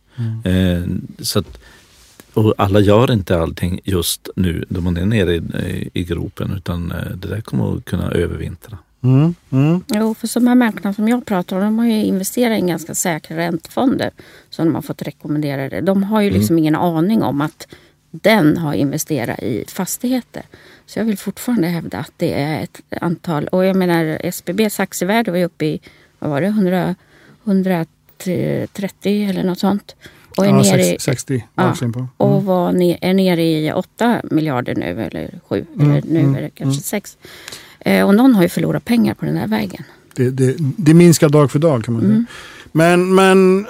Eh, 0.44 0.83
så 1.18 1.38
att, 1.38 1.59
och 2.35 2.55
alla 2.59 2.81
gör 2.81 3.12
inte 3.12 3.38
allting 3.38 3.81
just 3.85 4.29
nu 4.37 4.64
då 4.68 4.81
man 4.81 4.96
är 4.96 5.07
nere 5.07 5.35
i, 5.35 5.90
i 5.92 6.05
gropen 6.05 6.53
utan 6.57 6.92
eh, 6.92 7.16
det 7.16 7.29
där 7.29 7.40
kommer 7.40 7.77
att 7.77 7.85
kunna 7.85 8.11
övervintra. 8.11 8.79
Mm. 9.05 9.35
Mm. 9.50 9.85
Jo, 9.88 10.14
för 10.14 10.40
de 10.40 10.46
här 10.46 10.55
människorna 10.55 10.94
som 10.94 11.09
jag 11.09 11.27
pratar 11.27 11.57
om, 11.57 11.62
de 11.62 11.79
har 11.79 11.87
ju 11.87 12.05
investerat 12.05 12.59
i 12.59 12.66
ganska 12.66 12.94
säkra 12.94 13.37
räntefonder 13.37 14.11
som 14.50 14.66
de 14.66 14.74
har 14.74 14.83
fått 14.83 15.03
rekommenderade. 15.03 15.81
De 15.81 16.03
har 16.03 16.20
ju 16.20 16.31
liksom 16.31 16.59
ingen 16.59 16.74
aning 16.74 17.22
om 17.22 17.40
att 17.40 17.66
den 18.11 18.57
har 18.57 18.74
investerat 18.74 19.42
i 19.42 19.64
fastigheter. 19.68 20.42
Så 20.87 20.98
jag 20.98 21.05
vill 21.05 21.18
fortfarande 21.18 21.66
hävda 21.66 21.98
att 21.98 22.12
det 22.16 22.33
är 22.33 22.62
ett 22.62 22.83
antal, 23.00 23.48
och 23.48 23.64
jag 23.64 23.77
menar 23.77 24.18
SBBs 24.24 24.81
aktievärde 24.81 25.31
var 25.31 25.38
ju 25.38 25.44
uppe 25.44 25.66
i, 25.66 25.81
vad 26.18 26.31
var 26.31 26.40
det, 26.40 26.46
100, 27.44 27.87
130 28.18 29.31
eller 29.31 29.44
något 29.44 29.59
sånt. 29.59 29.96
Och 30.37 30.44
är 30.44 30.48
Ja, 30.48 30.57
nere 30.57 30.81
i, 30.81 30.85
60, 30.98 31.05
60 31.05 31.44
Ja. 31.55 31.74
på. 31.92 32.09
och 32.16 32.44
var 32.44 32.72
ne- 32.72 32.98
är 33.00 33.14
nere 33.14 33.42
i 33.42 33.72
8 33.72 34.20
miljarder 34.31 34.74
nu, 34.74 35.03
eller 35.03 35.40
7, 35.48 35.66
Mm, 35.74 35.90
eller 35.90 36.03
nu 36.09 36.20
mm, 36.20 36.35
är 36.35 36.42
det 36.42 36.50
kanske 36.50 36.83
6. 36.83 37.16
Eh, 37.81 38.07
och 38.07 38.14
någon 38.14 38.35
har 38.35 38.42
ju 38.42 38.48
förlorat 38.48 38.85
pengar 38.85 39.14
på 39.14 39.24
den 39.24 39.37
här 39.37 39.46
vägen. 39.46 39.83
Det, 40.14 40.31
det, 40.31 40.55
det 40.59 40.94
minskar 40.94 41.29
dag 41.29 41.50
för 41.50 41.59
dag 41.59 41.85
kan 41.85 41.94
man 41.94 42.03
säga. 42.03 42.12
Mm. 42.14 42.27
Men, 42.72 43.14
men 43.14 43.66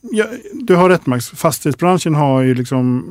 ja, 0.00 0.26
du 0.52 0.74
har 0.74 0.88
rätt 0.88 1.06
Max. 1.06 1.28
Fastighetsbranschen 1.28 2.14
har 2.14 2.42
ju 2.42 2.54
liksom, 2.54 3.04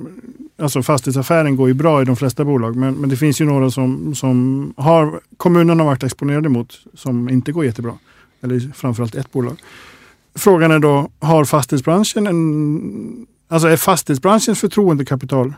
alltså 0.60 0.84
fastighetsaffären 0.84 1.56
går 1.56 1.68
ju 1.68 1.74
bra 1.74 2.02
i 2.02 2.06
de 2.06 2.16
flesta 2.16 2.46
bolag. 2.46 2.76
Men, 2.76 2.94
men 2.94 3.10
det 3.10 3.18
finns 3.18 3.42
ju 3.42 3.46
några 3.46 3.72
som, 3.72 4.16
som 4.16 4.74
har 4.78 5.20
kommunerna 5.38 5.84
har 5.84 5.90
varit 5.90 6.04
exponerade 6.04 6.50
mot 6.50 6.80
som 6.94 7.30
inte 7.30 7.52
går 7.52 7.66
jättebra. 7.66 7.94
Eller 8.42 8.72
framförallt 8.76 9.16
ett 9.16 9.32
bolag. 9.32 9.58
Frågan 10.38 10.72
är 10.72 10.80
då, 10.80 11.12
har 11.20 11.46
fastighetsbranschen 11.46 12.28
en, 12.28 13.28
alltså 13.48 13.68
är 13.68 13.78
fastighetsbranschens 13.78 14.60
förtroendekapital 14.60 15.54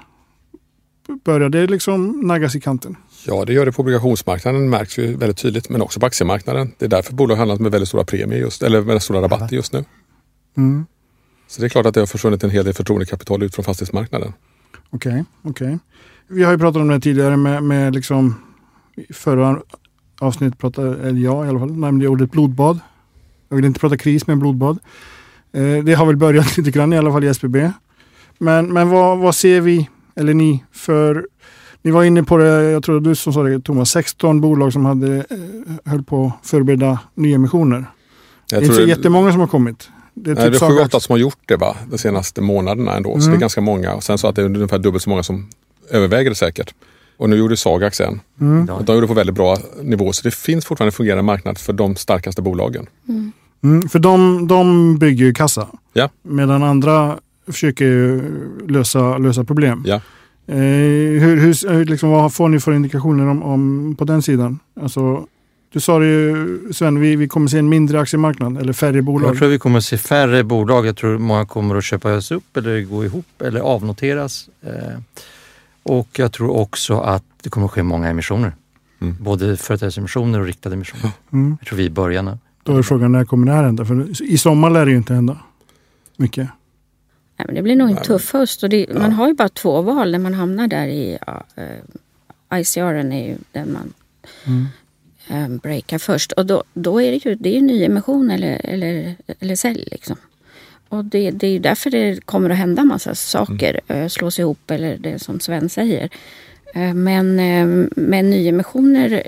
börjar 1.23 1.49
det 1.49 1.67
liksom 1.67 2.19
naggas 2.21 2.55
i 2.55 2.61
kanten. 2.61 2.95
Ja, 3.25 3.45
det 3.45 3.53
gör 3.53 3.65
det 3.65 3.71
på 3.71 3.81
obligationsmarknaden 3.81 4.69
märks 4.69 4.99
ju 4.99 5.15
väldigt 5.15 5.37
tydligt, 5.37 5.69
men 5.69 5.81
också 5.81 5.99
på 5.99 6.05
aktiemarknaden. 6.05 6.71
Det 6.77 6.85
är 6.85 6.89
därför 6.89 7.13
bolag 7.13 7.35
handlas 7.35 7.59
med 7.59 7.71
väldigt 7.71 7.89
stora 7.89 8.03
premier 8.03 8.39
just, 8.39 8.63
eller 8.63 8.81
väldigt 8.81 9.03
stora 9.03 9.21
rabatter 9.21 9.55
just 9.55 9.73
nu. 9.73 9.85
Mm. 10.57 10.85
Så 11.47 11.61
det 11.61 11.67
är 11.67 11.69
klart 11.69 11.85
att 11.85 11.93
det 11.93 11.99
har 11.99 12.07
försvunnit 12.07 12.43
en 12.43 12.49
hel 12.49 12.65
del 12.65 12.73
förtroendekapital 12.73 13.43
ut 13.43 13.55
från 13.55 13.65
fastighetsmarknaden. 13.65 14.33
Okej, 14.89 15.25
okej. 15.41 15.79
Vi 16.27 16.43
har 16.43 16.51
ju 16.51 16.57
pratat 16.57 16.81
om 16.81 16.87
det 16.87 16.99
tidigare 16.99 17.37
med, 17.37 17.63
med 17.63 17.93
liksom 17.93 18.35
förra 19.13 19.61
avsnitt 20.19 20.57
pratade, 20.57 21.07
eller 21.07 21.21
jag 21.21 21.45
i 21.45 21.49
alla 21.49 21.59
fall, 21.59 21.71
nämnde 21.71 22.07
ordet 22.07 22.31
blodbad. 22.31 22.79
Jag 23.49 23.55
vill 23.55 23.65
inte 23.65 23.79
prata 23.79 23.97
kris 23.97 24.27
men 24.27 24.39
blodbad. 24.39 24.79
Eh, 25.53 25.83
det 25.83 25.93
har 25.93 26.05
väl 26.05 26.17
börjat 26.17 26.57
lite 26.57 26.71
grann 26.71 26.93
i 26.93 26.97
alla 26.97 27.11
fall 27.11 27.23
i 27.23 27.27
SBB. 27.27 27.71
Men, 28.37 28.73
men 28.73 28.89
vad, 28.89 29.17
vad 29.17 29.35
ser 29.35 29.61
vi, 29.61 29.89
eller 30.15 30.33
ni, 30.33 30.63
för 30.71 31.27
ni 31.81 31.91
var 31.91 32.03
inne 32.03 32.23
på 32.23 32.37
det, 32.37 32.63
jag 32.71 32.83
tror 32.83 32.99
du 33.01 33.15
som 33.15 33.33
sa 33.33 33.43
det 33.43 33.59
Thomas, 33.61 33.89
16 33.89 34.41
bolag 34.41 34.73
som 34.73 34.85
hade, 34.85 35.15
eh, 35.17 35.91
höll 35.91 36.03
på 36.03 36.33
att 36.41 36.47
förbereda 36.49 36.99
nyemissioner. 37.15 37.85
Det 38.49 38.55
är 38.55 38.59
Jag 38.61 38.63
inte 38.63 38.75
så 38.75 38.81
jättemånga 38.87 39.31
som 39.31 39.39
har 39.39 39.47
kommit. 39.47 39.89
Det 40.13 40.31
är 40.31 40.35
Nej, 40.35 40.43
typ 40.43 40.51
det 40.59 40.65
är 40.65 40.69
sju, 40.69 40.75
Saga- 40.75 40.85
åtta 40.85 40.99
som 40.99 41.13
har 41.13 41.17
gjort 41.17 41.37
det 41.45 41.55
va? 41.55 41.75
de 41.91 41.97
senaste 41.97 42.41
månaderna 42.41 42.95
ändå. 42.97 43.09
Så 43.09 43.17
Mm. 43.19 43.31
det 43.31 43.37
är 43.37 43.39
ganska 43.39 43.61
många. 43.61 43.93
Och 43.93 44.03
sen 44.03 44.17
så 44.17 44.27
att 44.27 44.35
det 44.35 44.41
är 44.41 44.45
ungefär 44.45 44.79
dubbelt 44.79 45.03
så 45.03 45.09
många 45.09 45.23
som 45.23 45.47
överväger 45.89 46.29
det 46.29 46.35
säkert. 46.35 46.73
Och 47.19 47.29
nu 47.29 47.35
gjorde 47.35 47.57
Sagax 47.57 48.01
en. 48.01 48.21
Mm. 48.41 48.65
De 48.65 48.95
gjorde 48.95 49.01
det 49.01 49.07
på 49.07 49.13
väldigt 49.13 49.35
bra 49.35 49.57
nivå. 49.81 50.13
Så 50.13 50.23
det 50.23 50.35
finns 50.35 50.65
fortfarande 50.65 50.89
en 50.89 50.91
fungerande 50.91 51.23
marknad 51.23 51.57
för 51.57 51.73
de 51.73 51.95
starkaste 51.95 52.41
bolagen. 52.41 52.85
Mm, 53.63 53.89
för 53.89 53.99
de, 53.99 54.47
de 54.47 54.97
bygger 54.97 55.25
ju 55.25 55.33
kassa. 55.33 55.67
Ja. 55.93 56.09
Medan 56.23 56.63
andra 56.63 57.17
försöker 57.47 57.85
ju 57.85 58.21
lösa, 58.67 59.17
lösa 59.17 59.43
problem. 59.43 59.83
Ja. 59.87 60.01
Eh, 60.47 60.55
hur, 60.55 61.37
hur, 61.37 61.85
liksom, 61.85 62.09
vad 62.09 62.33
får 62.33 62.49
ni 62.49 62.59
för 62.59 62.71
indikationer 62.73 63.27
om, 63.27 63.43
om, 63.43 63.95
på 63.95 64.05
den 64.05 64.21
sidan? 64.21 64.59
Alltså, 64.81 65.27
du 65.73 65.79
sa 65.79 65.99
det 65.99 66.05
ju 66.05 66.59
Sven, 66.73 66.99
vi, 66.99 67.15
vi 67.15 67.27
kommer 67.27 67.47
se 67.47 67.57
en 67.57 67.69
mindre 67.69 67.99
aktiemarknad 67.99 68.57
eller 68.57 68.73
färre 68.73 69.01
bolag. 69.01 69.29
Jag 69.29 69.37
tror 69.37 69.49
vi 69.49 69.59
kommer 69.59 69.77
att 69.77 69.85
se 69.85 69.97
färre 69.97 70.43
bolag. 70.43 70.85
Jag 70.85 70.97
tror 70.97 71.17
många 71.17 71.45
kommer 71.45 71.75
att 71.75 71.83
köpas 71.83 72.31
upp 72.31 72.57
eller 72.57 72.81
gå 72.81 73.05
ihop 73.05 73.41
eller 73.41 73.59
avnoteras. 73.59 74.49
Eh, 74.61 74.99
Och 75.89 76.19
jag 76.19 76.31
tror 76.31 76.49
också 76.49 76.99
att 76.99 77.23
det 77.41 77.49
kommer 77.49 77.65
att 77.65 77.71
ske 77.71 77.83
många 77.83 78.09
emissioner. 78.09 78.55
Mm. 79.01 79.15
Både 79.19 79.57
företrädesemissioner 79.57 80.39
och 80.39 80.45
riktade 80.45 80.75
emissioner. 80.75 81.11
Mm. 81.33 81.57
Jag 81.59 81.67
tror 81.67 81.77
vi 81.77 81.83
är 81.83 81.87
i 81.87 81.89
början. 81.89 82.39
Då 82.63 82.77
är 82.77 82.83
frågan 82.83 83.11
när 83.11 83.25
kommer 83.25 83.47
det 83.47 83.53
här 83.53 83.63
hända? 83.63 83.85
För 83.85 84.21
i 84.23 84.37
sommar 84.37 84.69
lär 84.69 84.85
det 84.85 84.91
ju 84.91 84.97
inte 84.97 85.13
hända 85.13 85.37
mycket. 86.17 86.47
Nej, 87.37 87.45
men 87.45 87.55
det 87.55 87.61
blir 87.61 87.75
nog 87.75 87.89
en 87.89 87.97
tuff 87.97 88.33
höst. 88.33 88.63
Och 88.63 88.69
det, 88.69 88.93
Man 88.93 89.11
har 89.11 89.27
ju 89.27 89.33
bara 89.33 89.49
två 89.49 89.81
val 89.81 90.11
när 90.11 90.19
man 90.19 90.33
hamnar 90.33 90.67
där 90.67 90.87
i 90.87 91.17
ja, 91.27 91.43
eh, 91.55 92.59
ICR 92.59 92.81
är 92.81 93.27
ju 93.27 93.37
den 93.51 93.73
man 93.73 93.93
Mm. 94.45 94.65
eh, 95.27 95.59
breakar 95.61 95.97
först. 95.97 96.31
Och 96.31 96.45
då, 96.45 96.63
då 96.73 97.01
är 97.01 97.11
det 97.11 97.25
ju, 97.25 97.35
det 97.35 97.49
är 97.49 97.53
ju 97.53 97.61
nyemission 97.61 98.31
eller, 98.31 98.61
eller, 98.65 99.15
eller 99.39 99.55
sälj. 99.55 99.87
Liksom. 99.91 100.15
Och 100.89 101.05
det, 101.05 101.31
det 101.31 101.47
är 101.47 101.51
ju 101.51 101.59
därför 101.59 101.89
det 101.91 102.25
kommer 102.25 102.49
att 102.49 102.57
hända 102.57 102.83
massa 102.83 103.15
saker. 103.15 103.79
eh, 103.87 104.07
Slås 104.07 104.39
ihop 104.39 104.71
eller 104.71 104.97
det 104.97 105.19
som 105.19 105.39
Sven 105.39 105.69
säger. 105.69 106.09
Eh, 106.75 106.93
Men, 106.93 107.39
eh, 107.39 107.87
men 107.95 108.29
nyemissioner 108.29 109.23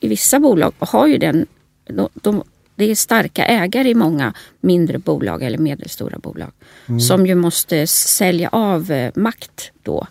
i 0.00 0.08
vissa 0.08 0.40
bolag 0.40 0.72
har 0.78 1.06
ju 1.06 1.18
den... 1.18 1.46
De, 1.84 2.08
de, 2.14 2.42
det 2.74 2.90
är 2.90 2.94
starka 2.94 3.44
ägare 3.44 3.90
i 3.90 3.94
många 3.94 4.34
mindre 4.60 4.98
bolag 4.98 5.42
eller 5.42 5.58
medelstora 5.58 6.18
bolag 6.18 6.50
som 7.00 7.26
ju 7.26 7.34
måste 7.34 7.86
sälja 7.86 8.48
av 8.52 9.10
makt 9.14 9.70
då. 9.82 10.06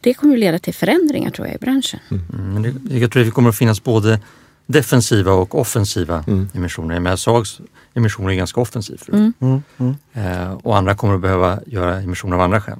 Det 0.00 0.14
kommer 0.14 0.34
ju 0.34 0.40
leda 0.40 0.58
till 0.58 0.74
förändringar 0.74 1.30
tror 1.30 1.46
jag 1.46 1.56
i 1.56 1.58
branschen. 1.58 2.00
Mm, 2.10 2.52
men 2.54 2.62
det, 2.62 2.98
jag 3.00 3.12
tror 3.12 3.22
att 3.22 3.28
det 3.28 3.32
kommer 3.32 3.48
att 3.48 3.56
finnas 3.58 3.82
både 3.84 4.20
defensiva 4.66 5.32
och 5.32 5.60
offensiva 5.60 6.24
Mm. 6.26 6.48
emissioner. 6.54 7.00
Men 7.00 7.18
SAGs 7.18 7.60
emissioner 7.94 8.30
är 8.30 8.34
ganska 8.34 8.60
offensiv. 8.60 8.96
förut. 8.96 9.34
Mm. 9.40 9.62
Mm. 9.78 9.94
Eh, 10.12 10.52
och 10.52 10.76
andra 10.76 10.94
kommer 10.94 11.14
att 11.14 11.20
behöva 11.20 11.58
göra 11.66 12.00
emissioner 12.00 12.34
av 12.36 12.40
andra 12.42 12.60
skäl. 12.60 12.78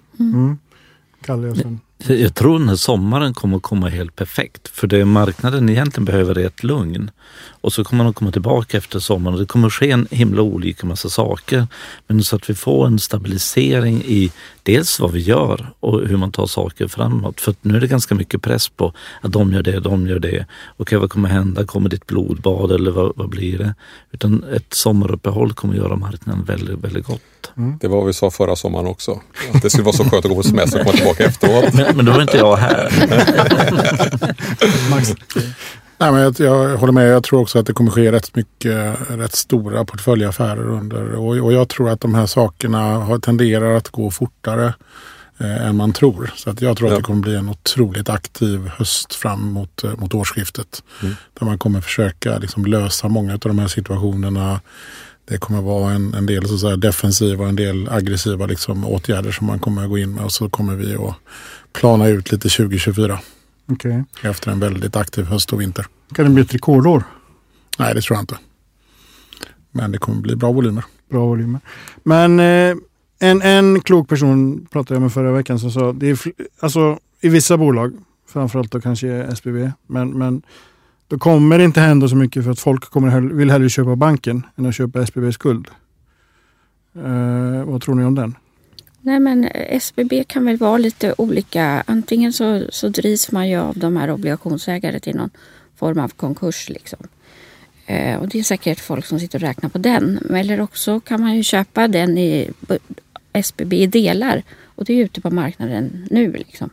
Kalle 1.24 1.48
och 1.48 1.56
sen? 1.56 1.80
Jag 2.06 2.34
tror 2.34 2.58
den 2.58 2.68
här 2.68 2.76
sommaren 2.76 3.34
kommer 3.34 3.56
att 3.56 3.62
komma 3.62 3.88
helt 3.88 4.16
perfekt. 4.16 4.68
För 4.68 4.86
det 4.86 5.04
marknaden 5.04 5.68
egentligen 5.68 6.04
behöver 6.04 6.38
är 6.38 6.46
ett 6.46 6.64
lugn. 6.64 7.10
Och 7.60 7.72
så 7.72 7.84
kommer 7.84 8.04
de 8.04 8.12
komma 8.12 8.32
tillbaka 8.32 8.78
efter 8.78 8.98
sommaren 8.98 9.38
det 9.38 9.46
kommer 9.46 9.66
att 9.66 9.72
ske 9.72 9.90
en 9.90 10.08
himla 10.10 10.42
olika 10.42 10.86
massa 10.86 11.08
saker. 11.08 11.66
Men 12.06 12.24
så 12.24 12.36
att 12.36 12.50
vi 12.50 12.54
får 12.54 12.86
en 12.86 12.98
stabilisering 12.98 14.02
i 14.06 14.32
dels 14.62 15.00
vad 15.00 15.12
vi 15.12 15.20
gör 15.20 15.72
och 15.80 16.06
hur 16.06 16.16
man 16.16 16.32
tar 16.32 16.46
saker 16.46 16.88
framåt. 16.88 17.40
För 17.40 17.50
att 17.50 17.64
nu 17.64 17.76
är 17.76 17.80
det 17.80 17.86
ganska 17.86 18.14
mycket 18.14 18.42
press 18.42 18.68
på 18.68 18.92
att 19.20 19.32
de 19.32 19.52
gör 19.52 19.62
det, 19.62 19.80
de 19.80 20.06
gör 20.06 20.18
det. 20.18 20.46
Okej, 20.76 20.98
vad 20.98 21.10
kommer 21.10 21.28
hända? 21.28 21.66
Kommer 21.66 21.88
det 21.88 21.96
ett 21.96 22.06
blodbad 22.06 22.72
eller 22.72 22.90
vad, 22.90 23.12
vad 23.16 23.28
blir 23.28 23.58
det? 23.58 23.74
Utan 24.12 24.44
ett 24.44 24.74
sommaruppehåll 24.74 25.52
kommer 25.52 25.74
att 25.74 25.80
göra 25.80 25.96
marknaden 25.96 26.44
väldigt, 26.44 26.78
väldigt 26.78 27.06
gott. 27.06 27.22
Det 27.80 27.88
var 27.88 27.96
vad 27.96 28.06
vi 28.06 28.12
sa 28.12 28.30
förra 28.30 28.56
sommaren 28.56 28.86
också. 28.86 29.20
Att 29.54 29.62
det 29.62 29.70
skulle 29.70 29.84
vara 29.84 29.96
så 29.96 30.04
skönt 30.04 30.24
att 30.24 30.30
gå 30.30 30.34
på 30.36 30.42
semester 30.42 30.78
och 30.80 30.86
komma 30.86 30.96
tillbaka 30.96 31.24
efteråt. 31.24 31.74
Men, 31.74 31.96
men 31.96 32.04
då 32.04 32.12
var 32.12 32.22
inte 32.22 32.36
jag 32.36 32.56
här. 32.56 32.92
Max. 34.90 35.14
Nej, 35.98 36.12
men 36.12 36.20
jag, 36.20 36.34
jag 36.40 36.76
håller 36.76 36.92
med. 36.92 37.08
Jag 37.08 37.22
tror 37.24 37.40
också 37.40 37.58
att 37.58 37.66
det 37.66 37.72
kommer 37.72 37.90
ske 37.90 38.12
rätt 38.12 38.36
mycket, 38.36 38.96
rätt 39.08 39.34
stora 39.34 39.84
portföljaffärer 39.84 40.68
under. 40.68 41.12
Och, 41.14 41.36
och 41.36 41.52
jag 41.52 41.68
tror 41.68 41.90
att 41.90 42.00
de 42.00 42.14
här 42.14 42.26
sakerna 42.26 42.78
har, 42.94 43.18
tenderar 43.18 43.76
att 43.76 43.88
gå 43.88 44.10
fortare 44.10 44.74
eh, 45.38 45.66
än 45.66 45.76
man 45.76 45.92
tror. 45.92 46.30
Så 46.36 46.50
att 46.50 46.60
jag 46.62 46.76
tror 46.76 46.88
Ja. 46.88 46.94
att 46.94 47.00
det 47.00 47.04
kommer 47.06 47.22
bli 47.22 47.36
en 47.36 47.48
otroligt 47.48 48.08
aktiv 48.08 48.70
höst 48.76 49.14
fram 49.14 49.52
mot, 49.52 49.84
eh, 49.84 49.96
mot 49.96 50.14
årsskiftet. 50.14 50.82
Mm. 51.02 51.14
Där 51.38 51.46
man 51.46 51.58
kommer 51.58 51.80
försöka 51.80 52.38
liksom, 52.38 52.64
lösa 52.66 53.08
många 53.08 53.32
av 53.32 53.38
de 53.38 53.58
här 53.58 53.68
situationerna. 53.68 54.60
Det 55.24 55.38
kommer 55.38 55.62
vara 55.62 55.92
en, 55.92 56.14
en 56.14 56.26
del 56.26 56.48
så 56.48 56.54
att 56.54 56.60
säga, 56.60 56.76
defensiva 56.76 57.42
och 57.42 57.48
en 57.48 57.56
del 57.56 57.88
aggressiva 57.88 58.46
liksom, 58.46 58.84
åtgärder 58.84 59.32
som 59.32 59.46
man 59.46 59.58
kommer 59.58 59.82
att 59.82 59.88
gå 59.88 59.98
in 59.98 60.14
med. 60.14 60.24
Och 60.24 60.32
så 60.32 60.48
kommer 60.48 60.74
vi 60.74 60.94
att 60.94 61.14
plana 61.72 62.08
ut 62.08 62.32
lite 62.32 62.48
2024 62.48 63.20
Okej. 63.66 64.04
efter 64.22 64.50
en 64.50 64.60
väldigt 64.60 64.96
aktiv 64.96 65.24
höst 65.24 65.52
och 65.52 65.60
vinter. 65.60 65.86
Kan 66.14 66.24
det 66.24 66.30
bli 66.30 66.42
ett 66.42 66.54
rekordår? 66.54 67.02
Nej, 67.78 67.94
det 67.94 68.00
tror 68.00 68.16
jag 68.16 68.22
inte. 68.22 68.38
Men 69.72 69.92
det 69.92 69.98
kommer 69.98 70.20
bli 70.20 70.36
bra 70.36 70.52
volymer. 70.52 70.84
Bra 71.10 71.26
volymer. 71.26 71.60
Men 72.02 72.40
eh, 72.40 72.76
en, 73.18 73.42
en 73.42 73.80
klok 73.80 74.08
person 74.08 74.66
pratade 74.72 74.94
jag 74.94 75.02
med 75.02 75.12
förra 75.12 75.32
veckan 75.32 75.58
som 75.58 75.70
sa, 75.70 75.92
det 75.92 76.10
är 76.10 76.18
alltså 76.60 76.98
i 77.20 77.28
vissa 77.28 77.56
bolag, 77.56 77.92
framförallt 78.28 78.72
då 78.72 78.80
kanske 78.80 79.08
SBB, 79.08 79.72
men, 79.86 80.18
men 80.18 80.42
då 81.08 81.18
kommer 81.18 81.58
det 81.58 81.64
inte 81.64 81.80
hända 81.80 82.08
så 82.08 82.16
mycket 82.16 82.44
för 82.44 82.50
att 82.50 82.58
folk 82.60 82.84
kommer 82.84 83.08
hell- 83.08 83.32
vill 83.32 83.50
hellre 83.50 83.68
köpa 83.70 83.96
banken 83.96 84.42
än 84.56 84.66
att 84.66 84.74
köpa 84.74 85.02
SBBs 85.02 85.36
guld. 85.36 85.68
Eh, 86.96 87.64
vad 87.64 87.82
tror 87.82 87.94
ni 87.94 88.04
om 88.04 88.14
den? 88.14 88.34
Nej 89.00 89.20
men 89.20 89.44
eh, 89.44 89.76
SBB 89.76 90.24
kan 90.24 90.44
väl 90.44 90.56
vara 90.56 90.78
lite 90.78 91.14
olika. 91.18 91.82
Antingen 91.86 92.32
så, 92.32 92.62
så 92.70 92.88
drivs 92.88 93.32
man 93.32 93.48
ju 93.48 93.56
av 93.56 93.78
de 93.78 93.96
här 93.96 94.10
obligationsägare 94.10 95.00
till 95.00 95.16
någon 95.16 95.30
form 95.76 95.98
av 95.98 96.08
konkurs. 96.08 96.68
Liksom. 96.68 96.98
Eh, 97.86 98.16
och 98.18 98.28
det 98.28 98.38
är 98.38 98.42
säkert 98.42 98.80
folk 98.80 99.06
som 99.06 99.20
sitter 99.20 99.38
och 99.38 99.42
räknar 99.42 99.70
på 99.70 99.78
den. 99.78 100.18
Eller 100.30 100.60
också 100.60 101.00
kan 101.00 101.20
man 101.20 101.36
ju 101.36 101.42
köpa 101.42 101.88
den 101.88 102.18
i 102.18 102.50
eh, 102.68 102.76
SBB 103.32 103.76
i 103.82 103.86
delar. 103.86 104.42
Och 104.74 104.84
det 104.84 104.92
är 104.94 105.04
ute 105.04 105.20
på 105.20 105.30
marknaden 105.30 106.06
nu. 106.10 106.32
Liksom. 106.32 106.70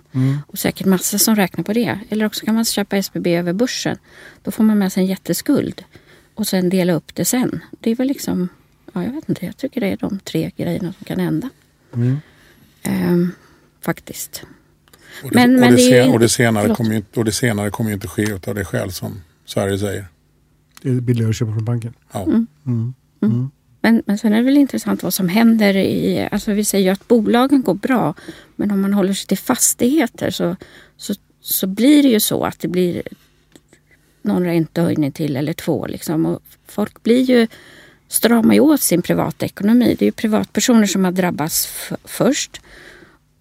Och 0.47 0.59
säkert 0.59 0.87
massor 0.87 1.17
som 1.17 1.35
räknar 1.35 1.63
på 1.63 1.73
det. 1.73 1.99
Eller 2.09 2.25
också 2.25 2.45
kan 2.45 2.55
man 2.55 2.65
köpa 2.65 2.97
SBB 2.97 3.35
över 3.35 3.53
börsen. 3.53 3.97
Då 4.43 4.51
får 4.51 4.63
man 4.63 4.77
med 4.77 4.93
sig 4.93 5.03
en 5.03 5.07
jätteskuld. 5.09 5.83
Och 6.35 6.47
sen 6.47 6.69
dela 6.69 6.93
upp 6.93 7.15
det 7.15 7.25
sen. 7.25 7.59
Det 7.79 7.91
är 7.91 7.95
väl 7.95 8.07
liksom, 8.07 8.49
ja 8.93 9.03
jag 9.03 9.11
vet 9.11 9.29
inte, 9.29 9.45
jag 9.45 9.57
tycker 9.57 9.81
det 9.81 9.87
är 9.87 9.97
de 9.97 10.19
tre 10.19 10.51
grejerna 10.57 10.93
som 10.93 11.05
kan 11.05 11.19
hända. 11.19 11.49
Ehm, 12.83 13.31
faktiskt. 13.81 14.43
Och 15.23 15.29
det, 15.29 15.35
Men- 15.35 15.55
och 15.55 15.59
men 15.61 15.69
det, 15.71 15.75
det 15.75 15.97
är- 15.99 16.03
sen, 16.03 16.13
och 16.13 16.19
det, 16.19 16.29
senare, 16.29 16.75
kommer 16.75 16.89
ju, 16.91 16.95
inte- 16.97 17.19
och 17.19 17.25
det 17.25 17.31
senare 17.31 17.69
kommer 17.69 17.89
ju 17.89 17.93
inte 17.93 18.07
ske 18.07 18.33
av 18.47 18.55
det 18.55 18.65
skäl 18.65 18.91
som 18.91 19.21
Sverige 19.45 19.77
säger. 19.79 20.05
Det 20.81 20.89
är 20.89 20.93
billigare 20.93 21.29
att 21.29 21.35
köpa 21.35 21.51
från 21.53 21.65
banken. 21.65 21.93
Ja. 22.11 22.23
Mm. 22.23 22.93
Men, 23.81 24.03
men 24.05 24.17
sen 24.17 24.33
är 24.33 24.37
det 24.37 24.43
väl 24.43 24.57
intressant 24.57 25.03
vad 25.03 25.13
som 25.13 25.29
händer 25.29 25.77
i... 25.77 26.27
Alltså 26.31 26.53
vi 26.53 26.65
säger 26.65 26.85
ju 26.85 26.91
att 26.91 27.07
bolagen 27.07 27.61
går 27.61 27.73
bra. 27.73 28.13
Men 28.55 28.71
om 28.71 28.81
man 28.81 28.93
håller 28.93 29.13
sig 29.13 29.27
till 29.27 29.37
fastigheter 29.37 30.31
så, 30.31 30.55
så, 30.97 31.13
så 31.41 31.67
blir 31.67 32.03
det 32.03 32.09
ju 32.09 32.19
så 32.19 32.43
att 32.43 32.59
det 32.59 32.67
blir 32.67 33.01
någon 34.21 34.43
räntehöjning 34.43 35.11
till 35.11 35.35
eller 35.35 35.53
två. 35.53 35.87
Liksom. 35.87 36.25
Och 36.25 36.41
folk 36.67 37.03
blir 37.03 37.21
ju, 37.21 37.47
stramar 38.07 38.53
ju 38.53 38.59
åt 38.59 38.81
sin 38.81 39.01
privatekonomi. 39.01 39.95
Det 39.99 40.05
är 40.05 40.07
ju 40.07 40.11
privatpersoner 40.11 40.85
som 40.85 41.05
har 41.05 41.11
drabbats 41.11 41.91
först. 42.05 42.61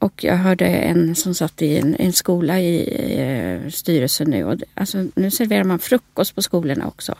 Och 0.01 0.25
jag 0.25 0.37
hörde 0.37 0.67
en 0.67 1.15
som 1.15 1.35
satt 1.35 1.63
i 1.63 1.77
en, 1.79 1.97
en 1.99 2.13
skola 2.13 2.61
i 2.61 2.77
eh, 3.19 3.71
styrelsen 3.71 4.31
nu. 4.31 4.45
Och, 4.45 4.57
alltså, 4.75 5.07
nu 5.15 5.31
serverar 5.31 5.65
man 5.65 5.79
frukost 5.79 6.35
på 6.35 6.43
skolorna 6.43 6.87
också. 6.87 7.15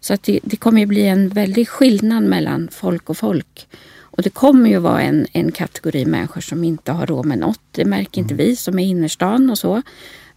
Så 0.00 0.14
att 0.14 0.22
det, 0.22 0.40
det 0.42 0.56
kommer 0.56 0.80
ju 0.80 0.86
bli 0.86 1.06
en 1.06 1.28
väldig 1.28 1.68
skillnad 1.68 2.22
mellan 2.22 2.68
folk 2.72 3.10
och 3.10 3.16
folk. 3.16 3.68
Och 4.00 4.22
det 4.22 4.30
kommer 4.30 4.70
ju 4.70 4.78
vara 4.78 5.02
en, 5.02 5.26
en 5.32 5.52
kategori 5.52 6.04
människor 6.04 6.40
som 6.40 6.64
inte 6.64 6.92
har 6.92 7.06
råd 7.06 7.26
med 7.26 7.38
något. 7.38 7.60
Det 7.72 7.84
märker 7.84 8.20
inte 8.20 8.34
vi 8.34 8.56
som 8.56 8.78
är 8.78 8.84
i 8.84 8.88
innerstan 8.88 9.50
och 9.50 9.58
så. 9.58 9.82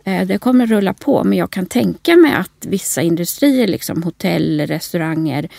Eh, 0.04 0.28
Det 0.28 0.38
kommer 0.38 0.68
rulla 0.68 0.94
på 0.94 1.24
men 1.24 1.38
jag 1.38 1.52
kan 1.52 1.66
tänka 1.66 2.16
mig 2.16 2.34
att 2.34 2.66
vissa 2.66 3.02
industrier, 3.02 3.68
liksom 3.68 4.04
hotell, 4.04 4.62
restauranger 4.68 5.50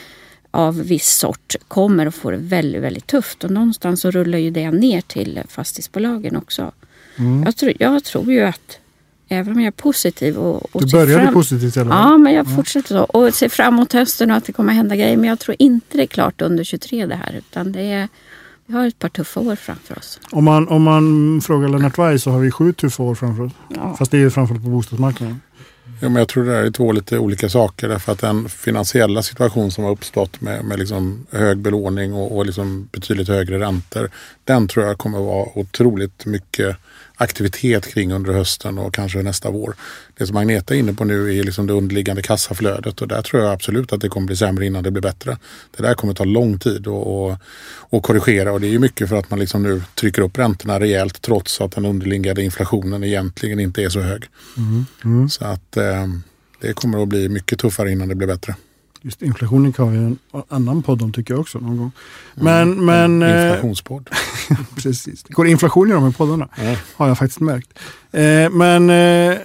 av 0.51 0.77
viss 0.83 1.11
sort 1.11 1.55
kommer 1.69 2.07
att 2.07 2.15
få 2.15 2.31
det 2.31 2.37
väldigt, 2.37 2.83
väldigt 2.83 3.07
tufft. 3.07 3.45
Och 3.45 3.51
någonstans 3.51 4.01
så 4.01 4.11
rullar 4.11 4.39
ju 4.39 4.51
det 4.51 4.71
ner 4.71 5.01
till 5.01 5.41
fastighetsbolagen 5.49 6.37
också. 6.37 6.73
Mm. 7.17 7.43
Jag, 7.43 7.57
tror, 7.57 7.73
jag 7.79 8.05
tror 8.05 8.33
ju 8.33 8.41
att 8.41 8.79
även 9.29 9.53
om 9.53 9.61
jag 9.61 9.67
är 9.67 9.71
positiv 9.83 10.37
och, 10.37 10.75
och 10.77 10.87
Du 10.87 10.93
började 10.93 11.25
fram- 11.25 11.35
positivt 11.35 11.75
fall. 11.75 11.87
Ja, 11.89 12.19
men 12.19 12.33
jag 12.33 12.55
fortsätter 12.57 12.89
så. 12.89 13.01
Och 13.05 13.35
ser 13.35 13.49
fram 13.49 13.75
emot 13.75 13.93
hösten 13.93 14.31
och 14.31 14.37
att 14.37 14.45
det 14.45 14.53
kommer 14.53 14.73
hända 14.73 14.97
grejer. 14.97 15.17
Men 15.17 15.29
jag 15.29 15.39
tror 15.39 15.57
inte 15.59 15.97
det 15.97 16.03
är 16.03 16.07
klart 16.07 16.43
under 16.43 16.65
23 16.65 17.07
det 17.07 17.15
här. 17.15 17.35
Utan 17.39 17.73
det 17.73 17.83
är, 17.83 18.09
vi 18.67 18.75
har 18.75 18.87
ett 18.87 18.99
par 18.99 19.09
tuffa 19.09 19.41
år 19.41 19.57
framför 19.57 19.99
oss. 19.99 20.21
Om, 20.31 20.45
man, 20.45 20.69
om 20.69 20.83
man 20.83 21.41
frågar 21.41 21.69
Lennart 21.69 21.99
Weiss 21.99 22.23
så 22.23 22.31
har 22.31 22.39
vi 22.41 22.51
sju 22.51 22.73
tuffa 22.73 23.03
år 23.03 23.15
framför 23.15 23.43
oss. 23.43 23.53
Ja. 23.69 23.97
Fast 23.99 24.11
det 24.11 24.17
är 24.17 24.21
ju 24.21 24.31
framförallt 24.31 24.65
på 24.65 24.71
bostadsmarknaden. 24.71 25.41
Ja, 26.03 26.09
men 26.09 26.17
jag 26.17 26.29
tror 26.29 26.45
det 26.45 26.57
är 26.57 26.71
två 26.71 26.93
lite 26.93 27.19
olika 27.19 27.49
saker. 27.49 27.89
Därför 27.89 28.13
att 28.13 28.19
den 28.19 28.49
finansiella 28.49 29.23
situation 29.23 29.71
som 29.71 29.85
har 29.85 29.91
uppstått 29.91 30.41
med, 30.41 30.65
med 30.65 30.79
liksom 30.79 31.27
hög 31.31 31.59
belåning 31.59 32.15
och, 32.15 32.37
och 32.37 32.47
liksom 32.47 32.89
betydligt 32.93 33.29
högre 33.29 33.59
räntor. 33.59 34.11
Den 34.45 34.69
tror 34.69 34.87
jag 34.87 34.99
kommer 34.99 35.19
vara 35.19 35.49
otroligt 35.55 36.27
mycket 36.27 36.77
aktivitet 37.21 37.87
kring 37.87 38.13
under 38.13 38.33
hösten 38.33 38.79
och 38.79 38.95
kanske 38.95 39.23
nästa 39.23 39.51
vår. 39.51 39.75
Det 40.19 40.27
som 40.27 40.37
Agneta 40.37 40.75
är 40.75 40.79
inne 40.79 40.95
på 40.95 41.05
nu 41.05 41.39
är 41.39 41.45
liksom 41.45 41.67
det 41.67 41.73
underliggande 41.73 42.23
kassaflödet 42.23 43.01
och 43.01 43.09
där 43.09 43.23
tror 43.23 43.43
jag 43.43 43.53
absolut 43.53 43.93
att 43.93 44.01
det 44.01 44.09
kommer 44.09 44.27
bli 44.27 44.37
sämre 44.37 44.67
innan 44.67 44.83
det 44.83 44.91
blir 44.91 45.03
bättre. 45.03 45.39
Det 45.77 45.83
där 45.83 45.95
kommer 45.95 46.15
ta 46.15 46.25
lång 46.25 46.59
tid 46.59 46.81
att 46.81 46.87
och, 46.87 47.37
och 47.79 48.03
korrigera 48.03 48.53
och 48.53 48.61
det 48.61 48.67
är 48.67 48.71
ju 48.71 48.79
mycket 48.79 49.09
för 49.09 49.17
att 49.17 49.31
man 49.31 49.39
liksom 49.39 49.63
nu 49.63 49.83
trycker 49.95 50.23
upp 50.23 50.39
räntorna 50.39 50.81
rejält 50.81 51.23
trots 51.23 51.61
att 51.61 51.73
den 51.73 51.87
underliggande 51.87 52.43
inflationen 52.43 53.05
egentligen 53.05 53.61
inte 53.61 53.83
är 53.83 53.89
så 53.89 54.01
hög. 54.01 54.25
Så 55.31 55.45
att 55.45 55.77
eh, 55.77 56.07
det 56.61 56.73
kommer 56.73 57.03
att 57.03 57.09
bli 57.09 57.29
mycket 57.29 57.59
tuffare 57.59 57.93
innan 57.93 58.09
det 58.09 58.15
blir 58.15 58.29
bättre. 58.29 58.55
Just 59.03 59.23
inflationen 59.23 59.73
kan 59.73 59.93
vi 59.93 59.99
en 59.99 60.19
annan 60.49 60.83
podd 60.83 61.03
om 61.03 61.13
tycker 61.13 61.35
jag 61.35 61.41
också 61.41 61.59
någon 61.59 61.77
gång. 61.77 61.93
Men, 62.35 62.85
men 62.85 63.23
En 63.23 63.37
eh, 63.37 63.47
inflationspodd. 63.47 64.11
precis. 64.75 65.23
Det 65.23 65.33
går 65.33 65.47
inflation 65.47 65.91
i 65.91 65.93
de 65.93 66.03
här 66.03 66.11
poddarna. 66.11 66.49
Ja. 66.57 66.77
Har 66.97 67.09
jag 67.09 67.19
faktiskt 67.19 67.41
märkt. 67.41 67.79
Eh, 68.13 68.51
men 68.51 68.91
eh, 68.91 69.39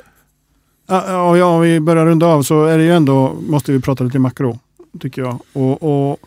ja, 0.87 1.37
ja, 1.37 1.45
om 1.45 1.61
vi 1.61 1.79
börjar 1.79 2.05
runda 2.05 2.25
av 2.25 2.43
så 2.43 2.65
är 2.65 2.77
det 2.77 2.83
ju 2.83 2.91
ändå, 2.91 3.35
måste 3.47 3.71
vi 3.71 3.79
prata 3.79 4.03
lite 4.03 4.19
makro. 4.19 4.59
Tycker 4.99 5.21
jag. 5.21 5.39
Och, 5.53 6.11
och 6.11 6.19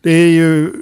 det 0.00 0.10
är 0.10 0.28
ju 0.28 0.72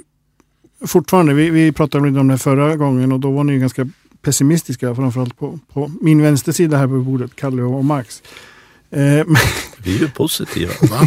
fortfarande, 0.85 1.33
vi, 1.33 1.49
vi 1.49 1.71
pratade 1.71 2.07
lite 2.07 2.19
om 2.19 2.27
det 2.27 2.37
förra 2.37 2.75
gången 2.75 3.11
och 3.11 3.19
då 3.19 3.31
var 3.31 3.43
ni 3.43 3.59
ganska 3.59 3.89
pessimistiska. 4.21 4.95
Framförallt 4.95 5.37
på, 5.37 5.59
på 5.73 5.91
min 6.01 6.21
vänstersida 6.21 6.77
här 6.77 6.87
på 6.87 6.99
bordet, 6.99 7.35
Kalle 7.35 7.61
och 7.61 7.85
Max. 7.85 8.23
Eh, 8.91 8.99
men- 8.99 9.35
Vi 9.83 9.95
är 9.95 9.99
ju 9.99 10.09
positiva. 10.09 10.71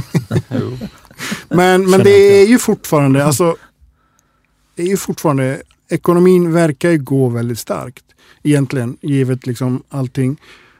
Men, 1.48 1.90
men 1.90 2.02
det 2.02 2.10
är 2.42 2.46
ju 2.46 2.58
fortfarande, 2.58 3.24
alltså, 3.24 3.56
det 4.74 4.82
är 4.82 4.86
ju 4.86 4.96
fortfarande, 4.96 5.62
ekonomin 5.88 6.52
verkar 6.52 6.90
ju 6.90 6.98
gå 6.98 7.28
väldigt 7.28 7.58
starkt 7.58 8.04
egentligen, 8.42 8.96
givet 9.00 9.46
liksom 9.46 9.82
allting. 9.88 10.36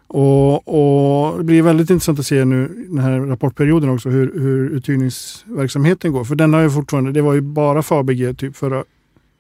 Och, 0.07 0.69
och 0.69 1.39
det 1.39 1.45
blir 1.45 1.63
väldigt 1.63 1.91
intressant 1.91 2.19
att 2.19 2.27
se 2.27 2.45
nu 2.45 2.87
den 2.89 2.99
här 2.99 3.21
rapportperioden 3.21 3.91
också 3.91 4.09
hur, 4.09 4.33
hur 4.41 4.71
uthyrningsverksamheten 4.71 6.13
går. 6.13 6.25
För 6.25 6.35
den 6.35 6.53
har 6.53 6.61
ju 6.61 6.71
fortfarande, 6.71 7.13
det 7.13 7.23
var 7.23 7.35
ju 7.35 7.41
bara 7.41 7.83
Fabege 7.83 8.35
typ 8.35 8.57
förra 8.57 8.85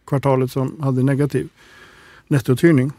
kvartalet 0.06 0.52
som 0.52 0.80
hade 0.80 1.02
negativ 1.02 1.48
nettouthyrning. 2.28 2.92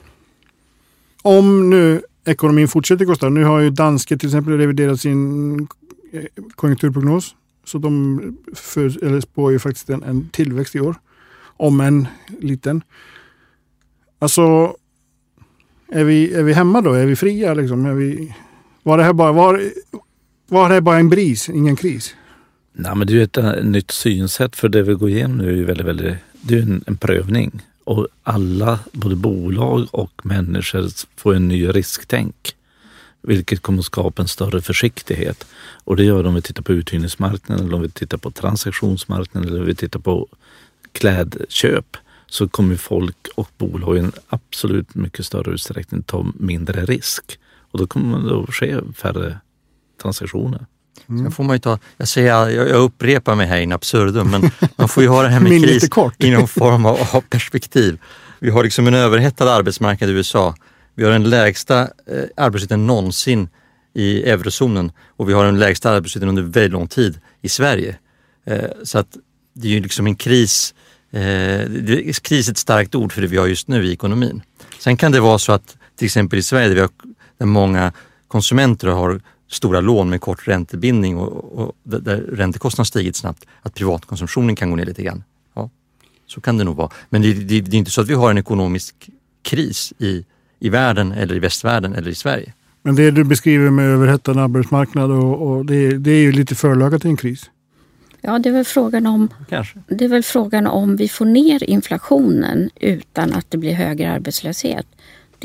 Om 1.21 1.69
nu 1.69 2.01
ekonomin 2.25 2.67
fortsätter 2.67 3.05
gå 3.05 3.15
starkt, 3.15 3.33
nu 3.33 3.43
har 3.43 3.59
ju 3.59 3.69
Danske 3.69 4.17
till 4.17 4.29
exempel 4.29 4.57
reviderat 4.57 5.01
sin 5.01 5.59
eh, 6.11 6.23
konjunkturprognos. 6.55 7.35
Så 7.65 7.77
de 7.77 8.37
för, 8.53 9.03
eller 9.03 9.21
spår 9.21 9.51
ju 9.51 9.59
faktiskt 9.59 9.89
en, 9.89 10.03
en 10.03 10.29
tillväxt 10.29 10.75
i 10.75 10.79
år. 10.79 10.95
Om 11.57 11.81
en 11.81 12.07
liten. 12.39 12.81
Alltså, 14.19 14.75
är 15.91 16.03
vi, 16.03 16.33
är 16.33 16.43
vi 16.43 16.53
hemma 16.53 16.81
då? 16.81 16.93
Är 16.93 17.05
vi 17.05 17.15
fria 17.15 17.53
liksom? 17.53 17.85
Är 17.85 17.93
vi, 17.93 18.35
var 18.83 18.97
det 18.97 19.03
här 19.03 19.13
bara, 19.13 19.31
var, 19.31 19.61
var 20.47 20.69
det 20.69 20.73
här 20.73 20.81
bara 20.81 20.97
en 20.97 21.09
bris, 21.09 21.49
ingen 21.49 21.75
kris? 21.75 22.15
Nej, 22.73 22.95
men 22.95 23.07
det 23.07 23.13
är 23.13 23.15
ju 23.15 23.23
ett 23.23 23.37
eh, 23.37 23.63
nytt 23.63 23.91
synsätt 23.91 24.55
för 24.55 24.69
det 24.69 24.83
vi 24.83 24.93
går 24.93 25.09
igenom 25.09 25.37
nu 25.37 25.49
är 25.49 25.55
ju 25.55 25.65
väldigt, 25.65 25.85
väldigt, 25.85 26.15
det 26.41 26.55
är 26.55 26.61
en, 26.61 26.83
en 26.87 26.97
prövning. 26.97 27.61
Och 27.85 28.07
alla, 28.23 28.79
både 28.91 29.15
bolag 29.15 29.87
och 29.91 30.21
människor, 30.23 30.89
får 31.15 31.35
en 31.35 31.47
ny 31.47 31.67
risktänk. 31.67 32.55
Vilket 33.21 33.61
kommer 33.61 33.79
att 33.79 33.85
skapa 33.85 34.21
en 34.21 34.27
större 34.27 34.61
försiktighet. 34.61 35.45
Och 35.83 35.95
det 35.95 36.03
gör 36.03 36.23
det 36.23 36.29
om 36.29 36.35
vi 36.35 36.41
tittar 36.41 36.63
på 36.63 36.73
uthyrningsmarknaden, 36.73 37.65
eller 37.65 37.75
om 37.75 37.81
vi 37.81 37.89
tittar 37.89 38.17
på 38.17 38.31
transaktionsmarknaden 38.31 39.49
eller 39.49 39.59
om 39.59 39.65
vi 39.65 39.75
tittar 39.75 39.99
på 39.99 40.27
klädköp. 40.91 41.97
Så 42.27 42.47
kommer 42.47 42.75
folk 42.75 43.27
och 43.35 43.49
bolag 43.57 43.97
i 43.97 43.99
en 43.99 44.11
absolut 44.27 44.95
mycket 44.95 45.25
större 45.25 45.51
utsträckning 45.51 46.03
ta 46.03 46.25
mindre 46.35 46.85
risk. 46.85 47.39
Och 47.71 47.79
då 47.79 47.87
kommer 47.87 48.29
det 48.29 48.43
att 48.43 48.53
ske 48.53 48.77
färre 48.95 49.39
transaktioner. 50.01 50.65
Sen 51.07 51.31
får 51.31 51.43
man 51.43 51.55
ju 51.55 51.59
ta, 51.59 51.79
jag, 51.97 52.07
säger, 52.07 52.49
jag, 52.49 52.67
upprepar 52.67 53.35
mig 53.35 53.47
här 53.47 53.57
in 53.57 53.71
absurdum, 53.71 54.31
men 54.31 54.51
man 54.75 54.89
får 54.89 55.03
ju 55.03 55.09
ha 55.09 55.21
det 55.21 55.29
här 55.29 55.39
med 55.39 55.63
kris 55.63 55.89
i 56.17 56.31
någon 56.31 56.47
form 56.61 56.85
av, 56.85 57.07
av 57.11 57.21
perspektiv. 57.21 57.99
Vi 58.39 58.49
har 58.49 58.63
liksom 58.63 58.87
en 58.87 58.93
överhettad 58.93 59.51
arbetsmarknad 59.51 60.09
i 60.09 60.13
USA. 60.13 60.55
Vi 60.95 61.03
har 61.03 61.11
den 61.11 61.29
lägsta 61.29 61.81
eh, 61.81 61.87
arbetslösheten 62.37 62.87
någonsin 62.87 63.49
i 63.93 64.23
eurozonen 64.23 64.91
och 65.17 65.29
vi 65.29 65.33
har 65.33 65.45
den 65.45 65.59
lägsta 65.59 65.91
arbetslösheten 65.91 66.29
under 66.29 66.43
väldigt 66.43 66.71
lång 66.71 66.87
tid 66.87 67.19
i 67.41 67.49
Sverige. 67.49 67.97
Eh, 68.45 68.69
så 68.83 68.99
att 68.99 69.17
det 69.53 69.67
är 69.67 69.71
ju 69.71 69.79
liksom 69.79 70.07
en 70.07 70.15
kris, 70.15 70.73
eh, 71.11 71.21
är 71.21 72.21
kris 72.21 72.47
är 72.47 72.51
ett 72.51 72.57
starkt 72.57 72.95
ord 72.95 73.13
för 73.13 73.21
det 73.21 73.27
vi 73.27 73.37
har 73.37 73.47
just 73.47 73.67
nu 73.67 73.85
i 73.85 73.93
ekonomin. 73.93 74.41
Sen 74.79 74.97
kan 74.97 75.11
det 75.11 75.19
vara 75.19 75.39
så 75.39 75.51
att 75.51 75.77
till 75.95 76.05
exempel 76.05 76.39
i 76.39 76.43
Sverige 76.43 76.67
där, 76.67 76.75
vi 76.75 76.81
har, 76.81 76.89
där 77.37 77.45
många 77.45 77.93
konsumenter 78.27 78.87
har 78.87 79.21
stora 79.47 79.81
lån 79.81 80.09
med 80.09 80.21
kort 80.21 80.47
räntebindning 80.47 81.17
och, 81.17 81.59
och 81.59 81.75
där, 81.83 82.17
räntekostnaderna 82.17 82.85
stigit 82.85 83.15
snabbt, 83.15 83.45
att 83.61 83.73
privatkonsumtionen 83.73 84.55
kan 84.55 84.69
gå 84.69 84.75
ner 84.75 84.85
lite 84.85 85.03
grann. 85.03 85.23
Ja, 85.53 85.69
så 86.27 86.41
kan 86.41 86.57
det 86.57 86.63
nog 86.63 86.75
vara. 86.75 86.89
Men 87.09 87.21
det, 87.21 87.33
det, 87.33 87.61
det 87.61 87.75
är 87.75 87.79
inte 87.79 87.91
så 87.91 88.01
att 88.01 88.09
vi 88.09 88.13
har 88.13 88.31
en 88.31 88.37
ekonomisk 88.37 89.09
kris 89.41 89.93
i, 89.99 90.25
i 90.59 90.69
världen 90.69 91.11
eller 91.11 91.35
i 91.35 91.39
västvärlden 91.39 91.95
eller 91.95 92.11
i 92.11 92.15
Sverige. 92.15 92.53
Men 92.81 92.95
det 92.95 93.11
du 93.11 93.23
beskriver 93.23 93.69
med 93.69 93.85
överhettad 93.85 94.31
arbetsmarknad 94.43 95.11
och, 95.11 95.47
och 95.47 95.65
det, 95.65 95.97
det 95.97 96.11
är 96.11 96.21
ju 96.21 96.31
lite 96.31 96.55
förlagat 96.55 97.01
till 97.01 97.09
en 97.09 97.17
kris. 97.17 97.49
Ja, 98.21 98.39
det 98.39 98.49
är 98.49 98.53
väl 98.53 98.65
frågan 98.65 99.05
om 99.05 99.29
Kanske. 99.49 99.79
det 99.87 100.05
är 100.05 100.09
väl 100.09 100.23
frågan 100.23 100.67
om 100.67 100.95
vi 100.95 101.09
får 101.09 101.25
ner 101.25 101.63
inflationen 101.63 102.69
utan 102.75 103.33
att 103.33 103.51
det 103.51 103.57
blir 103.57 103.73
högre 103.73 104.11
arbetslöshet. 104.11 104.85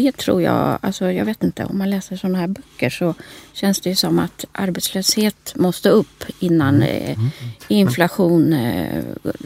Det 0.02 0.16
tror 0.16 0.42
jag, 0.42 0.78
alltså 0.80 1.12
jag 1.12 1.24
vet 1.24 1.42
inte, 1.42 1.64
om 1.64 1.78
man 1.78 1.90
läser 1.90 2.16
sådana 2.16 2.38
här 2.38 2.46
böcker 2.46 2.90
så 2.90 3.14
känns 3.52 3.80
det 3.80 3.90
ju 3.90 3.96
som 3.96 4.18
att 4.18 4.44
arbetslöshet 4.52 5.52
måste 5.56 5.88
upp 5.90 6.24
innan 6.38 6.82
eh, 6.82 7.18
inflation. 7.68 8.52
Eh, 8.52 9.02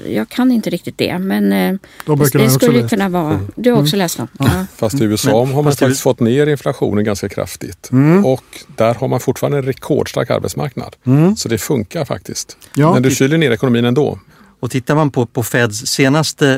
jag 0.09 0.29
kan 0.29 0.53
inte 0.53 0.71
riktigt 0.71 0.99
det, 0.99 1.19
men 1.19 1.53
eh, 1.53 1.75
De 2.07 2.19
det, 2.19 2.39
det 2.39 2.51
skulle 2.51 2.73
ju 2.75 2.81
läst. 2.83 2.91
kunna 2.91 3.09
vara... 3.09 3.41
Du 3.57 3.73
har 3.73 3.81
också 3.83 3.97
läst 3.97 4.17
dem? 4.17 4.29
Ja. 4.39 4.67
Fast 4.77 5.01
i 5.01 5.05
USA 5.05 5.45
Men- 5.45 5.55
har 5.55 5.63
man 5.63 5.73
faktiskt 5.73 6.01
fått 6.01 6.21
ner 6.21 6.47
inflationen 6.47 7.05
ganska 7.05 7.29
kraftigt. 7.29 7.89
Mm. 7.93 8.25
Och 8.25 8.45
där 8.77 8.95
har 8.95 9.09
man 9.09 9.21
fortfarande 9.21 9.59
en 9.59 9.65
rekordstark 9.65 10.31
arbetsmarknad. 10.31 10.97
Så 11.37 11.49
det 11.49 11.59
funkar 11.59 12.05
faktiskt. 12.05 12.57
Ja. 12.75 12.93
Men 12.93 13.03
du 13.03 13.11
kyler 13.11 13.39
ner 13.39 13.51
ekonomin 13.51 13.85
ändå. 13.85 14.19
Och 14.61 14.71
tittar 14.71 14.95
man 14.95 15.11
på, 15.11 15.27
på 15.27 15.43
Feds 15.43 15.87
senaste 15.87 16.49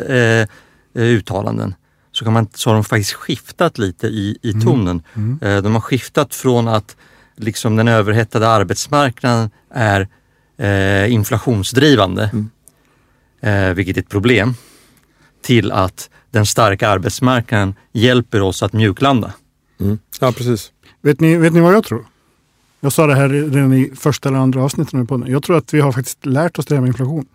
eh, 0.95 1.03
eh, 1.03 1.09
uttalanden 1.09 1.75
så, 2.17 2.25
kan 2.25 2.33
man, 2.33 2.49
så 2.55 2.71
har 2.71 2.75
de 2.75 2.85
faktiskt 2.85 3.13
skiftat 3.13 3.79
lite 3.79 4.07
i, 4.07 4.39
i 4.43 4.53
tonen. 4.53 5.03
Eh, 5.41 5.63
de 5.63 5.75
har 5.75 5.81
skiftat 5.81 6.35
från 6.35 6.69
att 6.69 6.97
liksom 7.37 7.77
den 7.77 7.89
överhettade 7.89 8.49
arbetsmarknaden 8.49 9.51
är 9.71 10.09
eh, 10.57 11.13
inflationsdrivande, 11.13 12.31
eh, 13.41 13.69
vilket 13.69 13.97
är 13.97 14.01
ett 14.01 14.09
problem, 14.09 14.55
till 15.43 15.73
att 15.73 16.11
den 16.31 16.47
starka 16.47 16.89
arbetsmarknaden 16.89 17.75
hjälper 17.93 18.43
oss 18.43 18.63
att 18.63 18.73
mjuklanda. 18.73 19.33
Ja, 20.21 20.33
precis. 20.33 20.73
Vet 21.03 21.21
ni, 21.21 21.37
vet 21.37 21.53
ni 21.53 21.61
vad 21.61 21.75
jag 21.75 21.85
tror? 21.85 22.07
Jag 22.81 22.93
sa 22.93 23.07
det 23.07 23.15
här 23.15 23.29
redan 23.29 23.73
i 23.73 23.93
första 23.97 24.29
eller 24.29 24.39
andra 24.39 24.63
avsnittet 24.63 25.09
podden. 25.09 25.31
Jag 25.31 25.43
tror 25.43 25.57
att 25.57 25.75
vi 25.75 25.81
har 25.81 25.93
faktiskt 25.93 26.27
lärt 26.27 26.59
oss 26.59 26.67
det 26.67 26.75
här 26.75 26.83
med 26.83 26.89
inflation. 26.89 27.27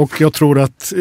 Och 0.00 0.20
jag 0.20 0.32
tror 0.32 0.58
att, 0.58 0.92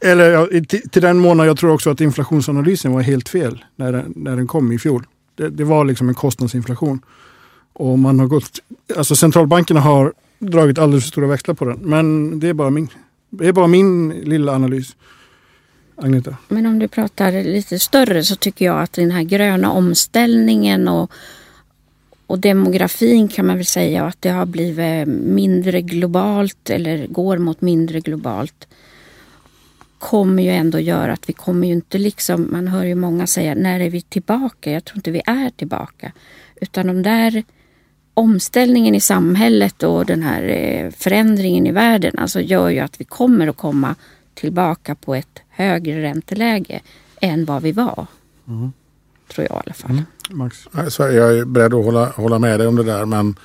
eller 0.00 0.60
till, 0.64 0.90
till 0.90 1.02
den 1.02 1.18
månaden, 1.18 1.46
jag 1.46 1.58
tror 1.58 1.72
också 1.72 1.90
att 1.90 2.00
inflationsanalysen 2.00 2.92
var 2.92 3.02
helt 3.02 3.28
fel 3.28 3.64
när 3.76 3.92
den, 3.92 4.12
när 4.16 4.36
den 4.36 4.46
kom 4.46 4.72
i 4.72 4.78
fjol. 4.78 5.06
Det, 5.34 5.48
det 5.48 5.64
var 5.64 5.84
liksom 5.84 6.08
en 6.08 6.14
kostnadsinflation. 6.14 7.00
Och 7.72 7.98
man 7.98 8.20
har 8.20 8.26
gått, 8.26 8.58
alltså 8.96 9.16
centralbankerna 9.16 9.80
har 9.80 10.12
dragit 10.38 10.78
alldeles 10.78 11.04
för 11.04 11.08
stora 11.08 11.26
växlar 11.26 11.54
på 11.54 11.64
den. 11.64 11.78
Men 11.78 12.40
det 12.40 12.48
är 12.48 12.54
bara 12.54 12.70
min, 12.70 12.88
det 13.30 13.46
är 13.46 13.52
bara 13.52 13.66
min 13.66 14.08
lilla 14.08 14.52
analys. 14.54 14.96
Agneta? 15.96 16.36
Men 16.48 16.66
om 16.66 16.78
du 16.78 16.88
pratar 16.88 17.32
lite 17.44 17.78
större 17.78 18.24
så 18.24 18.36
tycker 18.36 18.64
jag 18.64 18.82
att 18.82 18.92
den 18.92 19.10
här 19.10 19.22
gröna 19.22 19.70
omställningen 19.70 20.88
och, 20.88 21.12
och 22.28 22.38
demografin 22.38 23.28
kan 23.28 23.46
man 23.46 23.56
väl 23.56 23.66
säga 23.66 24.04
att 24.04 24.22
det 24.22 24.30
har 24.30 24.46
blivit 24.46 25.08
mindre 25.08 25.82
globalt 25.82 26.70
eller 26.70 27.06
går 27.06 27.38
mot 27.38 27.60
mindre 27.60 28.00
globalt 28.00 28.68
kommer 29.98 30.42
ju 30.42 30.50
ändå 30.50 30.80
göra 30.80 31.12
att 31.12 31.28
vi 31.28 31.32
kommer 31.32 31.66
ju 31.66 31.72
inte 31.72 31.98
liksom, 31.98 32.48
man 32.52 32.68
hör 32.68 32.84
ju 32.84 32.94
många 32.94 33.26
säga 33.26 33.54
när 33.54 33.80
är 33.80 33.90
vi 33.90 34.00
tillbaka? 34.00 34.70
Jag 34.70 34.84
tror 34.84 34.96
inte 34.96 35.10
vi 35.10 35.22
är 35.26 35.50
tillbaka. 35.50 36.12
Utan 36.60 36.86
de 36.86 37.02
där 37.02 37.42
omställningen 38.14 38.94
i 38.94 39.00
samhället 39.00 39.82
och 39.82 40.06
den 40.06 40.22
här 40.22 40.42
eh, 40.42 40.90
förändringen 40.90 41.66
i 41.66 41.72
världen 41.72 42.18
alltså 42.18 42.40
gör 42.40 42.68
ju 42.68 42.78
att 42.78 43.00
vi 43.00 43.04
kommer 43.04 43.46
att 43.46 43.56
komma 43.56 43.94
tillbaka 44.34 44.94
på 44.94 45.14
ett 45.14 45.42
högre 45.48 46.02
ränteläge 46.02 46.80
än 47.20 47.44
vad 47.44 47.62
vi 47.62 47.72
var. 47.72 48.06
Mm. 48.48 48.72
Tror 49.28 49.46
jag 49.50 49.56
i 49.56 49.62
alla 49.66 49.74
fall. 49.74 50.02
Max? 50.30 50.68
Nej, 50.70 50.90
Så 50.90 51.02
jag 51.02 51.38
är 51.38 51.44
beredd 51.44 51.74
att 51.74 51.84
hålla, 51.84 52.06
hålla 52.06 52.38
med 52.38 52.60
dig 52.60 52.66
om 52.66 52.76
det 52.76 52.82
där 52.82 53.06
men 53.06 53.36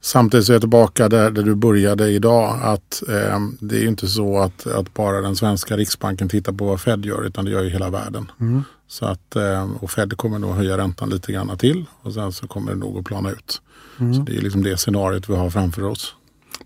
samtidigt 0.00 0.46
så 0.46 0.52
är 0.52 0.54
jag 0.54 0.62
tillbaka 0.62 1.08
där, 1.08 1.30
där 1.30 1.42
du 1.42 1.54
började 1.54 2.10
idag. 2.10 2.58
Att 2.62 3.02
eh, 3.08 3.40
Det 3.60 3.76
är 3.76 3.80
ju 3.80 3.88
inte 3.88 4.06
så 4.06 4.38
att, 4.38 4.66
att 4.66 4.94
bara 4.94 5.20
den 5.20 5.36
svenska 5.36 5.76
riksbanken 5.76 6.28
tittar 6.28 6.52
på 6.52 6.64
vad 6.64 6.80
Fed 6.80 7.04
gör 7.04 7.26
utan 7.26 7.44
det 7.44 7.50
gör 7.50 7.62
ju 7.62 7.70
hela 7.70 7.90
världen. 7.90 8.30
Mm. 8.40 8.64
Så 8.88 9.04
att, 9.06 9.36
eh, 9.36 9.70
och 9.80 9.90
Fed 9.90 10.16
kommer 10.16 10.38
nog 10.38 10.54
höja 10.54 10.78
räntan 10.78 11.10
lite 11.10 11.32
grann 11.32 11.58
till 11.58 11.84
och 12.02 12.14
sen 12.14 12.32
så 12.32 12.46
kommer 12.46 12.72
det 12.72 12.78
nog 12.78 12.98
att 12.98 13.04
plana 13.04 13.30
ut. 13.30 13.62
Mm. 14.00 14.14
Så 14.14 14.20
det 14.20 14.36
är 14.36 14.40
liksom 14.40 14.62
det 14.62 14.76
scenariot 14.76 15.28
vi 15.28 15.36
har 15.36 15.50
framför 15.50 15.84
oss. 15.84 16.14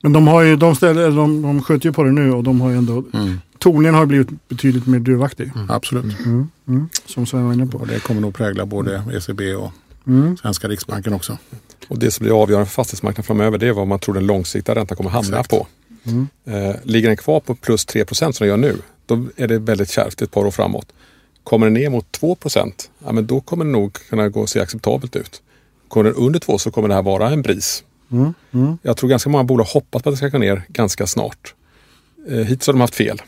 Men 0.01 0.13
de, 0.13 0.27
har 0.29 0.43
ju, 0.43 0.57
de, 0.57 0.77
ställer, 0.77 1.11
de, 1.11 1.43
de 1.43 1.63
skjuter 1.63 1.89
ju 1.89 1.93
på 1.93 2.03
det 2.03 2.13
nu 2.13 2.33
och 2.33 2.45
de 2.45 2.61
har 2.61 2.71
ju 2.71 2.77
ändå... 2.77 3.05
Mm. 3.15 3.41
Tonen 3.59 3.95
har 3.95 4.07
blivit 4.07 4.49
betydligt 4.49 4.87
mer 4.87 4.99
duvaktig. 4.99 5.53
Absolut. 5.69 6.19
Mm. 6.19 6.49
Mm. 6.69 6.89
Som 7.07 7.27
Sven 7.27 7.47
var 7.47 7.53
inne 7.53 7.67
på. 7.67 7.79
Och 7.79 7.87
det 7.87 8.03
kommer 8.03 8.21
nog 8.21 8.35
prägla 8.35 8.67
både 8.67 9.03
ECB 9.17 9.55
och 9.55 9.73
Mm. 10.07 10.37
svenska 10.37 10.69
riksbanken 10.69 11.13
också. 11.13 11.39
Och 11.89 11.99
det 11.99 12.11
som 12.11 12.25
blir 12.25 12.43
avgörande 12.43 12.67
för 12.67 12.73
fastighetsmarknaden 12.75 13.25
framöver 13.25 13.59
det 13.59 13.69
är 13.69 13.73
vad 13.73 13.87
man 13.87 13.99
tror 13.99 14.15
den 14.15 14.27
långsiktiga 14.27 14.75
räntan 14.75 14.97
kommer 14.97 15.11
hamna 15.11 15.29
Exakt. 15.29 15.51
på. 15.51 15.67
Mm. 16.05 16.29
Eh, 16.45 16.77
ligger 16.83 17.09
den 17.09 17.17
kvar 17.17 17.41
på 17.41 17.55
plus 17.55 17.85
3 17.85 18.05
procent 18.05 18.37
som 18.37 18.47
den 18.47 18.51
gör 18.51 18.57
nu, 18.69 18.77
då 19.07 19.27
är 19.37 19.49
det 19.49 19.59
väldigt 19.59 19.91
kärvt 19.91 20.23
ett 20.23 20.31
par 20.31 20.45
år 20.47 20.51
framåt. 20.51 20.87
Kommer 21.45 21.67
den 21.67 21.75
ner 21.75 21.91
mot 21.91 22.13
2 22.13 22.35
procent, 22.35 22.91
ja, 23.05 23.13
men 23.13 23.27
då 23.27 23.41
kommer 23.41 23.65
den 23.65 23.73
nog 23.73 23.93
kunna 24.09 24.29
gå 24.29 24.41
och 24.41 24.49
se 24.49 24.61
acceptabelt 24.61 25.17
ut. 25.17 25.43
Kommer 25.89 26.05
den 26.05 26.15
under 26.15 26.41
2 26.41 26.59
så 26.59 26.71
kommer 26.71 26.89
det 26.89 26.95
här 26.95 27.03
vara 27.03 27.31
en 27.31 27.43
bris. 27.43 27.85
Mm. 28.13 28.35
Mm. 28.53 28.79
Jag 28.83 28.97
tror 28.97 29.11
ganska 29.11 29.31
många 29.31 29.45
bolag 29.45 29.65
hoppas 29.65 30.03
på 30.03 30.09
att 30.09 30.13
det 30.13 30.17
ska 30.17 30.29
gå 30.29 30.39
ner 30.39 30.63
ganska 30.69 31.07
snart. 31.07 31.55
Eh, 32.29 32.37
hittills 32.37 32.67
har 32.67 32.73
de 32.73 32.81
haft 32.81 32.95
fel. 32.95 33.23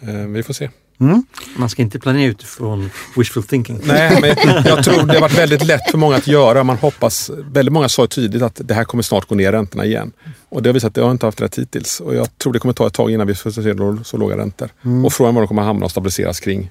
Eh, 0.00 0.14
vi 0.14 0.42
får 0.42 0.54
se. 0.54 0.70
Mm. 1.00 1.24
Man 1.56 1.70
ska 1.70 1.82
inte 1.82 1.98
planera 1.98 2.30
utifrån 2.30 2.90
wishful 3.16 3.42
thinking. 3.42 3.80
Nej, 3.84 4.18
men 4.44 4.64
jag 4.64 4.84
tror 4.84 5.06
det 5.06 5.14
har 5.14 5.20
varit 5.20 5.38
väldigt 5.38 5.64
lätt 5.64 5.90
för 5.90 5.98
många 5.98 6.16
att 6.16 6.26
göra. 6.26 6.64
Man 6.64 6.76
hoppas, 6.76 7.30
väldigt 7.52 7.72
många 7.72 7.88
sa 7.88 8.06
tydligt 8.06 8.42
att 8.42 8.60
det 8.64 8.74
här 8.74 8.84
kommer 8.84 9.02
snart 9.02 9.28
gå 9.28 9.34
ner 9.34 9.52
räntorna 9.52 9.84
igen. 9.84 10.12
Och 10.48 10.62
det 10.62 10.68
har 10.68 10.74
visat 10.74 10.88
att 10.88 10.94
det 10.94 11.02
har 11.02 11.10
inte 11.10 11.26
haft 11.26 11.40
rätt 11.40 11.58
hittills. 11.58 12.00
Och 12.00 12.14
jag 12.14 12.38
tror 12.38 12.52
det 12.52 12.58
kommer 12.58 12.74
ta 12.74 12.86
ett 12.86 12.94
tag 12.94 13.10
innan 13.10 13.26
vi 13.26 13.34
får 13.34 13.50
se 13.50 14.04
så 14.04 14.16
låga 14.16 14.36
räntor. 14.36 14.70
Och 15.04 15.12
frågan 15.12 15.34
var 15.34 15.42
de 15.42 15.48
kommer 15.48 15.62
hamna 15.62 15.84
och 15.84 15.90
stabiliseras 15.90 16.40
kring. 16.40 16.70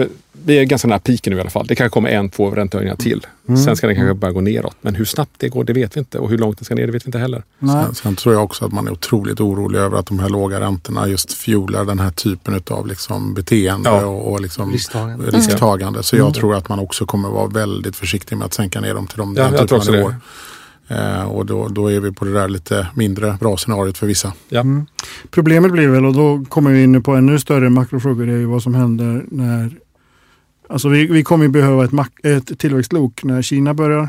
För 0.00 0.08
vi 0.44 0.58
är 0.58 0.64
ganska 0.64 0.88
nära 0.88 0.98
piken 0.98 1.30
nu 1.32 1.36
i 1.36 1.40
alla 1.40 1.50
fall. 1.50 1.66
Det 1.66 1.74
kanske 1.74 1.94
kommer 1.94 2.08
en, 2.08 2.30
två 2.30 2.50
räntehöjningar 2.50 2.96
till. 2.96 3.26
Sen 3.64 3.76
ska 3.76 3.86
den 3.86 3.96
kanske 3.96 4.14
börja 4.14 4.32
gå 4.32 4.40
neråt. 4.40 4.76
Men 4.80 4.94
hur 4.94 5.04
snabbt 5.04 5.30
det 5.38 5.48
går, 5.48 5.64
det 5.64 5.72
vet 5.72 5.96
vi 5.96 5.98
inte. 5.98 6.18
Och 6.18 6.30
hur 6.30 6.38
långt 6.38 6.58
det 6.58 6.64
ska 6.64 6.74
ner, 6.74 6.86
det 6.86 6.92
vet 6.92 7.04
vi 7.04 7.08
inte 7.08 7.18
heller. 7.18 7.42
Nej. 7.58 7.84
Sen, 7.84 7.94
sen 7.94 8.16
tror 8.16 8.34
jag 8.34 8.44
också 8.44 8.64
att 8.64 8.72
man 8.72 8.86
är 8.86 8.92
otroligt 8.92 9.40
orolig 9.40 9.78
över 9.78 9.98
att 9.98 10.06
de 10.06 10.18
här 10.18 10.28
låga 10.28 10.60
räntorna 10.60 11.08
just 11.08 11.32
fuelar 11.32 11.84
den 11.84 11.98
här 11.98 12.10
typen 12.10 12.60
av 12.70 12.86
liksom 12.86 13.34
beteende 13.34 13.90
Ja. 13.90 14.06
och, 14.06 14.32
och 14.32 14.40
liksom 14.40 14.72
Risktagande. 14.72 15.26
risktagande. 15.30 16.02
Så 16.02 16.16
jag 16.16 16.34
tror 16.34 16.54
att 16.54 16.68
man 16.68 16.78
också 16.78 17.06
kommer 17.06 17.28
vara 17.28 17.46
väldigt 17.46 17.96
försiktig 17.96 18.36
med 18.36 18.44
att 18.46 18.54
sänka 18.54 18.80
ner 18.80 18.94
dem 18.94 19.06
till 19.06 19.18
de 19.18 19.34
Ja, 19.36 19.50
den 19.50 19.58
typen 19.68 19.80
av 19.80 19.86
nivåer. 19.86 20.14
Eh, 20.88 21.22
och 21.24 21.46
då, 21.46 21.68
då 21.68 21.90
är 21.92 22.00
vi 22.00 22.12
på 22.12 22.24
det 22.24 22.32
där 22.32 22.48
lite 22.48 22.86
mindre 22.94 23.36
bra 23.40 23.56
scenariot 23.56 23.98
för 23.98 24.06
vissa. 24.06 24.32
Ja. 24.48 24.60
Mm. 24.60 24.86
Problemet 25.30 25.72
blir 25.72 25.88
väl, 25.88 26.04
och 26.04 26.14
då 26.14 26.44
kommer 26.48 26.70
vi 26.70 26.82
in 26.82 27.02
på 27.02 27.14
ännu 27.14 27.38
större 27.38 27.70
makrofrågor, 27.70 28.26
det 28.26 28.32
är 28.32 28.36
ju 28.36 28.44
vad 28.46 28.62
som 28.62 28.74
händer 28.74 29.24
när... 29.30 29.70
Alltså 30.70 30.88
vi, 30.88 31.06
vi 31.06 31.22
kommer 31.22 31.44
ju 31.44 31.50
behöva 31.50 31.84
ett, 31.84 31.92
mak- 31.92 32.20
ett 32.22 32.58
tillväxtlok 32.58 33.24
när 33.24 33.42
Kina 33.42 33.74
börjar 33.74 34.08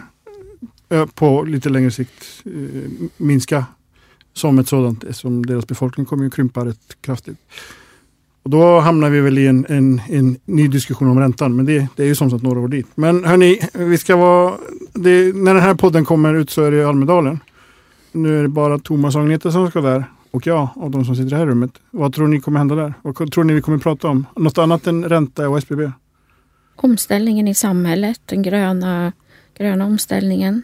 eh, 0.89 1.05
på 1.05 1.43
lite 1.43 1.69
längre 1.69 1.91
sikt 1.91 2.25
eh, 2.45 2.51
minska 3.17 3.65
som 4.33 4.59
ett 4.59 4.67
sådant, 4.67 5.03
eftersom 5.03 5.45
deras 5.45 5.67
befolkning 5.67 6.05
kommer 6.05 6.25
att 6.25 6.33
krympa 6.33 6.65
rätt 6.65 6.97
kraftigt. 7.01 7.37
Och 8.43 8.49
då 8.49 8.79
hamnar 8.79 9.09
vi 9.09 9.21
väl 9.21 9.37
i 9.37 9.47
en, 9.47 9.65
en, 9.69 10.01
en 10.09 10.37
ny 10.45 10.67
diskussion 10.67 11.07
om 11.07 11.19
räntan, 11.19 11.55
men 11.55 11.65
det, 11.65 11.87
det 11.95 12.03
är 12.03 12.07
ju 12.07 12.15
som 12.15 12.29
sagt 12.31 12.43
några 12.43 12.59
år 12.59 12.67
dit. 12.67 12.87
Men 12.95 13.25
hörni, 13.25 13.59
vi 13.73 13.97
ska 13.97 14.15
vara... 14.15 14.53
Det, 14.93 15.35
när 15.35 15.53
den 15.53 15.63
här 15.63 15.75
podden 15.75 16.05
kommer 16.05 16.33
ut 16.33 16.49
så 16.49 16.63
är 16.63 16.71
det 16.71 16.77
i 16.77 16.83
Almedalen. 16.83 17.39
Nu 18.11 18.39
är 18.39 18.41
det 18.43 18.49
bara 18.49 18.79
Thomas 18.79 19.15
och 19.15 19.21
Agneta 19.21 19.51
som 19.51 19.69
ska 19.69 19.81
där 19.81 20.05
och 20.31 20.47
jag 20.47 20.69
och 20.75 20.91
de 20.91 21.05
som 21.05 21.15
sitter 21.15 21.27
i 21.27 21.29
det 21.29 21.35
här 21.37 21.45
rummet. 21.45 21.71
Vad 21.91 22.13
tror 22.13 22.27
ni 22.27 22.39
kommer 22.41 22.57
hända 22.59 22.75
där? 22.75 22.93
Vad 23.01 23.31
tror 23.31 23.43
ni 23.43 23.53
vi 23.53 23.61
kommer 23.61 23.77
prata 23.77 24.07
om? 24.07 24.25
Något 24.35 24.57
annat 24.57 24.87
än 24.87 25.09
ränta 25.09 25.49
och 25.49 25.57
SBB? 25.57 25.91
Omställningen 26.83 27.47
i 27.47 27.53
samhället, 27.53 28.21
den 28.25 28.41
gröna, 28.41 29.11
gröna 29.57 29.85
omställningen. 29.85 30.63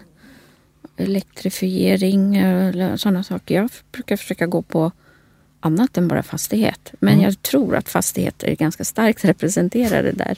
Elektrifiering 0.97 2.35
eller 2.37 2.97
sådana 2.97 3.23
saker. 3.23 3.55
Jag 3.55 3.69
brukar 3.91 4.17
försöka 4.17 4.45
gå 4.47 4.61
på 4.61 4.91
annat 5.59 5.97
än 5.97 6.07
bara 6.07 6.23
fastighet. 6.23 6.93
Men 6.99 7.13
Mm. 7.13 7.25
jag 7.25 7.41
tror 7.41 7.75
att 7.75 7.89
fastigheter 7.89 8.47
är 8.47 8.55
ganska 8.55 8.83
starkt 8.85 9.25
representerade 9.31 10.11
där. 10.11 10.37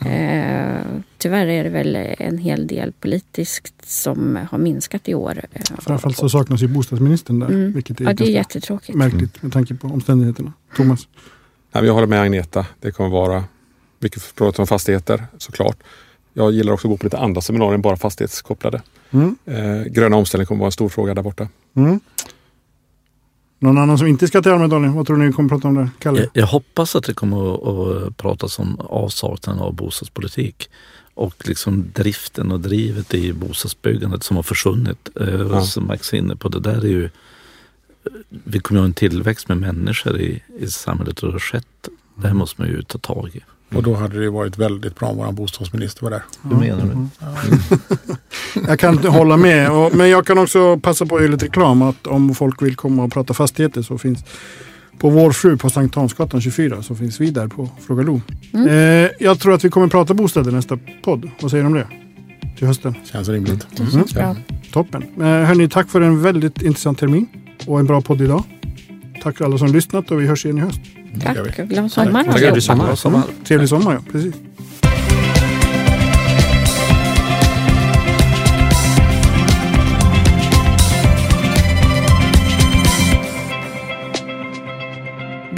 eh, 0.06 0.82
tyvärr 1.18 1.46
är 1.46 1.64
det 1.64 1.70
väl 1.70 1.96
en 2.18 2.38
hel 2.38 2.66
del 2.66 2.92
politiskt 2.92 3.74
som 3.90 4.38
har 4.50 4.58
minskat 4.58 5.08
i 5.08 5.14
år. 5.14 5.44
Eh, 5.52 5.62
Framförallt 5.78 6.16
så 6.16 6.28
saknas 6.28 6.62
ju 6.62 6.68
bostadsministern 6.68 7.38
där. 7.38 7.46
Mm. 7.48 7.72
Vilket 7.72 8.00
är, 8.00 8.04
Ja, 8.04 8.12
det 8.12 8.24
är 8.24 8.30
jättetråkigt. 8.30 8.98
märkligt 8.98 9.42
med 9.42 9.52
tanke 9.52 9.74
på 9.74 9.86
omständigheterna. 9.86 10.52
Thomas? 10.76 11.08
Jag 11.72 11.94
håller 11.94 12.06
med 12.06 12.20
Agneta. 12.22 12.66
Det 12.80 12.90
kommer 12.90 13.10
vara 13.10 13.44
mycket 13.98 14.34
prat 14.34 14.58
om 14.58 14.66
fastigheter 14.66 15.26
såklart. 15.38 15.76
Jag 16.32 16.52
gillar 16.52 16.72
också 16.72 16.88
att 16.88 16.90
gå 16.90 16.96
på 16.96 17.06
lite 17.06 17.18
andra 17.18 17.40
seminarier 17.40 17.74
än 17.74 17.82
bara 17.82 17.96
fastighetskopplade. 17.96 18.82
Mm. 19.10 19.36
Eh, 19.44 19.82
gröna 19.84 20.16
omställning 20.16 20.46
kommer 20.46 20.58
vara 20.58 20.68
en 20.68 20.72
stor 20.72 20.88
fråga 20.88 21.14
där 21.14 21.22
borta. 21.22 21.48
Mm. 21.74 22.00
Någon 23.58 23.78
annan 23.78 23.98
som 23.98 24.06
inte 24.06 24.28
ska 24.28 24.42
till 24.42 24.52
Almedalen? 24.52 24.92
Vad 24.92 25.06
tror 25.06 25.16
ni 25.16 25.32
kommer 25.32 25.48
prata 25.48 25.68
om 25.68 25.74
där? 25.74 25.90
Kalle? 25.98 26.20
Jag, 26.20 26.30
jag 26.32 26.46
hoppas 26.46 26.96
att 26.96 27.04
det 27.04 27.14
kommer 27.14 27.54
att, 28.06 28.16
pratas 28.16 28.58
om 28.58 28.80
avsaknaden 28.80 29.62
av 29.62 29.74
bostadspolitik 29.74 30.70
och 31.14 31.48
liksom 31.48 31.90
driften 31.94 32.52
och 32.52 32.60
drivet 32.60 33.14
i 33.14 33.32
bostadsbyggandet 33.32 34.22
som 34.22 34.36
har 34.36 34.42
försvunnit. 34.42 35.08
Eh, 35.20 35.28
Ja. 35.28 35.62
Som 35.62 35.86
Max 35.86 36.12
är 36.12 36.16
inne 36.18 36.36
på, 36.36 36.48
det 36.48 36.60
där 36.60 36.84
är 36.84 36.88
ju 36.88 37.10
vi 38.28 38.60
kommer 38.60 38.80
att 38.80 38.82
ha 38.82 38.86
en 38.86 38.94
tillväxt 38.94 39.48
med 39.48 39.58
människor 39.58 40.20
i, 40.20 40.42
i 40.58 40.66
samhället 40.66 41.22
och 41.22 41.28
det 41.28 41.34
har 41.34 41.38
skett. 41.38 41.88
Det 42.14 42.26
här 42.26 42.34
måste 42.34 42.60
man 42.60 42.70
ju 42.70 42.82
ta 42.82 42.98
tag 42.98 43.30
i. 43.34 43.40
Och 43.74 43.82
då 43.82 43.94
hade 43.94 44.20
det 44.20 44.30
varit 44.30 44.58
väldigt 44.58 44.98
bra 44.98 45.08
om 45.08 45.16
vår 45.16 45.32
bostadsminister 45.32 46.02
var 46.02 46.10
där. 46.10 46.22
Hur 46.42 46.56
menar 46.56 46.84
du? 46.84 46.92
Mm. 46.92 47.08
Jag 48.68 48.78
kan 48.78 48.94
inte 48.94 49.08
hålla 49.08 49.36
med. 49.36 49.70
Och, 49.70 49.94
men 49.94 50.08
jag 50.08 50.26
kan 50.26 50.38
också 50.38 50.78
passa 50.78 51.06
på 51.06 51.16
att 51.16 51.22
göra 51.22 51.32
lite 51.32 51.44
reklam. 51.44 51.82
Att 51.82 52.06
om 52.06 52.34
folk 52.34 52.62
vill 52.62 52.76
komma 52.76 53.04
och 53.04 53.12
prata 53.12 53.34
fastigheter 53.34 53.82
så 53.82 53.98
finns 53.98 54.24
på 54.98 55.10
vår 55.10 55.32
fru 55.32 55.56
på 55.56 55.70
Sankt 55.70 55.94
Hansgatan 55.94 56.40
24 56.40 56.82
så 56.82 56.94
finns 56.94 57.20
vi 57.20 57.30
där 57.30 57.48
på 57.48 57.68
Fråga 57.86 58.02
Lo. 58.02 58.20
Mm. 58.54 58.68
Eh, 58.68 59.10
jag 59.18 59.40
tror 59.40 59.54
att 59.54 59.64
vi 59.64 59.70
kommer 59.70 59.88
prata 59.88 60.14
bostäder 60.14 60.52
nästa 60.52 60.78
podd. 61.04 61.30
Vad 61.40 61.50
säger 61.50 61.64
du 61.64 61.66
om 61.66 61.74
det? 61.74 61.86
Till 62.58 62.66
hösten. 62.66 62.94
Känns 63.04 63.28
rimligt. 63.28 63.66
Det 63.76 63.90
känns 63.92 64.14
bra. 64.14 64.36
Toppen. 64.72 65.02
Eh, 65.02 65.26
hörni, 65.26 65.68
tack 65.68 65.88
för 65.88 66.00
en 66.00 66.22
väldigt 66.22 66.62
intressant 66.62 66.98
termin 66.98 67.26
och 67.66 67.78
en 67.78 67.86
bra 67.86 68.00
podd 68.00 68.20
idag. 68.20 68.44
Tack 69.22 69.36
för 69.36 69.44
alla 69.44 69.58
som 69.58 69.72
lyssnat 69.72 70.10
och 70.10 70.20
vi 70.20 70.26
hörs 70.26 70.44
igen 70.44 70.58
i 70.58 70.60
höst. 70.60 70.80
Tack 71.24 71.38
och 71.38 71.68
glad 71.68 71.92
sommar. 71.92 72.24
Tack. 72.24 72.34
allihop. 72.36 72.62
sommar. 72.62 72.94
Sommar. 72.94 73.22
Trevlig 73.44 73.68
sommar, 73.68 73.92
ja. 73.92 74.00
Precis. 74.12 74.34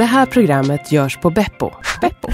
Det 0.00 0.04
här 0.04 0.26
programmet 0.26 0.92
görs 0.92 1.16
på 1.16 1.30
Beppo. 1.30 1.70
Beppo. 2.00 2.28